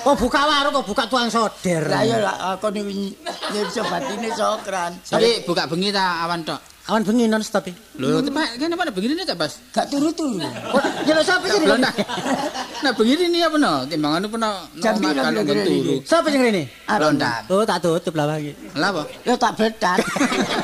kok 0.00 0.16
buka 0.16 0.40
warung 0.48 0.72
kok 0.80 0.86
buka 0.88 1.04
tuang 1.04 1.28
soder. 1.28 1.84
Lah 1.84 2.02
ya 2.04 2.16
lah 2.18 2.36
aku 2.56 2.72
niku 2.72 3.12
nyirso 3.52 3.84
batine 3.84 4.32
sokran. 4.32 4.96
Tapi 5.04 5.44
buka 5.44 5.68
bengi 5.68 5.92
ta 5.92 6.24
awan 6.24 6.40
tok. 6.42 6.60
Awan 6.88 7.06
bengi 7.06 7.28
non 7.30 7.44
stop. 7.44 7.68
iki. 7.68 7.76
Lho, 8.02 8.18
tepak 8.18 8.56
kene 8.58 8.74
mana 8.74 8.90
bengi 8.90 9.14
ini 9.14 9.22
tak 9.22 9.38
Bas? 9.38 9.62
Gak 9.70 9.92
turu-turu. 9.92 10.40
Kok 10.42 10.82
nyelok 11.06 11.22
sapa 11.22 11.46
sih? 11.46 11.60
Blondang. 11.62 11.94
Nah, 12.82 12.92
bengi 12.96 13.14
ini 13.20 13.38
apa 13.44 13.56
no? 13.60 13.72
Timbangan 13.84 14.26
pun 14.26 14.40
no 14.40 14.50
Jam 14.80 14.96
piro 14.98 15.20
kalau 15.20 15.44
kira-kira 15.44 15.62
turu. 15.68 15.76
iki? 16.00 16.08
Sapa 16.08 16.26
sing 16.32 16.40
rene? 16.42 16.66
Blondang. 16.88 17.42
Oh, 17.52 17.62
tak 17.62 17.78
tutup 17.84 18.16
lah 18.18 18.40
iki. 18.40 18.56
Lah 18.74 18.90
apa? 18.90 19.02
Ya 19.22 19.34
tak 19.36 19.52
bedat. 19.60 19.98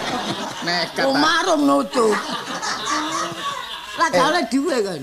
Nekat. 0.66 1.04
Oh 1.06 1.14
ta. 1.14 1.20
marung 1.20 1.62
nutup. 1.62 2.16
Lah 3.96 4.08
gak 4.08 4.26
oleh 4.28 4.44
duwe 4.46 4.76
kan. 4.80 5.00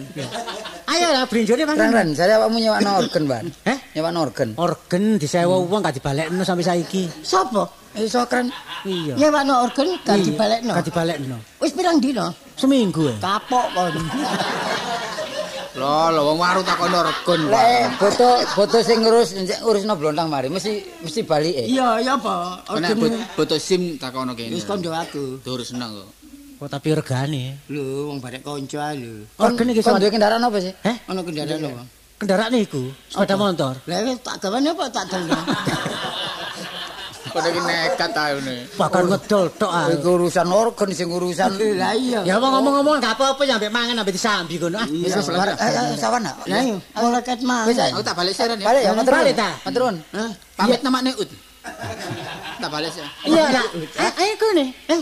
Ayo 0.85 1.07
lah 1.09 1.23
brinjone 1.25 1.63
Ren, 1.63 1.69
mangan. 1.69 1.89
Ren, 1.91 2.09
jare 2.13 2.33
awakmu 2.35 2.57
nyewakno 2.57 2.89
organ, 2.99 3.23
Ban. 3.25 3.45
Heh? 3.65 3.77
Nyewakno 3.93 4.19
organ. 4.21 4.49
Organ 4.55 5.03
disewa 5.17 5.55
wong 5.57 5.81
gak 5.81 5.97
dibalekno 5.97 6.41
sampai 6.41 6.61
saiki. 6.61 7.03
Sapa? 7.21 7.65
Eh, 7.93 8.05
sokran. 8.05 8.53
Iya. 8.83 9.17
Nyewano 9.17 9.65
organ 9.65 9.97
gak 10.01 10.17
Iya, 10.17 10.25
dibalekno. 10.27 10.71
Gak 10.73 10.85
dibalekno. 10.85 11.37
Wis 11.57 11.73
pirang 11.73 11.97
dina? 11.97 12.29
Seminggu. 12.53 13.09
eh. 13.09 13.17
Kapok 13.17 13.65
kon. 13.73 13.93
Lho, 15.73 16.13
lho 16.13 16.21
wong 16.23 16.37
warung 16.37 16.61
takono 16.61 17.01
regon. 17.01 17.49
Pak. 17.49 17.57
Lek 17.57 17.83
boto 17.97 18.29
boto 18.53 18.77
sing 18.85 19.01
ngurus 19.01 19.33
urusno 19.65 19.97
blontang 19.97 20.29
mari 20.29 20.45
mesti 20.45 20.69
mesti 21.01 21.25
balike. 21.25 21.65
Iya, 21.65 21.97
ya 21.97 22.13
apa? 22.13 22.61
Nek 22.77 22.93
Ojemu. 22.93 23.01
bot- 23.01 23.25
boto 23.33 23.55
SIM 23.57 23.97
takono 23.97 24.37
kene. 24.37 24.53
Wis 24.53 24.69
kondo 24.69 24.93
aku. 24.93 25.41
Dur 25.41 25.65
seneng 25.65 25.97
kok. 25.97 26.09
Oh, 26.61 26.69
tapi 26.69 26.93
regane. 26.93 27.57
Lho, 27.67 28.09
wong 28.13 28.19
barek 28.21 28.41
kanca 28.45 28.93
lho. 28.93 29.25
Oh, 29.41 29.49
kene 29.53 29.73
iki 29.73 29.81
duwe 29.83 30.09
kendaraan 30.09 30.43
apa 30.43 30.57
sih? 30.61 30.73
Heh, 30.85 30.97
Ana 31.09 31.21
kendaraan 31.21 31.61
apa? 31.63 31.83
kendaraan 32.23 32.55
iku, 32.55 32.87
sepeda 33.11 33.35
motor. 33.35 33.75
Lah 33.83 33.99
wis 34.07 34.15
tak 34.23 34.39
gawane 34.39 34.71
apa 34.71 34.83
tak 34.87 35.05
dalno? 35.11 35.35
Kok 37.33 37.41
iki 37.49 37.59
nekat 37.65 38.11
ae 38.13 38.31
ngene. 38.37 38.55
Bahkan 38.79 39.03
ngedol 39.09 39.45
tok 39.59 39.71
ah. 39.73 39.89
Iku 39.89 40.09
urusan 40.21 40.47
organ 40.53 40.89
sing 40.93 41.09
urusan. 41.09 41.49
Lah 41.75 41.91
iya. 41.97 42.21
Ya 42.23 42.37
wong 42.39 42.53
ngomong-ngomong 42.53 43.01
gak 43.01 43.17
apa-apa 43.17 43.41
ya 43.43 43.57
ambek 43.57 43.73
mangan 43.73 43.99
ambek 44.05 44.13
disambi 44.15 44.55
kono 44.61 44.77
ah. 44.79 44.87
Wis 44.87 45.11
wis 45.11 45.27
bar- 45.33 45.57
sawan 45.97 46.21
nak. 46.23 46.45
Lah 46.45 46.61
iya, 46.61 46.77
ora 46.95 47.19
ket 47.19 47.41
mah. 47.41 47.65
Wis 47.67 47.75
Aku 47.81 48.05
tak 48.05 48.15
balik 48.15 48.33
siaran 48.37 48.61
ya. 48.61 48.65
Balik 48.69 48.81
ya, 48.85 48.91
matur 48.93 49.13
Balik, 49.17 49.33
ta? 49.35 49.49
Matur? 49.65 49.83
Pamit 50.55 50.79
namanya 50.85 51.11
Ut. 51.17 51.29
Tak 52.61 52.69
balik 52.71 52.91
sih. 52.93 53.03
Iya 53.27 53.45
lah. 53.51 53.65
Eh, 53.75 54.11
ayo 54.21 54.33
kene. 54.39 54.65
Eh. 54.93 55.01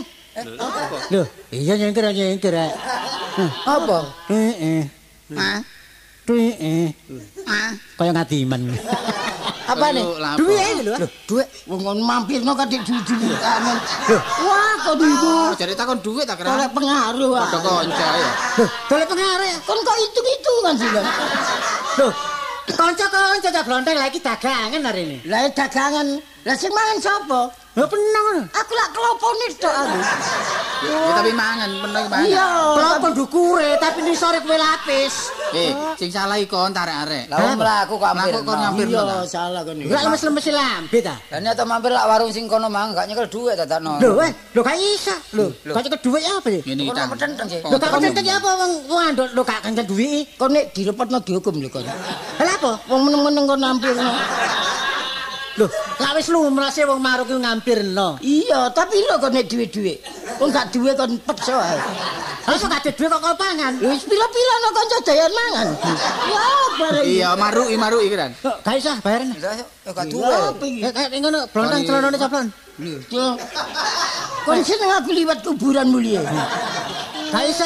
Loh, 1.12 1.26
iya 1.52 1.76
nyengker 1.76 2.08
nyengker. 2.08 2.56
Apa? 3.68 3.98
Eh 4.32 4.52
eh. 4.56 4.82
Ah, 5.36 5.60
eh. 6.32 6.88
ah. 7.44 7.70
Kaya 8.00 8.10
ngadiman. 8.16 8.72
Apa 9.68 9.86
nih? 9.92 10.04
Duit 10.40 10.56
aja 10.56 10.82
lho. 10.84 10.94
Loh, 10.96 11.10
duit. 11.28 11.48
Wong 11.68 11.80
kon 11.84 12.00
mampirno 12.00 12.52
jujur 12.56 13.20
amen. 13.40 13.76
Wah, 14.44 14.72
kok 14.80 14.94
iku. 15.00 15.32
Jadi 15.60 15.72
takon 15.76 15.98
duit 16.00 16.24
tak 16.24 16.40
Oleh 16.40 16.64
kira. 16.64 16.72
pengaruh 16.72 17.32
ah. 17.36 17.48
Padha 17.52 17.60
kanca 17.60 18.08
ya. 18.16 18.30
Dolek 18.88 19.08
pengaruh. 19.12 19.52
Kon 19.68 19.78
kok 19.84 19.96
hitung-hitungan 20.00 20.74
sih 20.80 20.88
kan. 20.92 21.04
Loh, 22.00 22.12
kanca-kanca 22.72 23.48
cah 23.52 23.64
blonteng 23.64 23.96
lagi 24.00 24.18
dagangan 24.20 24.80
hari 24.80 25.02
ini. 25.08 25.16
Lah 25.28 25.44
dagangan, 25.52 26.20
lah 26.42 26.58
sing 26.58 26.74
mangan 26.74 26.98
sapa? 26.98 27.40
Lho 27.72 27.86
penang. 27.88 28.44
Aku 28.50 28.72
lak 28.74 28.90
kelopone 28.92 29.46
tok 29.56 29.72
aku. 29.72 29.98
Ya 30.82 31.12
tapi 31.14 31.32
mangan, 31.32 31.70
bener 31.80 32.04
mangan. 32.10 32.26
Iya. 32.26 32.48
Kelapa 32.76 33.08
dukure 33.14 33.70
tapi 33.78 34.02
ni 34.02 34.12
sore 34.12 34.42
kowe 34.42 34.58
lapis. 34.58 35.30
Eh, 35.54 35.70
sing 35.96 36.10
salah 36.10 36.36
iku 36.36 36.66
kon 36.66 36.74
tarik-arek. 36.74 37.30
Lah 37.30 37.38
wong 37.40 37.62
mlaku 37.62 37.94
kok 37.96 38.10
hampir. 38.10 38.34
Mlaku 38.34 38.44
kok 38.44 38.58
hampir. 38.58 38.86
Iya, 38.90 39.00
Lah. 39.06 39.24
salah 39.24 39.62
kon. 39.62 39.78
Enggak 39.78 40.02
lemes-lemes 40.02 40.46
lambe 40.50 40.98
ta. 40.98 41.14
Lah 41.30 41.38
nyata 41.38 41.62
mampir 41.62 41.90
lak 41.94 42.04
warung 42.10 42.28
sing 42.34 42.44
kono 42.50 42.66
mang 42.66 42.90
gak 42.92 43.06
nyekel 43.06 43.30
duit 43.30 43.54
dadakno. 43.56 44.02
Lho, 44.02 44.10
eh, 44.20 44.32
lho 44.52 44.60
gak 44.60 44.76
iso. 44.76 45.16
Lho, 45.32 45.46
kok 45.72 45.82
cekel 45.86 46.00
duit 46.02 46.22
apa 46.26 46.48
sih? 46.50 46.60
Ngene 46.66 46.82
iki 46.84 46.92
ta. 46.92 47.06
Lho 47.08 47.76
gak 47.78 47.90
kenceng 48.02 48.28
apa 48.36 48.50
wong 48.58 48.72
wong 48.90 49.00
anduk 49.14 49.28
lho 49.30 49.42
gak 49.46 49.62
kenceng 49.62 49.86
duit. 49.86 50.26
Kon 50.34 50.50
nek 50.50 50.74
direpotno 50.74 51.22
dihukum 51.22 51.56
lho 51.62 51.70
kon. 51.70 51.86
Lah 51.86 52.52
apa? 52.58 52.72
Wong 52.90 53.06
meneng-meneng 53.06 53.44
kon 53.46 53.60
nampirno. 53.62 54.10
Lho, 55.52 55.68
lak 56.00 56.12
wis 56.16 56.32
lumrah 56.32 56.72
sih 56.72 56.80
wong 56.88 56.96
maruk 56.96 57.28
ku 57.28 57.36
ngampirno. 57.36 58.16
Iya, 58.24 58.72
tapi 58.72 59.04
lho 59.04 59.20
kon 59.20 59.36
nek 59.36 59.52
duwe-duwe. 59.52 60.00
Kon 60.40 60.48
gak 60.48 60.72
duwe 60.72 60.96
kon 60.96 61.12
peksa 61.28 61.60
ae. 61.60 61.76
Lah 62.48 62.56
kok 62.56 62.68
gak 62.72 62.82
duit 62.88 63.08
kok 63.12 63.20
kau 63.20 63.36
pangan? 63.36 63.72
Wis 63.84 64.02
pila-pila 64.08 64.54
no 64.64 64.68
kanca 64.72 64.98
dayan 65.04 65.32
mangan. 65.32 65.68
Ya, 66.32 66.44
bareng. 66.80 67.04
Iya, 67.04 67.28
maruki 67.36 67.76
maruki 67.76 68.08
kan. 68.16 68.32
Kok 68.40 68.56
gak 68.64 68.74
iso 68.80 68.92
bayaran? 69.04 69.28
Lah 69.36 69.54
yo 69.60 69.90
gak 69.92 70.06
duwe. 70.08 70.36
iki? 70.64 70.80
Eh, 70.88 70.92
kayak 70.96 71.10
ngono, 71.20 71.40
blontang 71.52 71.82
celonone 71.84 72.16
coplon. 72.16 72.46
Lho. 72.80 73.26
Kon 74.48 74.60
seneng 74.64 74.90
aku 74.96 75.10
liwat 75.12 75.44
kuburan 75.44 75.92
mulia. 75.92 76.24
Iso. 77.44 77.64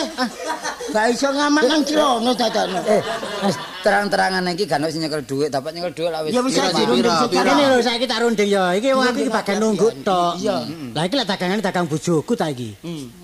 Ah, 0.94 1.06
iso 1.10 1.28
ngamak 1.30 1.66
nang 1.66 1.82
celana 1.82 2.32
dadakno. 2.34 2.80
Eh, 2.86 3.02
wis 3.46 3.56
terang-terangan 3.82 4.46
iki 4.54 4.64
gak 4.66 4.78
ono 4.82 4.90
sing 4.90 5.02
nyekel 5.02 5.22
duit, 5.26 5.50
dapat 5.50 5.74
nyekel 5.74 5.92
duit 5.94 6.10
lah 6.10 6.22
wis. 6.22 6.30
Ya 6.34 6.40
wis 6.42 6.54
sekarang. 6.54 6.90
Ini 7.30 7.64
lho 7.70 7.78
saiki 7.82 8.06
tak 8.06 8.22
runding 8.22 8.50
ya. 8.50 8.74
Iki 8.78 8.94
wong 8.94 9.06
aku 9.10 9.18
iki 9.26 9.30
bagian 9.30 9.58
nunggu 9.62 9.88
tok. 10.06 10.32
Iya. 10.42 10.56
Lah 10.94 11.02
iki 11.06 11.14
lek 11.18 11.26
dagangane 11.26 11.62
dagang 11.62 11.86
bojoku 11.86 12.32
ta 12.34 12.46
iki. 12.50 12.70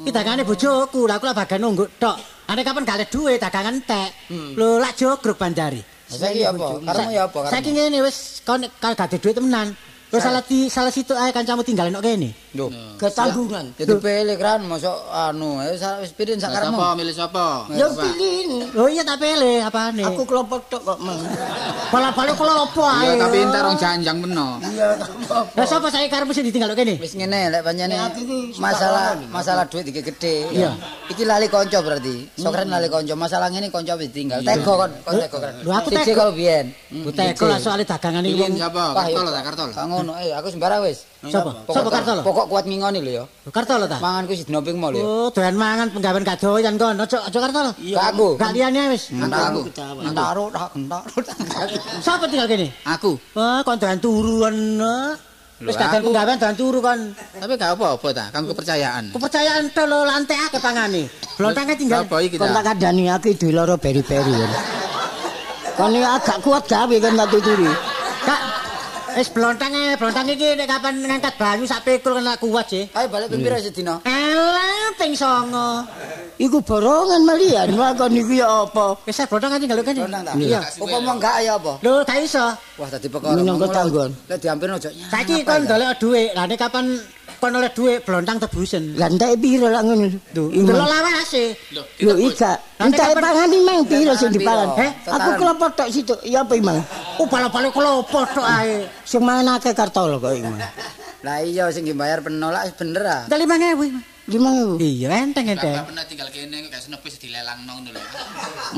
Iki 0.03 0.11
dagangane 0.11 0.43
bojoku, 0.47 1.07
lah 1.07 1.19
aku 1.19 1.25
lek 1.31 1.39
bagian 1.39 1.61
nunggu 1.63 1.85
tok. 1.99 2.17
Ane 2.51 2.61
kapan 2.67 2.83
gak 2.87 2.97
ada 3.03 3.07
duit 3.07 3.39
dagangan 3.39 3.77
tek. 3.83 4.11
Lho 4.59 4.79
lak 4.83 4.99
jogrok 4.99 5.39
bandari. 5.39 5.83
Saiki 6.11 6.45
apa? 6.45 6.79
Karemu 6.85 7.11
ya 7.15 7.23
apa? 7.31 7.41
Saiki 7.49 7.71
ngene 7.73 7.99
wis 8.03 8.43
kon 8.43 8.67
kalau 8.83 8.95
gak 8.99 9.15
ada 9.15 9.19
duit 9.19 9.35
temenan. 9.35 9.73
Terus 10.13 10.29
salah 10.29 10.45
di 10.45 10.69
salah 10.69 10.93
situ 10.93 11.17
ae 11.17 11.33
kancamu 11.33 11.65
tinggalin 11.65 11.97
kok 11.97 12.05
kene. 12.05 12.37
Lho. 12.53 12.69
Ketanggungan. 13.01 13.73
Jadi 13.75 13.97
pilih 13.97 14.37
kan 14.37 14.61
mosok 14.61 14.93
anu, 15.09 15.57
eh, 15.59 15.73
sa- 15.75 16.05
wis 16.05 16.13
pirin 16.13 16.37
sak 16.37 16.53
Lah 16.53 16.61
karemu. 16.61 16.77
sapa 16.77 16.89
milih 16.93 17.15
sapa? 17.17 17.47
Ya 17.73 17.89
pilih. 17.89 18.69
Lho 18.69 18.85
iya 18.87 19.03
tak 19.03 19.17
pilih 19.17 19.65
apane. 19.65 20.05
Aku 20.05 20.29
kelopot 20.29 20.61
tok 20.69 20.85
kok 20.85 21.01
mang. 21.01 21.17
bala-bala 21.89 22.33
kula 22.33 22.53
opo 22.61 22.85
ae. 22.85 23.09
Iya, 23.09 23.25
tapi 23.25 23.37
entar 23.41 23.65
rong 23.65 23.79
janjang 23.81 24.21
beno. 24.21 24.61
Iya, 24.63 25.01
Lah 25.33 25.65
sapa 25.65 25.89
saiki 25.89 26.13
karepmu 26.13 26.37
sing 26.37 26.45
ditinggal 26.45 26.77
kok 26.77 26.85
kene? 26.85 27.01
Wis 27.01 27.17
ngene 27.17 27.49
lek 27.49 27.65
pancene 27.65 27.97
masalah 28.59 29.17
masalah 29.33 29.65
duit 29.65 29.89
iki 29.89 30.05
gede. 30.05 30.45
Iya. 30.53 30.77
Iki 31.09 31.25
lali 31.25 31.49
konco 31.49 31.81
berarti. 31.81 32.29
Sokren 32.37 32.69
lali 32.69 32.93
konco. 32.93 33.17
Masalah 33.17 33.49
ngene 33.49 33.73
konco 33.73 33.97
wis 33.97 34.13
tinggal. 34.13 34.45
Tego 34.45 34.77
kon, 34.77 34.93
kon 35.09 35.17
tego 35.17 35.41
kan. 35.41 35.57
Lho, 35.57 35.73
aku 35.73 35.89
Siji 35.89 36.05
tego. 36.05 36.21
kalau 36.21 36.33
biyen. 36.37 36.67
Buteko 36.93 37.49
lah 37.49 37.57
soalnya 37.57 37.89
dagangan 37.89 38.21
iki 38.23 38.61
sapa? 38.61 38.93
Wah, 38.93 39.05
Kartol 39.09 39.33
ta 39.33 39.41
kartol. 39.41 39.71
Ngono, 40.03 40.13
eh 40.19 40.35
aku 40.35 40.51
sembarang 40.51 40.83
wis. 40.83 41.07
Sapa? 41.23 41.51
Sapa 41.65 41.89
Kartolo? 41.89 42.21
Pokok 42.21 42.47
kuat 42.51 42.65
ngingoni 42.67 42.99
lho 42.99 43.13
ya. 43.23 43.25
Kartolo 43.49 43.87
ta? 43.87 44.03
Manganku 44.03 44.35
sidino 44.35 44.59
ping 44.59 44.77
mall 44.77 44.91
ya. 44.91 45.01
Oh, 45.01 45.31
doyan 45.31 45.55
mangan 45.55 45.95
penggawean 45.95 46.27
gak 46.27 46.43
doyan 46.43 46.75
kon. 46.75 46.99
Ojo 46.99 47.19
ojo 47.23 47.39
Kartolo. 47.39 47.71
Gak 47.79 48.07
aku. 48.13 48.29
Gak 48.37 48.51
liyane 48.53 48.91
wis. 48.91 49.15
Entar 49.15 49.55
aku. 49.55 49.61
ketawa. 49.71 50.01
Entar 50.03 50.35
aku 50.35 50.43
tak 50.51 50.69
entar. 50.75 51.03
Sapa 52.07 52.27
tinggal 52.27 52.51
kene? 52.51 52.75
Aku. 52.85 53.15
Wah, 53.33 53.63
kon 53.63 53.79
doyan 53.79 54.03
turuan. 54.03 54.57
eh. 54.83 55.15
Wis 55.63 55.79
Lho, 55.79 55.87
aku- 55.87 56.11
penggawean 56.11 56.37
doyan 56.43 56.57
turu 56.59 56.79
kon. 56.83 57.01
Tapi 57.15 57.53
gak 57.55 57.79
apa-apa 57.79 58.09
ta, 58.11 58.25
kanggo 58.35 58.51
kepercayaan. 58.51 59.15
Kepercayaan 59.15 59.71
to 59.71 59.83
lo 59.87 60.03
lantai 60.03 60.35
akeh 60.35 60.59
pangane. 60.59 61.07
Blontange 61.39 61.79
tinggal. 61.79 62.03
Kon 62.11 62.51
tak 62.51 62.67
ta? 62.67 62.75
kandhani 62.75 63.07
aku 63.07 63.31
duwe 63.39 63.55
lara 63.55 63.79
beri-beri. 63.79 64.35
kan. 64.35 64.51
Kon 65.79 65.95
iki 65.95 66.03
agak 66.05 66.39
kuat 66.43 66.67
gawe 66.67 66.97
kan 66.99 67.13
tak 67.15 67.29
tuturi. 67.31 67.71
Kak, 68.23 68.41
wis 69.17 69.29
blontange, 69.29 69.97
blontang 70.01 70.27
iki 70.29 70.57
nek 70.57 70.69
kapan 70.69 70.95
ngangkat 71.05 71.35
banyu 71.37 71.65
sak 71.69 71.85
pikul 71.85 72.19
kena 72.19 72.37
kuat 72.41 72.67
sih. 72.69 72.85
Ayo 72.97 73.07
balik 73.13 73.29
ping 73.29 73.43
pira 73.45 73.61
sedina? 73.61 74.01
Elah, 74.07 74.93
ping 74.97 75.13
songo. 75.17 75.85
Iku 76.41 76.65
borongan 76.65 77.23
malian 77.29 77.77
wah 77.77 77.93
kon 77.95 78.17
iku 78.17 78.33
ya 78.33 78.67
apa? 78.67 78.97
Wis 79.05 79.21
blontange 79.29 79.57
tinggal 79.61 79.85
kene. 79.85 80.03
Blondang 80.05 80.25
ta? 80.25 80.33
Iya. 80.37 80.61
Upama 80.81 81.13
enggak 81.21 81.37
ya 81.45 81.53
apa? 81.61 81.73
Lho, 81.85 82.03
gak 82.05 82.19
iso. 82.25 82.47
Wah, 82.83 82.91
tadi 82.91 83.07
pekara. 83.07 83.39
Minangka 83.39 83.71
tanggon. 83.71 84.11
Lek 84.27 84.43
diampir 84.43 84.67
ojo. 84.67 84.91
Saiki 84.91 85.47
kon 85.47 85.63
dolek 85.71 86.03
dhuwit. 86.03 86.35
Lah 86.35 86.51
nek 86.51 86.59
kapan 86.59 86.99
kon 87.39 87.55
oleh 87.55 87.71
dhuwit 87.71 88.03
blontang 88.03 88.43
tebusen. 88.43 88.99
Lah 88.99 89.07
entek 89.07 89.39
piro 89.39 89.71
lak 89.71 89.87
ngono. 89.87 90.11
Lho, 90.11 90.43
delok 90.51 90.89
lawase. 90.91 91.55
Lho, 91.79 92.15
iki. 92.19 92.43
Entek 92.83 93.15
pangani 93.23 93.59
mang 93.63 93.87
piro 93.87 94.19
sing 94.19 94.35
dipangan? 94.35 94.75
Heh, 94.75 94.91
aku 95.07 95.31
kelopo 95.39 95.67
tok 95.79 95.89
situ. 95.95 96.15
Ya 96.27 96.43
apa 96.43 96.59
iman? 96.59 96.83
Oh, 97.23 97.27
pala-pala 97.31 97.71
kelopo 97.71 98.27
tok 98.35 98.47
ae. 98.51 98.91
Sing 99.07 99.23
mangan 99.23 99.63
akeh 99.63 99.79
kartol 99.79 100.19
kok 100.19 100.35
iman. 100.35 100.59
Lah 101.23 101.39
iya 101.39 101.71
sing 101.71 101.87
dibayar 101.87 102.19
penolak 102.19 102.67
bener 102.75 103.07
ah. 103.07 103.23
Entek 103.31 103.47
5000 103.47 103.79
iman. 103.79 104.11
Lima 104.31 104.55
ewu. 104.55 104.79
Iya, 104.79 105.27
enteng 105.27 105.51
ente. 105.51 105.67
Enggak 105.67 105.91
pernah 105.91 106.05
tinggal 106.07 106.29
kene, 106.31 106.71
gak 106.71 106.79
senepi 106.79 107.11
dilelangno 107.11 107.73
ngono 107.75 107.91
lho. 107.91 108.03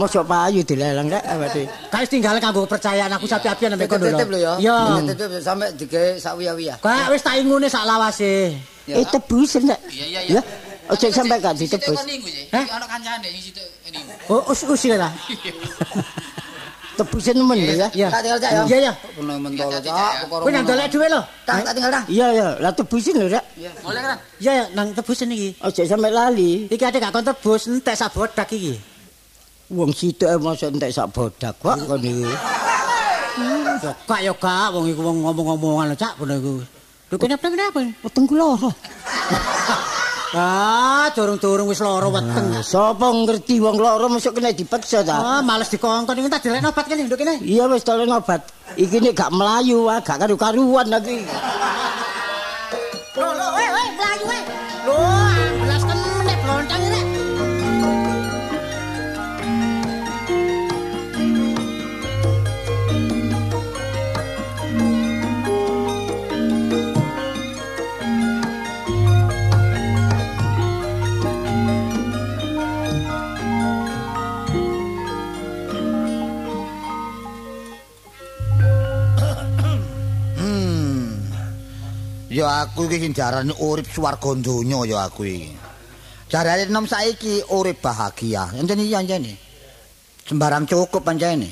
Mosok 0.00 0.24
payu 0.24 0.64
dilelang 0.64 1.12
gak 1.12 1.20
awake. 1.20 1.68
Kae 1.92 2.04
tinggal 2.08 2.40
kanggo 2.40 2.64
percayaan 2.64 3.12
aku 3.12 3.28
sapi-sapian 3.28 3.76
sampe 3.76 3.84
kono. 3.84 4.08
Tetep 4.08 4.28
lho 4.32 4.38
ya. 4.40 4.52
Iya. 4.56 4.76
Tetep 5.04 5.30
sampe 5.44 5.66
digawe 5.76 6.16
sak 6.16 6.34
wiya-wiya. 6.40 6.80
Kae 6.80 7.12
wis 7.12 7.20
tak 7.20 7.36
ingune 7.36 7.68
sak 7.68 7.84
lawase. 7.84 8.56
Eh 8.88 9.04
tebus 9.04 9.60
nek. 9.60 9.80
Iya 9.92 10.06
iya 10.08 10.20
iya. 10.32 10.42
Ojo 10.88 11.06
sampe 11.12 11.36
gak 11.36 11.60
ditebus. 11.60 12.00
Hah? 12.48 12.64
Ono 12.80 12.86
kancane 12.88 13.28
sing 13.28 13.52
situ 13.52 13.64
ngene. 13.84 14.00
Oh, 14.32 14.40
usil 14.48 14.96
ta. 14.96 15.12
Tebusen 16.94 17.36
men 17.42 17.58
lho 17.58 17.74
ya. 17.74 17.88
Iya. 17.90 18.08
Tak 18.08 18.20
tinggal 18.22 18.38
cak 18.38 18.50
ya. 18.54 18.62
Iya, 18.64 18.78
iya. 18.78 18.92
Bener 19.18 19.36
mentolo 19.42 19.70
Iya, 19.70 19.78
cak. 19.82 19.94
iya. 19.98 20.08
Kowe 20.30 20.50
nang 20.50 20.64
dolek 20.64 20.86
dhuwit 20.94 21.10
lho. 21.10 21.22
Tak 21.42 21.54
tak 21.66 21.72
tinggal 21.74 21.90
dah. 21.90 22.04
Iya 22.06 22.26
ya, 22.30 22.48
lah 22.62 22.72
tebusen 22.72 23.14
lho 23.18 23.26
rek. 23.26 23.44
Boleh 23.82 24.00
kan? 24.02 24.16
Iya, 24.38 24.52
iya, 24.54 24.64
nang 24.72 24.88
tebusen 24.94 25.28
iki. 25.34 25.48
Ojo 25.58 25.80
sampai 25.82 26.10
lali. 26.14 26.50
Iki 26.70 26.84
ade 26.86 26.98
gak 27.02 27.10
kon 27.10 27.26
tebus 27.26 27.62
entek 27.66 27.94
sak 27.98 28.14
bodak 28.14 28.48
iki. 28.50 28.78
Wong 29.74 29.90
situ 29.90 30.24
e 30.28 30.36
mosok 30.38 30.70
entek 30.70 30.92
sak 30.94 31.10
bodak 31.10 31.54
kok 31.58 31.76
kon 31.82 31.98
iki. 31.98 32.30
Kak 34.06 34.20
yo 34.22 34.32
gak 34.38 34.70
wong 34.70 34.84
iku 34.86 35.00
wong 35.02 35.16
ngomong-ngomongan 35.26 35.98
cak 35.98 36.14
bener 36.22 36.38
iku. 36.38 36.62
Lho 37.10 37.16
kenapa 37.18 37.46
kenapa? 37.50 37.80
Weteng 38.02 38.24
kula. 38.30 38.46
Ah, 40.34 41.06
durung-durung 41.14 41.70
wis 41.70 41.78
lara 41.78 42.10
weteng. 42.10 42.58
Sapa 42.66 43.06
ngerti 43.06 43.62
wong 43.62 43.78
loro 43.78 44.10
mosok 44.10 44.34
kena 44.34 44.50
dipeksa 44.50 45.06
ta? 45.06 45.38
Ah, 45.38 45.40
males 45.46 45.70
dikongkon 45.70 46.18
iki 46.18 46.26
tak 46.26 46.42
dilekno 46.42 46.74
obat 46.74 46.90
kene 46.90 47.06
nduk 47.06 47.22
kene. 47.22 47.38
Iya 47.38 47.70
wis 47.70 47.86
tolong 47.86 48.10
obat. 48.10 48.42
Iki 48.74 48.98
nek 48.98 49.14
gak 49.14 49.30
melayu 49.30 49.86
ah 49.86 50.02
gak 50.02 50.18
karu-karuan 50.18 50.90
lagi. 50.90 51.22
Lho, 53.14 53.28
lho, 53.30 53.46
Ya 82.34 82.66
aku 82.66 82.90
iki 82.90 82.98
sing 82.98 83.12
jarane 83.14 83.54
urip 83.62 83.86
swarga 83.86 84.34
donya 84.34 84.82
ya 84.82 85.06
aku 85.06 85.22
iki. 85.22 85.54
Jarane 86.26 86.66
nom 86.66 86.82
saiki 86.82 87.46
urip 87.46 87.78
bahagia. 87.78 88.50
Enten 88.58 88.82
iya 88.82 88.98
anjene. 88.98 89.38
Sembarang 90.26 90.66
cukup 90.66 91.06
pancene. 91.06 91.46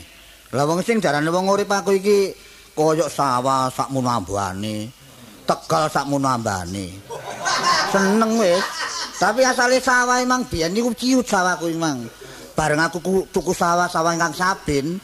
Lah 0.51 0.67
wong 0.67 0.83
sing 0.83 0.99
jarane 0.99 1.31
wong 1.31 1.47
urip 1.55 1.71
aku 1.71 1.95
iki 1.95 2.35
koyok 2.75 3.07
sawah 3.07 3.71
sakmono 3.71 4.11
ambane. 4.11 4.91
Tegal 5.47 5.87
sakmono 5.87 6.27
ambane. 6.27 6.99
Seneng 7.95 8.43
wis. 8.43 8.67
Tapi 9.23 9.47
asale 9.47 9.79
sawah 9.79 10.19
emang 10.19 10.51
biyen 10.51 10.75
niku 10.75 10.91
ciut 10.99 11.23
sawahku 11.23 11.71
emang. 11.71 12.11
Bareng 12.59 12.83
aku 12.83 12.99
ku- 12.99 13.27
tuku 13.31 13.55
sawah 13.55 13.87
sawah 13.87 14.19
ingkang 14.19 14.35
sabin. 14.35 14.99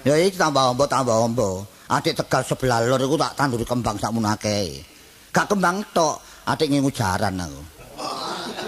Ya 0.00 0.16
iki 0.16 0.40
tambah 0.40 0.72
ombo 0.72 0.88
tambah 0.88 1.12
ombo. 1.12 1.68
Adik 1.92 2.16
Tegal 2.16 2.40
sebelah 2.40 2.80
lor 2.88 3.04
iku 3.04 3.20
tak 3.20 3.36
tanduri 3.36 3.68
kembang 3.68 4.00
sakmono 4.00 4.32
akeh. 4.32 4.89
Gak 5.30 5.46
kembang 5.46 5.78
tok, 5.94 6.18
adik 6.50 6.74
ngingu 6.74 6.90
jaran 6.90 7.38
aku. 7.38 7.60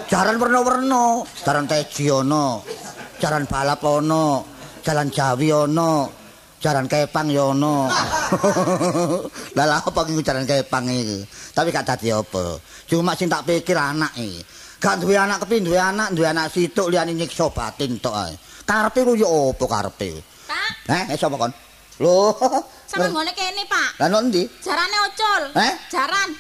Jaran 0.07 0.39
warna-warna, 0.39 1.27
jaran 1.43 1.67
teji 1.67 2.07
ono, 2.13 2.63
jaran 3.19 3.51
balap 3.51 3.83
ono, 3.83 4.47
jalan 4.87 5.11
jawi 5.11 5.51
ono, 5.51 6.07
jaran 6.63 6.87
kepang 6.87 7.35
ya. 7.35 7.51
Lah 9.59 9.67
lah 9.67 9.83
apa 9.83 10.01
ngingu 10.07 10.23
jaran 10.23 10.47
kepang 10.47 10.87
iki? 10.87 11.27
Tapi 11.51 11.75
gak 11.75 11.87
dadi 11.91 12.15
apa. 12.15 12.63
Cuma 12.87 13.19
sing 13.19 13.27
tak 13.27 13.43
pikir 13.43 13.75
anak 13.75 14.15
iki. 14.15 14.39
Gak 14.79 15.03
duwe 15.03 15.19
anak 15.19 15.43
kepi 15.43 15.67
duwe 15.67 15.79
anak, 15.79 16.15
duwe 16.15 16.31
anak 16.31 16.51
situk 16.51 16.91
liyane 16.91 17.15
nyiksa 17.15 17.51
batin 17.51 17.99
tok 17.99 18.15
ae. 18.23 18.35
Karepe 18.63 19.03
ku 19.03 19.19
yo 19.19 19.51
apa 19.51 19.65
karepe? 19.67 20.23
Pak, 20.47 20.71
Eh, 20.91 21.15
eh 21.15 21.19
sapa 21.19 21.39
kon? 21.39 21.51
Lho. 22.03 22.35
sama 22.91 23.07
nggone 23.11 23.31
kene, 23.35 23.63
Pak. 23.67 23.99
Lah 23.99 24.07
nok 24.11 24.23
ndi? 24.31 24.43
Jarane 24.63 24.97
ocul. 25.07 25.43
Eh? 25.55 25.73
Jaran. 25.91 26.31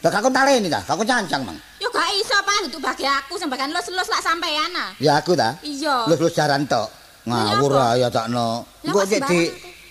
Lah 0.00 0.10
kakon 0.10 0.32
taleni 0.32 0.66
ta? 0.66 0.80
Kakon 0.80 1.04
cancang, 1.04 1.44
Mang. 1.44 1.58
Yo 1.76 1.88
gak 1.90 2.08
iso, 2.14 2.32
Pak, 2.34 2.64
untuk 2.64 2.80
bagi 2.80 3.04
aku 3.04 3.36
sampekan 3.36 3.68
lus-lus 3.68 4.08
lak 4.08 4.20
sampean 4.20 4.72
ah. 4.72 4.96
Ya 4.96 5.20
aku 5.20 5.36
ta? 5.36 5.60
Iya. 5.60 6.08
Lus-lus 6.08 6.32
jaran 6.32 6.64
tok. 6.64 6.88
Ngawur 7.28 7.68
Lah, 7.70 7.92
ya 7.94 8.08
takno. 8.08 8.64
Lah, 8.80 8.80
Engko 8.82 8.98
kok 8.98 9.06
cek 9.06 9.20
di 9.28 9.40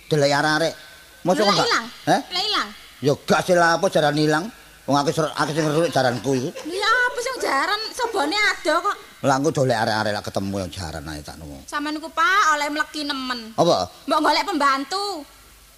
delek 0.08 0.30
arek-arek. 0.32 0.74
Mosok 1.22 1.42
Lah 1.42 1.52
enggak? 1.52 1.68
ilang. 1.68 1.86
Heh? 2.04 2.20
Lah 2.26 2.42
ilang. 2.42 2.68
Ya 3.00 3.12
gak 3.16 3.40
sih 3.46 3.54
lah 3.54 3.78
apa 3.78 3.86
jaran 3.86 4.18
ilang. 4.18 4.44
Wong 4.84 4.96
aku 4.96 5.10
ser- 5.10 5.30
aku 5.30 5.50
sing 5.52 5.62
ngeruk 5.62 5.88
jaranku 5.88 6.30
iku. 6.34 6.50
Lha 6.66 6.90
apa 7.06 7.18
sing 7.20 7.34
jaran 7.38 7.80
sobone 7.92 8.34
ada 8.34 8.74
kok. 8.76 8.96
Lah 9.22 9.34
engko 9.38 9.50
dolek 9.54 9.78
arek-arek 9.78 10.10
lah 10.10 10.22
ketemu 10.24 10.54
yang 10.58 10.70
jaran 10.70 11.06
ae 11.06 11.22
takno. 11.22 11.46
Sampeyan 11.64 11.94
niku 11.94 12.10
Pak 12.10 12.58
oleh 12.58 12.66
mleki 12.68 13.06
nemen. 13.06 13.54
Apa? 13.54 13.86
Mbok 14.04 14.20
golek 14.20 14.42
pembantu. 14.42 15.22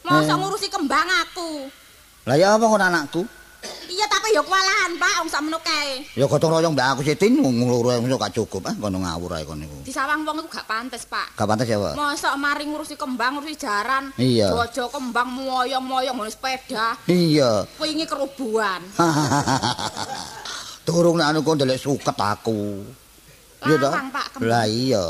Mosok 0.03 0.25
Eh. 0.27 0.39
ngurusi 0.41 0.67
kembang 0.67 1.05
aku. 1.21 1.69
Lah 2.25 2.35
ya 2.35 2.57
apa 2.57 2.65
ngono 2.65 2.81
anakku? 2.83 3.23
Iya 3.93 4.07
tapi 4.09 4.35
yo 4.35 4.43
kewalahan, 4.43 4.97
Pak, 4.97 5.15
wong 5.23 5.31
sakmono 5.31 5.59
kae. 5.63 6.03
Ya 6.17 6.25
gotong 6.27 6.51
royong 6.59 6.75
mbak 6.75 6.97
aku 6.97 7.01
sitin 7.07 7.39
wong 7.39 7.63
loro 7.69 7.93
ae 7.93 8.01
gak 8.01 8.35
cukup 8.35 8.67
ah 8.67 8.75
kono 8.75 8.99
ngawur 9.05 9.37
ae 9.39 9.45
kono 9.47 9.63
niku. 9.63 9.85
Disawang 9.87 10.25
wong 10.27 10.43
iku 10.43 10.49
gak 10.49 10.67
pantes, 10.67 11.05
Pak. 11.07 11.37
Gak 11.37 11.47
pantes 11.47 11.69
ya, 11.69 11.79
Pak? 11.79 11.95
Mosok 11.95 12.35
mari 12.41 12.65
ngurusi 12.67 12.97
kembang, 12.97 13.39
ngurusi 13.39 13.55
jaran. 13.61 14.11
Iya. 14.19 14.51
Jojo 14.51 14.91
kembang 14.91 15.29
moyong-moyong 15.31 16.17
ngene 16.19 16.33
sepeda. 16.33 16.97
Iya. 17.07 17.69
Wingi 17.79 18.09
kerubuhan. 18.09 18.83
Durung 20.87 21.21
nek 21.21 21.31
anu 21.31 21.47
kok 21.47 21.55
ndelek 21.61 21.79
suket 21.79 22.17
aku. 22.19 22.83
Iya 23.63 23.77
toh? 23.79 23.93
Lah 24.43 24.67
iya. 24.67 25.07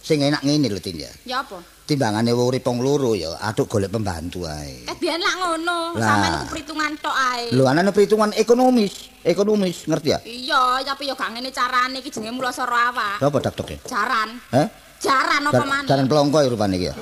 Sing 0.00 0.24
enak 0.24 0.40
ngene 0.40 0.72
lho 0.72 0.80
Tin 0.80 0.96
ya. 0.96 1.12
Ya 1.28 1.44
apa? 1.44 1.60
Timbangane 1.82 2.30
urip 2.30 2.62
wong 2.62 2.78
loro 2.78 3.18
ya, 3.18 3.34
aduk 3.42 3.66
golek 3.66 3.90
pembantu 3.90 4.46
ae. 4.46 4.86
Eh 4.86 4.96
biyen 5.02 5.18
lak 5.18 5.34
ngono, 5.34 5.98
sampean 5.98 6.30
iku 6.38 6.46
perhitungan 6.54 6.92
tok 7.02 7.16
ae. 7.34 7.50
Lho 7.50 7.66
ana 7.66 7.90
perhitungan 7.90 8.30
ekonomis, 8.38 9.10
ekonomis, 9.26 9.90
ngerti 9.90 10.08
ya? 10.14 10.18
Iya, 10.22 10.62
tapi 10.86 11.10
yo 11.10 11.18
gak 11.18 11.34
ngene 11.34 11.50
carane 11.50 11.98
iki 11.98 12.14
jenenge 12.14 12.38
mula 12.38 12.54
sara 12.54 12.94
awak. 12.94 13.18
Apa 13.18 13.38
dakdoke? 13.42 13.82
Jaran. 13.82 14.38
Heh? 14.54 14.66
Jaran 15.02 15.42
apa 15.42 15.64
maneh? 15.66 15.88
Jaran 15.90 16.06
pelongko 16.06 16.38
ya 16.46 16.48
rupane 16.54 16.74
iki 16.78 16.86
ya. 16.86 16.94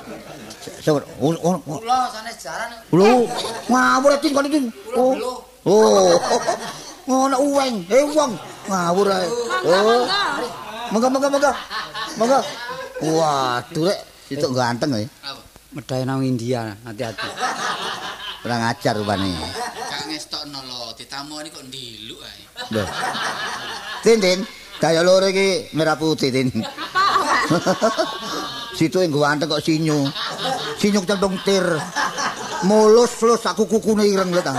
Sabar. 0.81 1.05
Oh, 1.21 1.29
oh, 1.29 1.61
oh. 1.61 1.77
Kula 1.77 2.09
sanes 2.09 2.41
jaran 2.41 2.73
Lho, 2.89 3.29
ngawur 3.69 4.17
Tin 4.17 4.33
kon 4.33 4.49
iki. 4.49 4.59
Oh. 4.97 5.13
Oh. 5.61 6.17
Ngono 7.05 7.37
uweng, 7.37 7.85
eh 7.85 8.01
wong. 8.01 8.33
Ngawur 8.65 9.07
ae. 9.13 9.29
Oh. 9.61 10.03
Monggo 10.89 11.07
monggo 11.13 11.29
monggo. 11.29 11.53
Monggo. 12.17 12.39
Waduh 13.01 13.89
rek, 13.89 13.97
itu 14.31 14.47
ganteng 14.55 14.95
ya. 14.95 15.03
apa? 15.27 15.41
Medhae 15.71 16.03
nang 16.03 16.23
India, 16.23 16.75
hati-hati. 16.83 17.29
Kurang 18.41 18.61
ajar 18.65 18.93
rupane. 18.97 19.31
Gak 19.75 20.03
ngestokno 20.09 20.59
lho, 20.65 20.81
ditamoni 20.97 21.47
kok 21.51 21.63
ndiluk 21.67 22.19
ae. 22.23 22.41
Lho. 22.73 22.83
Tin 24.01 24.17
Tin, 24.19 24.39
daya 24.81 25.05
loro 25.05 25.29
iki 25.29 25.69
merah 25.77 25.95
putih 25.95 26.33
Tin. 26.33 26.49
Situ 28.77 28.97
yang 29.03 29.13
ganteng 29.13 29.51
kok 29.51 29.61
sinyu. 29.61 30.09
Sinyu 30.79 31.05
centung 31.05 31.37
tir. 31.45 31.63
Mulus 32.65 33.13
lus 33.21 33.43
aku 33.45 33.67
kukune 33.69 34.07
ireng 34.07 34.31
lho 34.33 34.41
ta. 34.41 34.57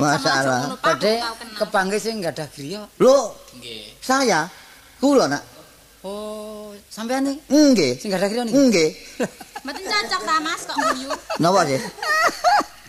Masalah. 0.00 0.74
Badhe 0.82 1.22
kepangge 1.54 2.00
sing 2.00 2.18
enggak 2.18 2.42
ada 2.42 2.46
griya. 2.50 2.82
Lho, 2.98 3.36
Nggih. 3.60 4.02
saya 4.02 4.48
kula 4.98 5.30
nak. 5.30 5.44
Oh, 6.02 6.71
sampean 6.92 7.24
nih 7.24 7.36
Nggih. 7.48 7.92
sing 7.96 8.12
enggak 8.12 8.20
ada 8.20 8.28
griya 8.28 8.44
nih. 8.44 8.52
Nggih. 8.52 8.90
Mboten 9.64 9.82
cocok 9.88 10.20
ta 10.28 10.34
Mas 10.44 10.60
kok 10.68 10.76
nguyu. 10.76 11.08
Napa 11.40 11.60
sih? 11.64 11.80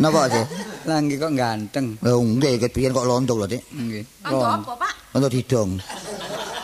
Napa 0.04 0.22
sih? 0.28 0.44
Lah 0.84 0.98
nggih 1.00 1.18
kok 1.24 1.32
ganteng. 1.32 1.88
Lho 2.04 2.20
nggih 2.20 2.60
ket 2.60 2.72
biyen 2.76 2.92
kok 2.92 3.08
lontong 3.08 3.38
lho, 3.40 3.48
Dik. 3.48 3.64
Nggih. 3.72 4.04
Kanggo 4.20 4.44
apa, 4.44 4.72
Pak? 4.76 4.94
Lontong 5.16 5.32
didong. 5.32 5.72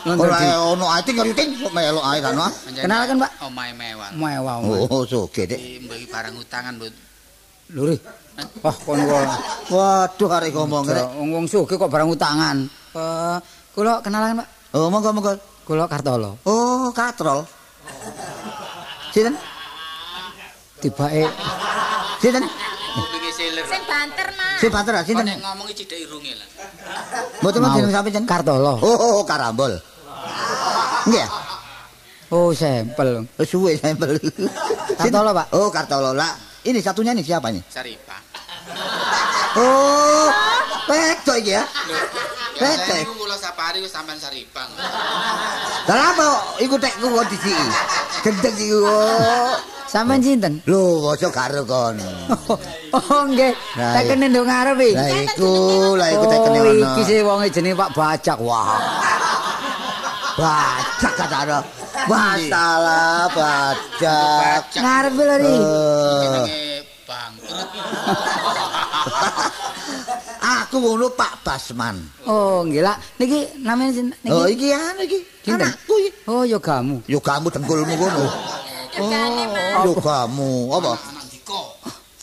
Ora 0.04 0.38
ono 0.68 0.84
ae 0.92 1.00
ngeriting 1.00 1.48
kok 1.64 1.72
melok 1.72 2.04
ae 2.04 2.18
kan. 2.20 2.34
Wah. 2.36 2.52
Kenalkan, 2.76 3.16
Pak. 3.24 3.30
Omahe 3.48 3.72
mewah. 3.72 4.10
Mewah. 4.12 4.54
Oh, 4.92 5.02
soge, 5.08 5.48
Dik. 5.48 5.56
Iki 5.56 5.88
iki 5.88 6.06
barang 6.12 6.34
utangan, 6.36 6.76
Bu. 6.76 6.86
Lho, 7.72 7.96
Wah, 8.60 8.76
kon. 8.84 9.00
Waduh 9.72 10.28
arek 10.28 10.52
ngomong 10.52 10.84
rek. 10.92 11.06
Wong-wong 11.16 11.44
sugih 11.48 11.80
kok 11.80 11.88
barang 11.88 12.08
utangan. 12.12 12.68
Eh, 12.92 13.36
kula 13.72 14.04
kenalan, 14.04 14.44
Pak. 14.44 14.48
Oh, 14.76 14.92
monggo 14.92 15.10
monggo. 15.16 15.49
Kula 15.66 15.86
Kartolo. 15.86 16.38
Oh, 16.44 16.90
katrol. 16.90 17.46
Sinten? 19.14 19.34
Tibake 20.80 21.26
Sinten? 22.20 22.44
Sing 23.40 23.82
banter, 23.86 24.28
Mas. 24.34 24.58
Si 24.60 24.66
Pater 24.68 24.92
ah, 24.92 25.02
sinten? 25.06 25.24
nek 25.24 25.38
ngomongi 25.40 25.72
cidek 25.72 26.04
irunge 26.04 26.34
lah. 26.36 26.48
Mboten 27.40 27.60
Mau. 27.62 27.72
jeneng 27.78 27.92
sampe 27.94 28.08
jeneng. 28.12 28.28
Kartolo. 28.28 28.74
Oh, 28.82 28.96
oh, 28.98 29.12
oh, 29.20 29.24
karambol. 29.24 29.72
Nggih. 31.08 31.26
Oh, 32.30 32.50
sampel. 32.52 33.24
Oh, 33.24 33.46
Suwe 33.46 33.78
sampel. 33.80 34.18
Kartolo, 35.00 35.30
Pak. 35.32 35.46
Oh, 35.56 35.72
Kartolo. 35.72 36.12
Lah, 36.12 36.34
ini 36.66 36.82
satunya 36.84 37.16
nih 37.16 37.24
siapa 37.24 37.48
ini? 37.48 37.62
Saripa. 37.64 38.18
Oh, 39.56 40.28
wedok 40.90 41.36
iki 41.40 41.56
ya. 41.56 41.64
Lecek. 42.60 42.96
niku 43.08 43.12
kula 43.16 43.36
sapari 43.40 43.80
wis 43.80 43.88
sampean 43.88 44.20
Saripang. 44.20 44.68
Lah 45.88 46.12
apa 46.12 46.28
iku 46.60 46.76
tekku 46.76 47.08
kok 47.08 47.26
disiki? 47.32 47.66
Gendeng 48.20 48.54
iki. 48.54 48.76
Oh. 48.76 49.56
Sampean 49.88 50.20
sinten? 50.22 50.60
Lho, 50.68 51.10
aja 51.10 51.28
karo 51.32 51.64
kon. 51.64 51.96
Oh, 52.90 53.22
nggih. 53.22 53.54
Tekene 53.78 54.26
nduk 54.28 54.50
ngarepe. 54.50 54.98
Lah 54.98 55.08
iku, 55.22 55.54
lah 55.94 56.10
iku 56.10 56.24
tekene 56.26 56.58
Oh, 56.58 56.66
ono. 56.74 56.74
iki 56.74 57.02
sih 57.06 57.22
wonge 57.22 57.46
jenenge 57.54 57.78
Pak 57.78 57.90
Bajak. 57.94 58.38
Wah. 58.42 58.82
Bajak 60.34 61.12
kata 61.14 61.62
Masalah 62.10 63.30
bajak. 63.30 64.62
Ngarepe 64.74 65.22
lho 65.22 65.36
iki. 65.38 65.54
Jenenge 66.18 66.60
bangkrut. 67.06 67.68
aku 70.50 70.76
ngono 70.82 71.06
Pak 71.14 71.46
Basman. 71.46 71.96
Oh, 72.26 72.66
nggih 72.66 72.82
lah. 72.82 72.98
Niki 73.22 73.62
namanya 73.62 73.90
sinten? 73.94 74.16
Niki. 74.26 74.34
Oh, 74.34 74.46
iki 74.50 74.68
anu 74.74 75.00
iki. 75.06 75.18
Sinten? 75.46 75.70
Anakku 75.70 75.94
iki. 76.02 76.10
Oh, 76.26 76.42
ya 76.42 76.58
kamu. 76.58 77.06
Yo 77.06 77.18
kamu 77.22 77.46
dengkulmu 77.54 77.94
ngono. 77.94 78.26
Mas. 78.98 79.86
Yo 79.86 79.92
kamu, 80.02 80.50
apa? 80.74 80.92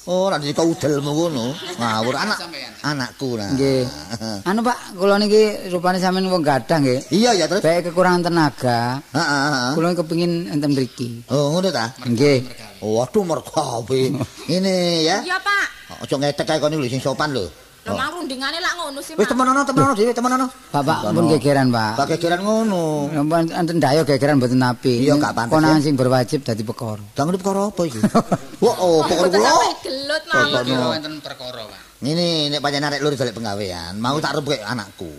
Oh, 0.07 0.31
nanti 0.31 0.55
kau 0.55 0.71
udelmu 0.71 1.11
ngono. 1.11 1.51
Ngawur 1.75 2.15
anak 2.15 2.39
anakku 2.79 3.35
nah. 3.35 3.51
Nggih. 3.51 3.83
Anu 4.47 4.63
Pak, 4.63 4.95
kula 4.95 5.19
niki 5.19 5.67
rupane 5.67 5.99
sampean 5.99 6.31
wong 6.31 6.39
gadang 6.39 6.87
nggih. 6.87 7.11
Iya 7.11 7.35
ya 7.35 7.45
terus. 7.51 7.59
Baik 7.59 7.91
kekurangan 7.91 8.31
tenaga. 8.31 9.03
Heeh, 9.11 9.27
heeh. 9.27 9.71
Kula 9.75 9.91
kepengin 9.99 10.47
enten 10.47 10.71
mriki. 10.71 11.27
Oh, 11.27 11.51
ngono 11.51 11.67
ta? 11.75 11.91
Nggih. 12.07 12.39
Waduh 12.79 13.23
mergawe. 13.27 14.01
Ini 14.47 14.75
ya. 15.03 15.27
Iya, 15.27 15.37
Pak. 15.43 15.65
Ojo 16.07 16.15
ngetek 16.23 16.45
kae 16.47 16.59
kon 16.63 16.71
iki 16.79 16.87
sing 16.87 17.03
sopan 17.03 17.35
lho. 17.35 17.66
Lho 17.87 17.95
mang 17.95 18.11
rundingane 18.19 18.59
lak 18.59 18.73
ngono 18.75 18.99
sih, 18.99 19.15
Wis 19.15 19.23
Mas. 19.23 19.31
temen 19.31 19.47
ono 19.47 19.61
temen 19.63 19.81
ono 19.87 19.93
dhewe 19.95 20.11
temen 20.11 20.31
ono. 20.35 20.47
Bapak 20.75 20.97
pun 21.15 21.25
gegeran, 21.31 21.67
Pak. 21.71 21.93
Pak 21.95 22.05
gegeran 22.11 22.39
ngono. 22.43 23.07
Ampun 23.15 23.47
enten 23.47 23.77
dayo 23.79 24.03
gegeran 24.03 24.35
mboten 24.43 24.59
apik. 24.59 25.07
Iya, 25.07 25.15
gak 25.15 25.31
pantes, 25.31 25.55
Konangan 25.55 25.79
sing 25.79 25.95
berwajib 25.95 26.43
dadi 26.43 26.67
perkara. 26.67 26.99
Jangan 27.15 27.31
perkara 27.39 27.61
apa 27.71 27.81
iki? 27.87 27.99
Wah, 28.63 28.75
oh, 28.83 28.99
perkara 29.07 29.27
kula. 29.31 29.51
gelut, 29.87 30.23
no. 30.27 30.91
wonten 30.91 31.13
perkara, 31.23 31.63
Pak. 31.63 31.81
Ngene 32.03 32.51
nek 32.51 32.59
pancen 32.59 32.83
arek 32.83 32.99
lur 32.99 33.15
golek 33.15 33.33
penggawean, 33.33 33.95
mau 34.03 34.19
tak 34.19 34.35
rembuk 34.35 34.59
anakku. 34.59 35.11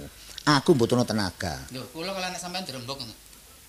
Aku 0.45 0.77
mbutuhno 0.77 1.09
tenaga. 1.09 1.57
Lho, 1.73 1.89
kula 1.97 2.13
kalau 2.13 2.29
anak 2.29 2.41
sampean 2.41 2.69
dirembuk 2.69 3.01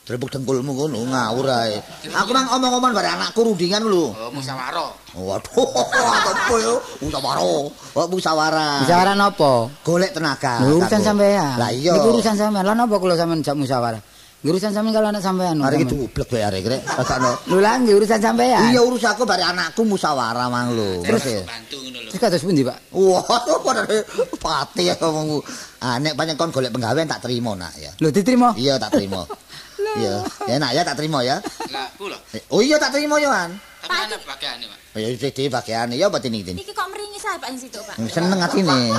Drebuk 0.10 0.34
dengkulmu 0.34 0.74
ngono 0.74 1.06
ngawur 1.06 1.46
ae. 1.54 1.78
Aku 2.10 2.34
mang 2.34 2.50
omong-omong 2.50 2.98
bare 2.98 3.14
anakku 3.14 3.46
rundingan 3.46 3.86
lho. 3.86 4.10
Oh, 4.10 4.34
musyawarah. 4.34 4.90
Waduh, 5.14 5.70
apa 6.34 6.56
yo? 6.58 6.82
Musyawarah. 7.06 7.42
Oh, 7.94 8.08
musyawarah. 8.10 8.90
Musyawarah 8.90 9.14
napa? 9.14 9.70
Golek 9.86 10.18
tenaga. 10.18 10.66
Urusan 10.66 11.06
sampean. 11.06 11.62
Lah 11.62 11.70
iya. 11.70 11.94
Niku 11.94 12.18
urusan 12.18 12.34
sampean. 12.34 12.66
Lah 12.66 12.74
napa 12.74 12.98
kula 12.98 13.14
sampean 13.14 13.46
jak 13.46 13.54
musyawarah? 13.54 14.02
Nggih, 14.42 14.50
Urusan 14.50 14.74
sampean 14.74 14.98
kalau 14.98 15.14
anak 15.14 15.22
sampean. 15.22 15.62
Arek 15.62 15.78
iki 15.78 15.86
sampean. 15.86 16.02
dublek 16.10 16.28
bae 16.34 16.42
arek 16.42 16.64
rek. 16.66 16.82
Rasakno. 16.90 17.32
Lho 17.46 17.58
lah 17.62 17.74
nggih 17.78 17.96
urusan 18.02 18.18
sampean. 18.18 18.62
Iya 18.74 18.82
urusanku 18.82 19.24
bare 19.30 19.44
anakku 19.46 19.82
musyawarah 19.86 20.50
mang 20.50 20.74
lho. 20.74 21.06
Terus 21.06 21.22
Ngerti? 21.22 21.46
bantu 21.46 21.78
ngono 21.86 22.00
lho. 22.02 22.10
Terus 22.10 22.18
kados 22.18 22.42
pundi, 22.42 22.62
Pak? 22.66 22.78
Wah, 22.98 23.22
padahal 23.62 24.02
pati 24.42 24.90
ya 24.90 24.98
ngomongku. 24.98 25.38
Ah 25.86 26.02
nek 26.02 26.18
pancen 26.18 26.34
kon 26.34 26.50
golek 26.50 26.74
penggawean 26.74 27.06
tak 27.06 27.22
terima 27.22 27.54
nak 27.54 27.78
ya. 27.78 27.94
Lho 28.02 28.10
diterima. 28.10 28.58
Iya 28.58 28.82
tak 28.82 28.98
terima. 28.98 29.22
Iya, 30.00 30.16
ya 30.48 30.56
nak 30.62 30.72
ya 30.76 30.82
tak 30.86 30.96
terima 31.00 31.20
ya. 31.26 31.38
Lah, 31.74 31.88
kula. 31.98 32.18
Eh, 32.32 32.42
Oh 32.54 32.62
iya 32.62 32.78
tak 32.80 32.94
terima 32.96 33.20
yo 33.20 33.30
an. 33.32 33.58
Tapi 33.80 33.96
ana 33.96 34.16
bagiane, 34.28 34.66
Pak. 34.68 34.78
Oh, 34.90 35.00
Ya 35.00 35.08
iki 35.14 35.48
bagian 35.48 35.88
ya 35.96 36.12
apa 36.12 36.20
ini 36.28 36.44
ini. 36.44 36.52
Iki 36.60 36.74
kok 36.76 36.88
meringi 36.92 37.16
saya 37.16 37.40
Pak 37.40 37.48
ing 37.54 37.60
situ, 37.62 37.80
Pak. 37.80 37.96
Seneng 38.12 38.40
atine. 38.44 38.92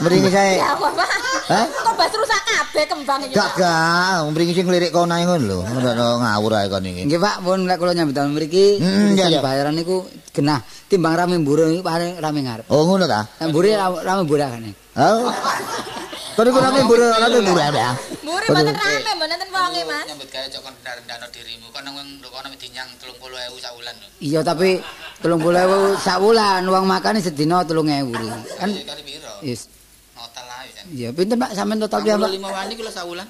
Mriki 0.00 0.30
saya. 0.32 0.52
Ya 0.56 0.68
apa, 0.72 0.88
Pak? 0.88 1.08
Hah? 1.52 1.66
Kok 1.68 1.94
bas 1.94 2.12
rusak 2.16 2.40
kabeh 2.42 2.84
kembang 2.88 3.20
iki, 3.28 3.34
Gak 3.36 3.50
gak, 3.60 4.24
mriki 4.32 4.52
sing 4.56 4.64
ngelirik 4.66 4.90
kono 4.90 5.12
ae 5.12 5.22
ngono 5.28 5.44
lho. 5.44 5.58
Ngono 5.68 6.06
ngawur 6.24 6.52
ae 6.56 6.66
kon 6.72 6.86
iki. 6.88 7.02
Nggih, 7.06 7.20
Pak, 7.20 7.36
pun 7.44 7.58
lek 7.68 7.76
kula 7.76 7.92
nyambut 7.92 8.14
damel 8.16 8.32
mriki 8.34 8.80
Hmm, 8.80 9.14
bayaran 9.44 9.74
niku 9.76 10.08
genah 10.32 10.64
timbang 10.88 11.14
rame 11.18 11.36
mburu 11.42 11.68
iki 11.70 11.82
paling 11.84 12.16
rame 12.16 12.40
ngarep. 12.40 12.66
Oh 12.72 12.88
ngono 12.88 13.04
ta? 13.04 13.28
Mburi 13.44 13.76
rame 13.76 14.00
rame 14.00 14.22
burakane. 14.24 14.70
Kon 16.36 16.44
iku 16.52 16.60
rame 16.60 16.84
mburu, 16.84 17.08
rame 17.16 17.38
mburu 17.40 17.60
ya. 17.64 17.96
Muri 18.20 18.46
mboten 18.52 18.76
rame, 18.76 19.10
mboten 19.16 19.48
wonge, 19.56 19.82
Mas. 19.88 20.04
Nyambut 20.04 20.28
gawe 20.28 20.46
cok 20.52 20.60
kon 20.68 20.74
rendah-rendah 20.84 21.30
dirimu. 21.32 21.66
Kon 21.72 21.80
nang 21.80 21.96
nduk 21.96 22.28
kono 22.28 22.52
dinyang 22.60 22.88
30.000 23.00 23.64
sak 23.64 23.72
wulan 23.72 23.96
lho. 23.96 24.08
Iya, 24.20 24.40
tapi 24.44 24.76
30.000 25.24 25.96
sak 25.96 26.18
wulan 26.20 26.60
uang 26.68 26.84
makane 26.84 27.24
sedina 27.24 27.64
3.000 27.64 27.88
iki. 27.88 28.28
Kan 28.60 28.68
kali 28.84 29.02
piro? 29.08 29.32
yes. 29.40 29.72
Total 30.12 30.44
ae 30.60 30.68
jan. 30.76 30.84
Iya, 30.92 31.08
pinten 31.16 31.40
Pak 31.40 31.50
sampean 31.56 31.80
total 31.80 32.00
piyambak? 32.04 32.28
45 32.28 32.52
wani 32.52 32.72
kula 32.76 32.90
sak 32.92 33.04
wulan. 33.08 33.26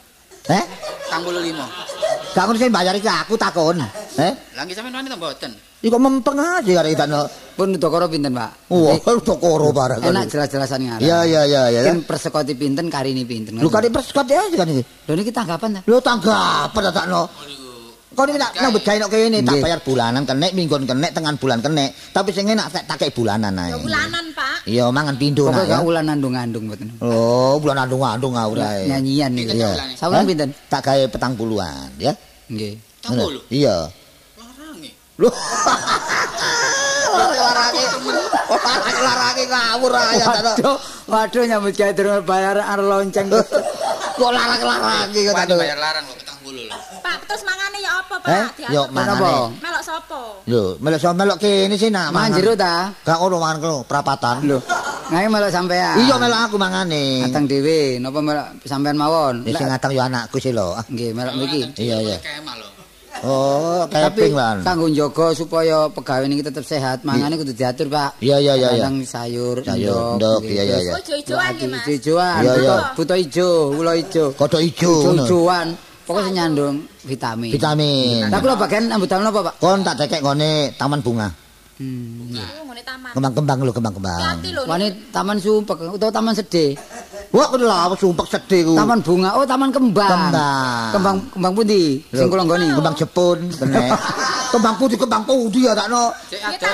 Eh? 0.51 0.65
45. 1.15 2.35
Gak 2.35 2.43
ngono 2.43 2.59
sing 2.59 2.71
bayar 2.75 2.95
iki 2.99 3.07
aku 3.07 3.39
takon. 3.39 3.87
Eh? 4.19 4.33
Lah 4.59 4.63
nggih 4.67 4.75
sampean 4.75 4.99
wani 4.99 5.07
ta 5.07 5.15
mboten? 5.15 5.55
Iku 5.85 5.97
mempeng 6.01 6.41
aja 6.41 6.81
arek 6.81 6.97
itano. 6.97 7.29
Pun 7.57 7.77
dokoro 7.77 8.09
pinten, 8.09 8.33
Pak? 8.33 8.73
Wah, 8.73 8.97
tokoro 9.21 9.73
barang. 9.77 10.01
Enak 10.01 10.25
jelas-jelasan 10.33 10.81
ngarep. 10.89 11.05
Iya 11.05 11.19
iya 11.29 11.43
iya 11.45 11.63
iya. 11.69 11.81
Kan 11.93 12.05
persekoti 12.05 12.57
pinten 12.57 12.89
karini 12.89 13.29
pinten. 13.29 13.61
Lu 13.61 13.69
kali 13.69 13.93
persekot 13.93 14.25
ya 14.29 14.45
kan 14.57 14.69
iki. 14.73 14.83
Lho 14.83 15.13
niki 15.17 15.33
tanggapan 15.33 15.77
ta? 15.77 15.81
Lu 15.85 16.01
tanggapan 16.01 16.81
ta 16.81 16.93
takno. 16.93 17.29
Kau 18.17 18.25
ini 18.25 18.41
tak 18.41 18.57
nyambut 18.57 18.81
gawe 18.81 18.97
nok 18.97 19.11
kene 19.13 19.39
tak 19.45 19.61
bayar 19.61 19.81
bulanan 19.85 20.25
kenek 20.25 20.57
minggon 20.57 20.89
kenek 20.89 21.13
tengan 21.13 21.37
bulan 21.37 21.61
kenek 21.61 21.93
tapi 22.17 22.33
sing 22.33 22.49
enak 22.49 22.73
tak 22.73 22.89
tak 22.89 23.13
bulanan 23.13 23.53
ae. 23.61 23.77
Ya 23.77 23.77
bulanan, 23.77 24.25
Pak. 24.33 24.57
Iya 24.65 24.85
mangan 24.89 25.21
pindho 25.21 25.53
Pokoke 25.53 25.61
nak 25.61 25.69
ya. 25.69 25.77
gak 25.77 25.85
ulan 25.85 26.07
andung-andung 26.09 26.65
mboten. 26.65 26.89
Oh, 27.05 27.61
bulan 27.61 27.77
andung-andung 27.85 28.33
ngawur 28.33 28.65
ae. 28.65 28.89
Nyanyian 28.89 29.37
niku. 29.37 29.53
Iya. 29.53 29.93
Sawulan 30.01 30.25
Hah? 30.25 30.29
pinten? 30.33 30.49
Tak 30.73 30.81
gawe 30.89 31.05
petang 31.13 31.37
puluhan 31.37 31.93
ya. 32.01 32.17
Nggih. 32.49 32.81
Tanggo 33.05 33.37
lho. 33.37 33.41
Iya. 33.53 33.93
Larange. 35.17 35.23
Loh. 35.23 35.33
Larange. 37.17 37.83
Larange 38.47 39.01
larange 39.01 39.45
ngawur 39.49 39.93
ae 39.97 40.15
ya. 40.21 40.27
Waduh, 40.29 40.77
waduh 41.09 41.43
nyambut 41.49 41.73
gawe 41.77 41.93
durung 41.97 42.25
bayar 42.25 42.57
ar 42.61 42.81
lonceng. 42.81 43.27
Kok 44.17 44.33
larang-larange 44.33 45.21
kok 45.29 45.35
Wani 45.37 45.45
tak. 45.53 45.59
bayar 45.61 45.77
larang 45.77 46.05
kok 46.09 46.17
40 46.41 46.57
lho. 46.57 46.77
Pak, 47.05 47.19
terus 47.29 47.43
mangane 47.45 47.79
ya 47.85 48.01
apa, 48.01 48.15
Pak? 48.17 48.29
Eh? 48.33 48.45
Yo 48.73 48.83
mangane. 48.89 49.61
Melok 49.61 49.83
sapa? 49.85 50.21
Lho, 50.49 50.65
melok 50.81 51.01
sama 51.05 51.15
melok 51.21 51.37
kene 51.37 51.77
sih 51.77 51.93
nak. 51.93 52.17
Mangan 52.17 52.33
jero 52.33 52.57
ta? 52.57 52.97
Gak 53.05 53.19
ono 53.21 53.37
mangan 53.37 53.57
kene 53.61 53.77
perapatan. 53.85 54.37
Lho, 54.49 54.59
ngae 55.13 55.27
melok 55.29 55.53
sampean. 55.53 56.01
Iya 56.01 56.17
melok 56.17 56.41
aku 56.49 56.57
mangane. 56.57 57.29
Atang 57.29 57.45
dhewe, 57.45 58.01
napa 58.01 58.25
melok 58.25 58.49
sampean 58.65 58.97
mawon? 58.97 59.45
Ya 59.45 59.53
sing 59.53 59.69
ngatang 59.69 59.93
yo 59.93 60.01
anakku 60.01 60.41
sih 60.41 60.57
lho. 60.57 60.81
Nggih, 60.89 61.13
melok 61.13 61.35
mriki. 61.37 61.61
Iya, 61.77 61.97
iya. 62.01 62.17
Kemal 62.25 62.57
lho. 62.57 62.69
Oh, 63.23 63.87
Tapi 63.87 64.13
keping 64.13 64.35
lan. 64.35 64.57
kanggo 64.61 64.87
njaga 64.87 65.33
supaya 65.33 65.89
pegawai 65.89 66.27
niki 66.27 66.43
tetep 66.43 66.61
sehat, 66.63 67.01
mangane 67.01 67.35
kudu 67.35 67.51
diatur, 67.51 67.87
Pak. 67.87 68.19
Iya, 68.19 68.37
iya, 68.39 68.53
iya. 68.55 68.69
Kadang 68.77 69.01
sayur, 69.03 69.57
Sayur, 69.61 70.21
ndok, 70.21 70.41
iya, 70.45 70.63
iya, 70.63 70.77
iya. 70.79 70.93
Oh, 70.93 71.01
ijo-ijoan 71.01 71.53
iki, 71.55 71.67
Mas. 71.67 71.81
Ijo-ijoan, 71.83 72.41
Iya, 72.41 72.53
iya. 72.59 72.77
buto- 72.93 73.17
ijo, 73.17 73.49
ulo 73.73 73.93
ijo. 73.93 74.25
Kodok 74.33 74.61
ijo. 74.61 74.93
Ijo-ijoan, 75.07 75.67
pokoknya 76.05 76.31
nyandung 76.37 76.77
vitamin. 77.03 77.51
Vitamin. 77.51 78.29
Lah 78.29 78.39
kula 78.39 78.55
bagian 78.55 78.91
ambut 78.91 79.09
damel 79.09 79.31
apa, 79.31 79.41
Pak? 79.49 79.55
Kon 79.59 79.81
tak 79.81 79.97
cekek 79.97 80.21
ngone 80.21 80.51
taman 80.75 81.01
bunga. 81.01 81.29
Hmm. 81.77 82.33
Ngene 82.33 82.83
taman. 82.83 83.11
Kembang-kembang 83.13 83.59
lho, 83.61 83.73
kembang-kembang. 83.73 84.41
Wani 84.65 84.87
taman 85.11 85.37
sumpek 85.37 85.77
utawa 85.89 86.09
taman 86.11 86.33
sedih. 86.33 86.73
Wah, 87.35 87.47
kudu 87.51 87.67
lah 87.67 87.91
sumpek 87.99 88.27
sedih 88.31 88.61
ku. 88.71 88.73
Taman 88.79 89.03
bunga, 89.03 89.35
oh 89.37 89.45
taman 89.45 89.71
kembang. 89.75 90.31
Kembang. 90.31 90.91
Kembang 90.95 91.17
kembang 91.35 91.53
pundi? 91.57 92.01
Sing 92.15 92.27
kula 92.31 92.43
nggoni. 92.47 92.69
Kembang 92.73 92.95
Jepun, 92.95 93.39
kene. 93.51 93.87
kembang 94.55 94.75
putih, 94.79 94.97
kembang 94.97 95.23
putih 95.27 95.69
ya 95.69 95.73
takno. 95.75 96.15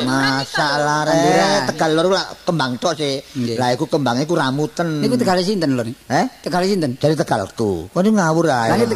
Masalah 0.05 1.09
rek, 1.09 1.73
Tegal 1.73 1.91
lah 1.97 2.27
kembang 2.45 2.77
tok 2.77 2.95
sih. 2.99 3.17
Lah 3.57 3.73
iku 3.73 3.89
kembangnya 3.89 4.29
ku 4.29 4.37
ramuten. 4.37 5.01
Niku 5.01 5.17
tegale 5.17 5.41
sinten 5.41 5.75
lho? 5.75 5.85
Eh? 5.89 6.25
Tegale 6.45 6.69
sinten? 6.69 7.01
Dari 7.01 7.17
Tegalku. 7.17 7.89
Kok 7.89 8.01
ngawur 8.03 8.47
ae. 8.53 8.87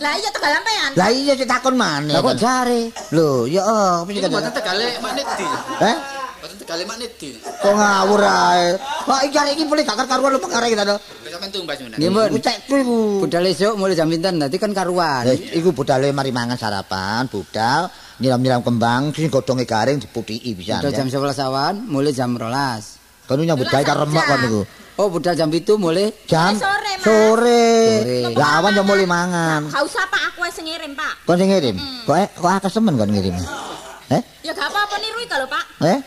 Lah 0.00 0.16
iya 0.16 0.32
tegal 0.32 0.50
sampean. 0.56 0.90
Lah 0.96 1.08
iya 1.12 1.32
sik 1.36 1.44
takon 1.44 1.76
maneh. 1.76 2.16
Lah 2.16 2.24
kok 2.24 2.36
jare? 2.40 2.88
Lho, 3.12 3.44
ya 3.44 3.60
oh, 3.68 4.08
mesti 4.08 4.24
mboten 4.32 4.52
tegale 4.56 4.96
makne 5.04 5.22
di. 5.36 5.46
Eh? 5.84 6.19
Mboten 6.50 6.66
tegale 6.66 6.82
makne 6.82 7.06
di. 7.14 7.30
Kok 7.38 7.74
ngawur 7.78 8.22
ae. 8.26 8.74
Kok 9.06 9.20
iki 9.22 9.36
arek 9.38 9.52
iki 9.54 9.64
boleh 9.70 9.86
gak 9.86 10.02
karuan 10.02 10.34
lu 10.34 10.42
pengarek 10.42 10.74
kita 10.74 10.82
to. 10.82 10.96
Wis 11.22 11.30
sampean 11.30 11.50
tumbas 11.54 11.78
menan. 11.78 11.98
Nggih, 12.02 12.10
Mbun. 12.10 12.28
Iku. 12.42 12.98
Budal 13.22 13.46
esuk 13.54 13.74
mulai 13.78 13.94
jam 13.94 14.10
pinten? 14.10 14.34
Dadi 14.42 14.56
kan 14.58 14.74
karuan. 14.74 15.30
Ya, 15.30 15.34
iku 15.54 15.70
budale 15.70 16.10
mari 16.10 16.34
mangan 16.34 16.58
sarapan, 16.58 17.30
budal 17.30 17.86
nyiram-nyiram 18.18 18.66
kembang, 18.66 19.14
sing 19.14 19.30
godhonge 19.30 19.62
garing 19.62 20.02
diputiki 20.02 20.58
bisa. 20.58 20.82
Budal 20.82 20.90
jam 20.90 21.06
11 21.06 21.38
awan, 21.46 21.74
mulai 21.86 22.10
jam 22.10 22.34
12. 22.34 23.30
Kono 23.30 23.46
nyambut 23.46 23.70
gawe 23.70 23.84
karo 23.86 24.10
remek 24.10 24.24
kon 24.26 24.38
niku. 24.42 24.62
Oh, 24.98 25.06
budal 25.06 25.38
jam 25.38 25.54
itu 25.54 25.78
mulai 25.78 26.10
Jam 26.26 26.58
Eh, 26.58 26.58
sore, 26.58 26.92
sore. 26.98 28.34
Lah 28.34 28.58
awan 28.58 28.74
yo 28.74 28.82
mulai 28.82 29.06
mangan. 29.06 29.70
Gak 29.70 29.86
usah 29.86 30.02
Pak, 30.10 30.34
aku 30.34 30.42
wis 30.50 30.58
ngirim, 30.58 30.98
Pak. 30.98 31.30
Kon 31.30 31.38
sing 31.38 31.46
ngirim. 31.46 31.78
Kok 32.10 32.16
eh, 32.18 32.26
kok 32.34 32.50
akeh 32.58 32.70
semen 32.74 32.98
kon 32.98 33.14
ngirim. 33.14 33.38
Eh? 34.10 34.22
Ya 34.42 34.50
gak 34.50 34.66
apa-apa 34.66 34.98
niru 34.98 35.22
iki 35.22 35.36
lho, 35.38 35.46
Pak. 35.46 35.64
Eh? 35.86 35.98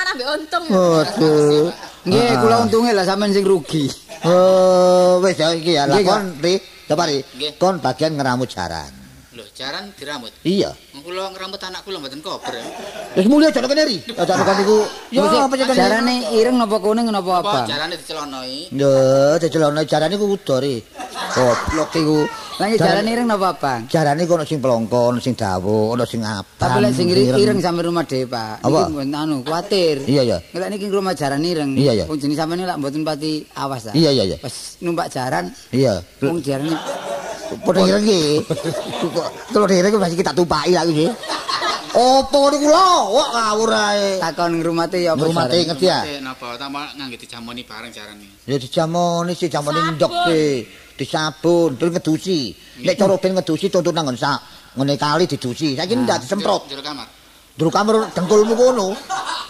Niru 0.00 0.16
noni 0.16 0.16
Susana 0.16 0.16
mbek 0.16 0.28
untung. 0.36 0.64
Waduh. 0.72 1.66
Nggih, 2.00 2.28
Ah. 2.32 2.40
kula 2.40 2.56
untunge 2.64 2.92
lah 2.96 3.04
sampean 3.04 3.32
sing 3.36 3.44
rugi. 3.44 3.84
Oh, 4.24 5.20
wis 5.20 5.36
ya 5.36 5.52
iki 5.52 5.76
ya. 5.76 5.84
Lah 5.84 6.00
kon 6.00 6.40
ri, 6.40 6.56
coba 6.88 7.04
ri. 7.04 7.20
Nggih. 7.20 7.60
Kon 7.60 7.76
bagian 7.80 8.16
ngeramut 8.16 8.48
jaran. 8.48 8.99
Lho, 9.40 9.48
jaran 9.56 9.88
diramut. 9.96 10.28
Iya. 10.44 10.76
Wong 10.92 11.00
kula 11.00 11.32
ngrambut 11.32 11.56
anak 11.64 11.80
kula 11.80 11.96
mboten 11.96 12.20
kober. 12.20 12.52
Wis 13.16 13.24
mulya 13.24 13.48
jane 13.48 13.72
kene 13.72 13.88
ri. 13.88 13.96
Aja 14.20 14.36
kon 14.36 14.52
niku. 14.60 14.78
Ya 15.08 15.24
apa 15.24 15.54
jenenge? 15.56 15.80
Jarane 15.80 16.14
ireng 16.36 16.56
napa 16.60 16.76
kuning 16.76 17.08
napa 17.08 17.40
Apa 17.40 17.64
apa? 17.64 17.72
jarane 17.72 17.96
dicelonoi? 17.96 18.68
Yo, 18.76 18.92
dicelono 19.40 19.80
jarane 19.88 20.20
ku 20.20 20.36
udo 20.36 20.60
ri. 20.60 20.76
Goblok 21.32 21.90
iku. 21.96 22.20
Lah 22.60 22.68
iki 22.68 22.76
jarane 22.84 23.08
ireng 23.16 23.32
napa 23.32 23.56
apa? 23.56 23.72
Jarane 23.88 24.28
ku 24.28 24.36
ono 24.36 24.44
sing 24.44 24.60
plongko, 24.60 25.16
ono 25.16 25.20
sing 25.24 25.32
dawa, 25.32 25.96
ono 25.96 26.04
sing 26.04 26.20
abang. 26.20 26.60
Tapi 26.60 26.76
lek 26.84 26.92
sing 26.92 27.06
ireng, 27.08 27.40
ireng 27.40 27.58
sampe 27.64 27.80
rumah 27.80 28.04
dhewe, 28.04 28.28
Pak. 28.28 28.60
Apa? 28.60 28.80
Iki 28.84 28.92
mboten 28.92 29.16
anu, 29.16 29.36
kuwatir. 29.40 29.96
Iya, 30.04 30.22
iya. 30.28 30.38
Nek 30.52 30.68
niki 30.68 30.92
rumah 30.92 31.16
jaran 31.16 31.40
ireng. 31.40 31.80
Iya, 31.80 31.92
iya. 31.96 32.04
Wong 32.04 32.20
jenis 32.20 32.36
sampeyan 32.36 32.68
lak 32.68 32.76
mboten 32.76 33.08
pati 33.08 33.40
awas 33.56 33.88
ta. 33.88 33.96
Iya, 33.96 34.12
iya, 34.12 34.24
iya. 34.28 34.36
Pas 34.36 34.76
numpak 34.84 35.08
jaran, 35.08 35.48
Iya. 35.72 36.04
wong 36.20 36.44
jarane 36.44 36.76
Padha 37.50 37.82
ireng 37.82 38.06
iki. 38.06 38.22
Kalau 39.50 39.66
ireng 39.66 39.98
masih 39.98 40.18
kita 40.18 40.32
tumpaki 40.34 40.72
lagi 40.74 40.92
sih. 40.94 41.10
Opo 41.90 42.54
niku 42.54 42.70
lho? 42.70 42.90
Wah 43.18 43.28
ngawur 43.34 43.70
ae. 43.74 44.22
takon 44.22 44.62
ngrumate 44.62 45.02
ya 45.02 45.18
apa 45.18 45.26
jaran? 45.26 45.50
ngerti 45.50 45.86
ya? 45.90 45.98
Napa 46.22 46.54
tambah 46.54 46.86
ngangge 46.94 47.18
dijamoni 47.18 47.66
bareng 47.66 47.90
jarane. 47.90 48.46
Ya 48.46 48.56
dijamoni 48.62 49.34
sih 49.34 49.50
jamoni 49.50 49.98
ndok 49.98 50.12
sih. 50.30 50.62
Disabun, 50.94 51.74
terus 51.80 51.90
ngedusi. 51.96 52.54
Nek 52.86 52.94
cara 52.94 53.16
ben 53.18 53.32
ngedusi 53.34 53.66
tuntun 53.72 53.90
nang 53.96 54.14
sak 54.14 54.38
ngene 54.78 54.94
kali 54.94 55.26
didusi. 55.26 55.74
Saiki 55.74 55.98
ndak 55.98 56.22
disemprot. 56.22 56.70
Jero 56.70 56.84
kamar. 56.84 57.08
Jero 57.58 57.70
kamar 57.74 57.94
dengkulmu 58.14 58.54
kono. 58.54 58.94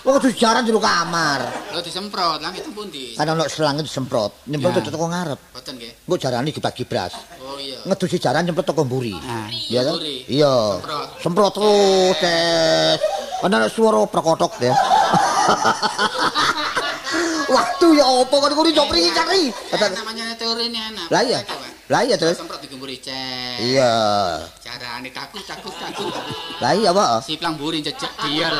Wong 0.00 0.12
kudu 0.16 0.32
jaran 0.32 0.64
jero 0.64 0.80
kamar. 0.80 1.44
Lho 1.76 1.80
disemprot, 1.84 2.40
langit 2.40 2.64
pundi? 2.72 3.18
Kan 3.20 3.36
ono 3.36 3.44
selang 3.52 3.84
disemprot. 3.84 4.48
Nyemprot 4.48 4.80
Ya. 4.80 4.88
teko 4.88 5.06
ngarep. 5.12 5.40
Boten 5.52 5.76
nggih. 5.76 5.92
Engko 6.08 6.16
jarane 6.16 6.48
dibagi 6.48 6.88
bras. 6.88 7.12
Oh 7.51 7.59
iya. 7.59 7.78
Ngedusi 7.82 8.22
jaran 8.22 8.46
nyemprot 8.46 8.70
teko 8.70 8.86
mburi. 8.86 9.11
Iya 9.66 9.80
kan? 9.82 9.98
Iya. 10.30 10.55
Semprot. 11.18 11.51
Terus, 11.51 12.14
Des. 12.22 13.01
Ana 13.42 13.66
suara 13.66 14.07
prekotok 14.07 14.53
ya. 14.62 14.74
Waktu 17.51 17.86
ya 17.98 18.07
apa 18.07 18.30
kon 18.30 18.55
kuwi 18.55 18.70
cok 18.70 18.86
mriki 18.94 19.11
cari. 19.11 19.51
Namanya 19.74 20.38
teori 20.38 20.70
ini 20.70 20.78
enak. 20.78 21.11
Lah 21.11 21.22
iya. 21.26 21.42
Lah 21.91 22.07
iya 22.07 22.14
terus. 22.14 22.38
Semprot 22.38 22.62
digemburi 22.62 23.03
cek. 23.03 23.59
Iya. 23.59 23.91
Carane 24.62 25.11
kaku 25.11 25.43
cakus 25.43 25.74
cakus. 25.74 26.14
Lah 26.62 26.70
iya 26.70 26.95
apa? 26.95 27.18
Siplang 27.18 27.59
buri 27.59 27.82
jejak 27.82 28.14
dial. 28.22 28.55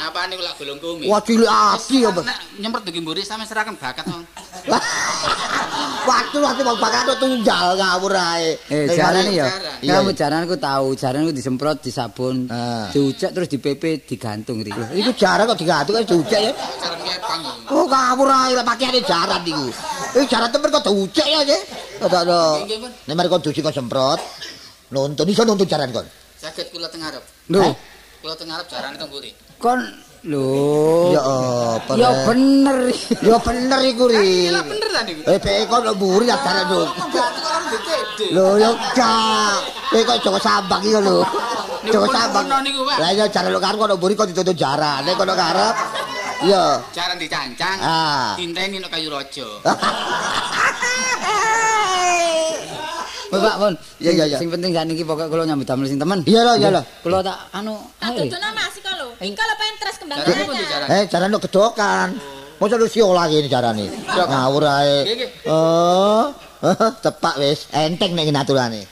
Apane 0.00 0.40
kula 0.40 0.56
golong 0.56 0.80
kumi. 0.80 1.04
Wah 1.04 1.20
cilik 1.20 1.44
ati 1.44 2.08
apa? 2.08 2.24
Nyemprot 2.56 2.88
digemburi 2.88 3.28
sampe 3.28 3.44
serakan 3.44 3.76
bakat 3.76 4.08
wong. 4.08 4.24
Waktu 6.06 6.38
waktu 6.38 6.62
mau 6.62 6.78
bakat 6.78 7.18
tunggal 7.18 7.76
ngawur 7.76 8.14
ae. 8.14 8.56
Eh, 8.70 8.94
jarane 8.94 9.36
ya. 9.36 9.50
Iya, 9.82 10.00
Kamu 10.00 10.14
aku 10.14 10.56
tahu, 10.56 10.86
jarane 10.94 11.26
aku 11.28 11.34
disemprot, 11.34 11.82
disabun, 11.82 12.46
Ah. 12.46 12.88
diucek 12.94 13.34
terus 13.34 13.50
di 13.50 13.58
PP 13.58 14.06
digantung 14.06 14.62
ri. 14.62 14.70
Iku 14.70 15.12
jaran 15.18 15.50
kok 15.50 15.58
digantung 15.58 15.98
kan 15.98 16.06
diucek 16.06 16.40
ya. 16.40 16.52
Cara 16.54 16.96
kepang. 16.96 17.42
Oh 17.74 17.84
ngawur 17.90 18.30
ae 18.30 18.54
lah 18.54 18.64
pakaiane 18.64 19.02
jaran 19.02 19.42
iku. 19.42 19.66
Eh 20.14 20.24
jaran 20.30 20.48
temen 20.48 20.70
kok 20.70 20.86
diucek 20.86 21.26
ya 21.26 21.42
sih. 21.42 21.60
Ada 22.02 22.16
ada. 22.24 22.40
Nggih, 22.64 22.78
Pun. 22.82 22.90
Nek 23.08 23.14
mari 23.16 23.28
kon 23.32 23.40
dusi 23.40 23.60
kok 23.64 23.72
semprot. 23.72 24.20
Nonton 24.92 25.26
iso 25.26 25.42
nonton 25.42 25.66
jaran 25.66 25.90
kon. 25.90 26.06
Saged 26.36 26.68
kula 26.70 26.86
teng 26.92 27.02
ngarep. 27.02 27.24
Lho, 27.50 27.72
Kula 28.22 28.34
teng 28.36 28.48
ngarep 28.52 28.66
jarane 28.68 28.96
teng 29.00 29.08
mburi. 29.08 29.32
kon 29.56 29.80
lho. 30.26 31.16
Ya 31.16 31.22
apa? 31.24 31.92
Ya 31.96 32.10
bener. 32.28 32.78
Ya 33.24 33.36
bener 33.40 33.80
iku 33.88 34.04
ri. 34.12 34.52
Lah 34.52 34.62
bener 34.62 34.88
ta 34.92 35.00
niku. 35.08 35.20
Eh 35.24 35.38
pe 35.40 35.64
kok 35.64 35.80
mburi 35.96 36.28
ya 36.28 36.36
jaran 36.44 36.64
lho. 36.68 36.82
Dikede. 37.72 38.26
Lho 38.36 38.46
yo 38.60 38.70
cak. 38.92 39.58
Eh 39.96 40.02
kok 40.04 40.16
Joko 40.20 40.38
Sambang 40.38 40.84
iki 40.84 41.00
lho. 41.00 41.24
Joko 41.86 42.06
niku, 42.62 42.82
Pak. 42.84 42.96
Lah 43.00 43.10
ya 43.16 43.24
jaran 43.32 43.50
lho 43.54 43.60
karo 43.62 43.76
kono 43.80 43.94
mburi 43.96 44.12
kok 44.12 44.28
dituntut 44.28 44.54
jaran. 44.54 45.00
Nek 45.08 45.16
kono 45.16 45.32
karep 45.32 45.74
ya 46.44 46.76
Jaran 46.92 47.16
dicancang. 47.16 47.78
Ah. 47.80 48.36
Tinteni 48.36 48.76
nek 48.76 48.92
kayu 48.92 49.08
raja. 49.08 49.48
Bapak 53.30 53.54
pun. 53.58 53.72
Iya, 53.98 54.10
iya, 54.12 54.24
iya. 54.30 54.38
Sing 54.38 54.48
penting 54.48 54.70
sakniki 54.70 55.02
pokoke 55.02 55.26
kula 55.28 55.44
nyambut 55.44 55.66
damel 55.66 55.86
sing 55.86 55.98
temen. 55.98 56.22
Iya 56.24 56.40
lah, 56.42 56.54
iya 56.56 56.70
lah. 56.70 56.84
Kula 57.02 57.22
tak 57.22 57.38
anu 57.52 57.74
Tak 57.98 58.14
ae. 58.14 58.26
dudono 58.26 58.48
Mas 58.54 58.74
iko 58.78 58.90
lho. 58.94 59.08
Iko 59.18 59.42
lho 59.42 59.54
pentres 59.58 59.96
kembang 59.98 60.18
Jarane 60.22 60.42
pun 60.46 60.54
anyar. 60.54 60.62
dijaran. 60.62 60.86
Eh, 60.90 61.02
jaran 61.10 61.28
lo 61.30 61.38
kedokan. 61.42 62.08
Masa 62.56 62.74
lu 62.80 62.86
siola 62.88 63.28
gini 63.28 63.48
carane. 63.50 63.86
Ngawur 64.08 64.64
ae. 64.64 64.96
Nggih, 65.04 65.14
nggih. 65.18 65.30
Oh, 65.50 66.32
tepak 67.04 67.36
wis. 67.36 67.68
Enteng 67.74 68.16
nek 68.16 68.24
ngene 68.30 68.86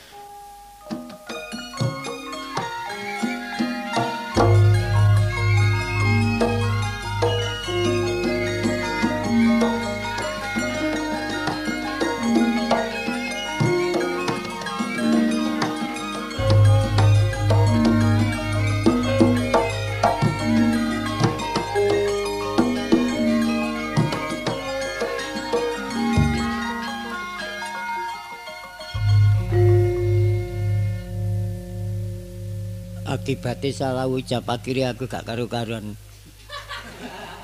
Akibate 33.25 33.73
salah 33.73 34.05
ucap 34.05 34.45
akhirnya 34.53 34.93
aku 34.93 35.09
gak 35.09 35.25
karu-karuan. 35.25 35.97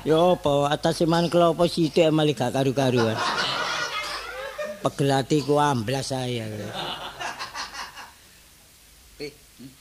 Ya 0.05 0.13
apa 0.13 0.69
atas 0.69 1.01
iman 1.01 1.25
apa 1.25 1.65
sithik 1.65 2.05
malah 2.13 2.37
gak 2.37 2.53
karu-karuan. 2.53 3.17
Pegel 4.85 5.09
atiku 5.09 5.57
amblas 5.57 6.13
saya. 6.13 6.45
Eh, 9.17 9.33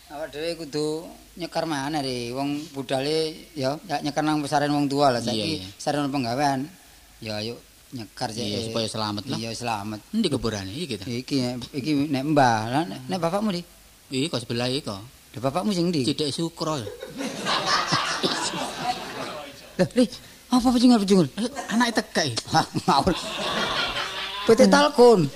awak 0.09 0.33
dhewe 0.33 0.65
kudu 0.65 1.05
nyekar 1.37 1.69
mana 1.69 2.01
ri 2.01 2.33
wong 2.33 2.73
budale 2.73 3.53
ya 3.53 3.77
nyekar 4.01 4.25
nang 4.25 4.41
pesaren 4.41 4.73
wong 4.73 4.89
tua 4.89 5.13
lah 5.13 5.21
saiki 5.21 5.61
iya. 5.61 5.69
sarana 5.77 6.09
penggawean. 6.09 6.65
Ya 7.21 7.45
ayo 7.45 7.61
nyekar 7.93 8.33
cek. 8.33 8.41
Iya, 8.41 8.73
supaya 8.73 8.89
selamat 8.89 9.29
lah. 9.29 9.37
Iya 9.37 9.53
selamat. 9.53 10.01
Endi 10.17 10.33
kuburane 10.33 10.73
iki 10.73 10.97
ta? 10.97 11.05
Iki 11.05 11.61
iki 11.77 12.09
nek 12.09 12.25
mbah 12.33 12.61
lah 12.73 12.83
nek, 12.89 13.05
nek 13.05 13.21
bapakmu 13.21 13.53
di. 13.53 13.61
Iki 14.09 14.33
kok 14.33 14.49
sebelah 14.49 14.65
iki 14.73 14.81
kok. 14.89 15.20
Lha 15.31 15.39
bapakmu 15.39 15.71
sing 15.71 15.95
ndi? 15.95 16.03
Cidek 16.03 16.31
sukro. 16.35 16.75
Lah, 19.79 19.89
Ri, 19.97 20.05
apa 20.51 20.67
pejungul-pejungul? 20.75 21.29
Anak 21.71 21.95
teka 21.97 22.23
iki. 22.27 22.37
Ngawur. 22.85 23.15
Pete 24.45 24.65
talkun. 24.67 25.31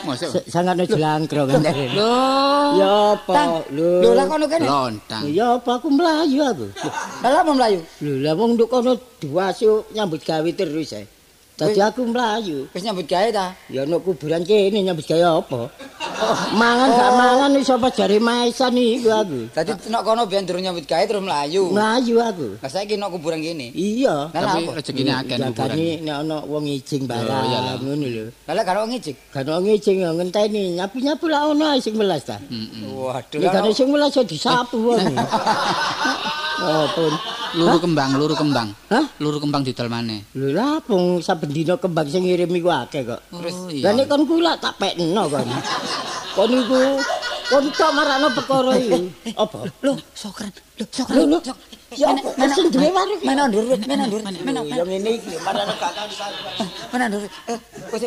Mosok 0.00 0.32
S- 0.32 0.48
Sangat 0.48 0.80
jelangkro 0.88 1.44
kan. 1.44 1.60
Lho. 1.92 2.14
Ya 2.80 3.18
apa? 3.18 3.66
Lho. 3.68 4.00
Lho 4.00 4.10
lah 4.16 4.24
kono 4.24 4.46
kene. 4.48 4.64
lontang. 4.64 5.28
Ya 5.28 5.58
apa 5.60 5.76
aku 5.76 5.92
melayu 5.92 6.40
aku. 6.40 6.66
Lah 7.20 7.28
lah 7.28 7.42
mau 7.44 7.52
mlayu. 7.52 7.84
Lho 8.00 8.24
lah 8.24 8.32
wong 8.32 8.56
nduk 8.56 8.70
kono 8.72 8.96
diwasuk 9.20 9.92
nyambut 9.92 10.24
gawe 10.24 10.50
terus 10.56 10.96
ae. 10.96 11.04
Dadi 11.60 11.76
aku 11.76 12.08
melayu. 12.08 12.64
Wis 12.72 12.80
nyambut 12.80 13.04
gawe 13.04 13.28
ta? 13.28 13.52
Ya 13.68 13.84
nek 13.84 14.00
kuburan 14.00 14.40
kene 14.48 14.80
nyambut 14.80 15.04
gawe 15.04 15.20
apa? 15.44 15.68
Mangan 16.54 16.88
gak 16.92 17.10
mangan 17.16 17.50
iso 17.56 17.74
apa 17.76 17.88
jare 17.92 18.18
maesan 18.20 18.76
iku 18.76 19.08
aku. 19.12 19.38
Dadi 19.52 19.72
nek 19.88 20.02
kono 20.04 20.22
biyen 20.28 20.44
durung 20.46 20.62
nyambut 20.64 20.84
gawe 20.84 21.04
terus 21.04 21.22
mlayu. 21.24 21.72
Melayu 21.72 22.14
aku. 22.20 22.48
Lah 22.60 22.70
saiki 22.70 22.94
nek 23.00 23.10
kuburan 23.12 23.40
kene. 23.40 23.72
Iya. 23.72 24.28
Tapi 24.30 24.68
rezekine 24.70 25.12
akeh 25.16 25.36
kuburan. 25.40 25.56
Jagane 25.56 25.88
nek 26.04 26.16
ana 26.26 26.36
wong 26.44 26.64
ngijing 26.68 27.02
Oh, 27.04 27.08
barang 27.10 27.80
ngono 27.82 28.06
lho. 28.06 28.24
Lah 28.46 28.64
karo 28.64 28.86
ngijik. 28.86 29.16
Kan 29.32 29.48
wong 29.48 29.64
ngijing 29.66 29.96
ya 30.04 30.10
ngenteni 30.14 30.62
nyapu-nyapu 30.78 31.26
lah 31.26 31.50
ono 31.50 31.74
sing 31.80 31.94
melas 31.96 32.22
ta. 32.28 32.36
Waduh. 32.40 33.38
Nek 33.40 33.50
gane 33.50 33.70
sing 33.72 33.88
melas 33.88 34.12
ya 34.14 34.22
disapu 34.22 34.76
wong. 34.92 35.00
Oh, 36.60 36.86
pun. 36.92 37.12
Luru 37.50 37.82
kembang, 37.82 38.14
luru 38.14 38.34
kembang. 38.38 38.70
Hah? 38.94 39.02
Luru 39.18 39.42
kembang 39.42 39.66
didol 39.66 39.90
maneh. 39.90 40.22
Lho 40.38 40.54
lah 40.54 40.78
pung 40.78 41.18
saben 41.18 41.50
dina 41.50 41.74
kembang 41.74 42.06
sing 42.06 42.22
ngirim 42.22 42.46
iku 42.54 42.70
akeh 42.70 43.02
kok. 43.02 43.20
Oh 43.34 43.42
Lah 43.82 43.90
nek 43.90 44.06
kon 44.06 44.22
kula 44.22 44.54
tak 44.60 44.78
pekno 44.78 45.26
kon. 45.26 45.48
Kon 46.34 46.50
iku 46.50 46.80
kon 47.50 47.64
tok 47.74 47.90
marakno 47.96 48.28
perkara 48.36 48.72
iki. 48.78 49.00
Apa? 49.34 49.58
Lho, 49.82 49.92
sokren. 50.14 50.52
Lho, 50.78 50.84
sokren. 50.94 51.26
lho. 51.26 51.38
Ya 51.98 52.06
apa 52.14 52.46
sing 52.54 52.70
duwe 52.70 52.86
warung? 52.94 53.18
Mana 53.26 53.50
ndur, 53.50 53.66
mana 53.66 54.04
ndur, 54.06 54.22
mana 54.22 54.60
yang 54.62 54.86
ngene 54.86 55.10
iki 55.18 55.34
marakno 55.42 55.74
gak 55.74 55.90
kali 55.90 56.14
mana 56.94 57.04
ndur. 57.10 57.22
Eh, 57.50 57.58
wis 57.90 58.02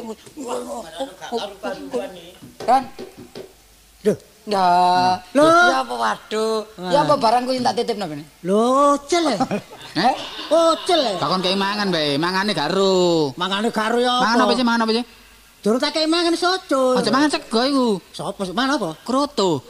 Kan? 2.64 2.84
Lho, 4.08 4.14
Ya, 4.43 4.60
Lho. 5.32 5.47
ya 5.47 5.78
apa 5.88 5.95
waduh. 5.95 6.68
Ya 6.91 7.08
apa 7.08 7.16
barangku 7.16 7.56
sing 7.56 7.64
tak 7.64 7.80
titipno 7.80 8.12
kene. 8.12 8.28
lho 8.43 8.99
cel. 9.08 9.24
e. 9.32 9.36
Eh? 9.95 10.14
Oh, 10.51 10.76
cel. 10.84 10.99
Kakon 11.16 11.39
kei 11.39 11.56
mangan 11.56 11.88
bae, 11.88 12.20
mangane 12.20 12.51
garo. 12.51 13.32
Mangane 13.39 13.72
karo 13.72 14.04
ya 14.04 14.20
Mangan 14.20 14.43
apa 14.43 14.51
apa? 14.51 14.60
sih, 14.60 14.66
mangan 14.68 14.84
apa 14.84 14.91
sih? 14.99 15.06
Durung 15.64 15.80
tak 15.80 15.95
kei 15.95 16.03
mangan 16.11 16.36
soto. 16.36 16.99
Aja 16.99 17.07
mangan 17.07 17.32
sego 17.32 17.64
iku. 17.64 17.88
Sopo 18.11 18.43
sih? 18.43 18.51
Mana 18.51 18.76
apa? 18.76 18.99
Kroto. 18.99 19.64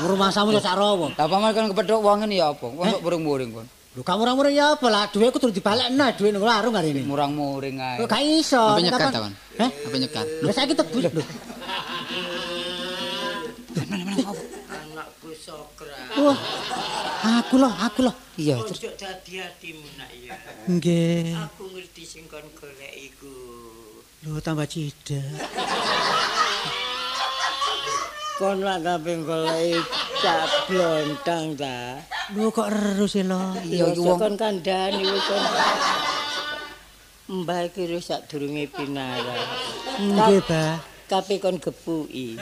Rumah 0.00 0.32
samu 0.32 0.56
yo 0.56 0.60
sak. 0.64 0.72
Lah 0.72 1.28
paman 1.28 1.52
kan 1.52 1.68
kepethuk 1.68 2.00
wong 2.00 2.24
ngene 2.24 2.40
ya 2.40 2.56
apa? 2.56 2.64
Wong 2.64 2.88
kok 2.88 3.04
burung-burung 3.04 3.52
kon. 3.52 3.68
Lho 3.68 4.00
kamu 4.00 4.24
ora 4.24 4.48
ya 4.48 4.72
apa 4.72 4.88
lah 4.88 5.04
duwe 5.12 5.28
kudu 5.28 5.52
dibalekno 5.52 6.08
duwe 6.16 6.32
nang 6.32 6.48
warung 6.48 6.72
hari 6.72 6.96
ini. 6.96 7.04
Murang-muring 7.04 7.76
ae. 7.76 8.00
Lho 8.00 8.08
gak 8.08 8.24
iso. 8.24 8.56
Apa 8.56 8.80
nyekat 8.80 9.12
ta, 9.12 9.20
Kon? 9.20 9.34
Heh? 9.60 9.70
Apa 9.84 9.96
nyekat? 10.00 10.26
Lho 10.40 10.48
saiki 10.48 10.72
tebus 10.72 11.04
lho. 11.12 11.22
Wah, 16.18 16.38
aku 17.38 17.54
loh, 17.60 17.72
aku 17.78 18.00
loh. 18.02 18.16
Iya, 18.34 18.58
terus 18.64 18.80
Ojo 18.80 18.90
dadi 18.98 19.38
atimu 19.38 19.86
nak 19.98 20.10
ya. 20.18 20.34
Nggih. 20.66 21.34
Aku 21.46 21.68
ngerti 21.70 22.02
sing 22.02 22.24
kon 22.26 22.42
golek 22.58 22.90
Lho 24.28 24.40
tambah 24.44 24.68
cidak. 24.68 25.24
Kon 28.38 28.60
lak 28.62 28.84
kabeh 28.84 29.16
golek 29.24 29.82
cak 30.20 30.68
blontang 30.68 31.56
ta. 31.56 31.96
Lho 32.36 32.52
kok 32.52 32.68
terus 32.68 33.16
e 33.16 33.22
lo. 33.24 33.56
Ya 33.64 33.88
wong- 33.96 34.20
kon 34.20 34.34
kandhani 34.36 35.02
wis 35.02 35.24
kon. 35.24 35.42
Mbah 37.40 37.60
iki 37.66 37.82
wis 37.88 38.04
sadurunge 38.08 38.68
pinara. 38.68 39.36
Nggih, 39.96 40.40
Bah. 40.44 40.76
Kape 41.08 41.40
kon 41.40 41.56
gepuki. 41.56 42.36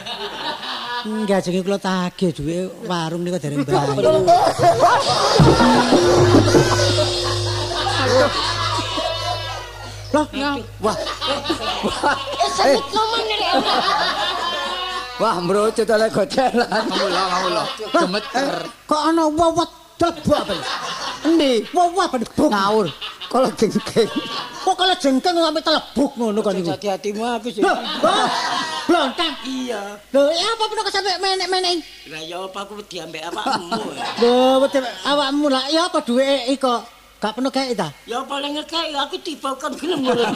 Enggak 1.06 1.46
jenenge 1.46 1.62
kula 1.62 1.78
tagih 1.78 2.34
duwe 2.34 2.58
warung 2.90 3.22
niku 3.22 3.38
dereng 3.38 3.62
bayar. 3.62 3.94
Loh, 10.14 10.26
wah, 10.80 10.96
Eh 12.42 12.50
sakit 12.54 12.84
ngomong 12.92 13.22
nih. 13.26 13.38
wah 15.16 15.36
mbrojo 15.40 15.82
oleh 15.82 16.08
gocelan. 16.12 16.68
Kamu 16.68 17.06
lo, 17.08 17.22
kamu 17.32 17.48
lo. 17.50 17.64
Gemeter. 17.92 18.54
kok 18.84 19.00
ana 19.00 19.24
wewet 19.32 19.70
debak 19.96 20.40
apa? 20.44 20.54
Endi? 21.24 21.64
Wah, 21.72 21.88
wah 21.96 22.06
bedebuk. 22.12 22.48
Ngawur. 22.52 22.86
Kalau 23.26 23.48
jengking. 23.58 24.10
Kok 24.62 24.74
kalau 24.78 24.94
jengking 24.96 25.34
sampe 25.34 25.60
telebuk 25.64 26.10
ngono 26.14 26.40
kan 26.44 26.54
iku. 26.54 26.70
Hati-hatimu 26.72 27.22
aku 27.26 27.48
sih. 27.50 27.62
Loh, 27.64 27.74
oh, 28.04 28.26
blontang. 28.86 29.34
Iya. 29.42 29.98
Lho, 30.14 30.22
ya 30.30 30.46
apa 30.46 30.64
pun 30.68 30.76
kok 30.84 30.94
sampe 30.94 31.10
menek-menek. 31.18 31.82
Lah 32.12 32.22
ya 32.22 32.38
apa 32.46 32.58
aku 32.62 32.78
diambek 32.86 33.22
awakmu. 33.32 33.82
Lho, 34.22 34.36
betul 34.62 34.84
awakmu 34.84 35.46
lah 35.50 35.64
ya 35.72 35.90
apa 35.90 35.98
duwe 36.06 36.46
iko? 36.54 36.95
Gak 37.26 37.34
penuh 37.34 37.50
gawe 37.50 37.72
ta? 37.74 37.90
Ya 38.06 38.22
paling 38.22 38.54
ngekek 38.54 38.94
aku 38.94 39.18
tiba 39.18 39.50
kan 39.58 39.74
gelem 39.74 39.98
ngono. 39.98 40.22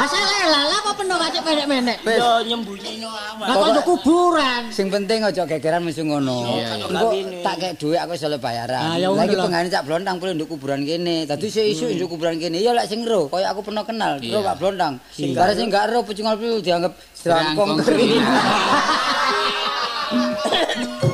Asal 0.00 0.24
lala 0.24 0.72
apa 0.72 0.96
penuh 0.96 1.20
kacik 1.20 1.44
menek-menek. 1.44 2.00
Ya 2.00 2.40
nyembunyiino 2.48 3.12
awak. 3.12 3.44
Lah 3.44 3.54
kok 3.60 3.68
nduk 3.76 3.84
kuburan. 3.92 4.62
Sing 4.72 4.88
penting 4.88 5.20
aja 5.20 5.44
gegeran 5.44 5.84
mesu 5.84 6.00
ngono. 6.00 6.56
Iya, 6.56 6.80
Engko 6.80 7.12
tak 7.44 7.54
kek 7.60 7.72
dhuwit 7.76 8.00
aku 8.00 8.16
iso 8.16 8.32
bayaran. 8.40 8.80
Ah, 8.80 8.96
Lah 8.96 9.24
iki 9.28 9.36
pengane 9.36 9.68
cak 9.68 9.84
blontang 9.84 10.16
boleh 10.16 10.32
nduk 10.32 10.48
kuburan 10.48 10.80
kene. 10.80 11.28
Dadi 11.28 11.52
sik 11.52 11.76
isu 11.76 11.92
nduk 11.92 12.16
kuburan 12.16 12.40
kene. 12.40 12.64
Ya 12.64 12.72
lek 12.72 12.88
sing 12.88 13.04
ro, 13.04 13.28
kaya 13.28 13.52
aku 13.52 13.68
pernah 13.68 13.84
kenal, 13.84 14.16
ro 14.16 14.40
Pak 14.40 14.56
Blontang. 14.56 14.96
Bare 15.36 15.52
sing 15.52 15.68
gak 15.68 15.92
ro 15.92 16.08
pucungal 16.08 16.40
pilu 16.40 16.64
dianggap 16.64 16.96
serangkong 17.12 17.84
kering. 17.84 18.16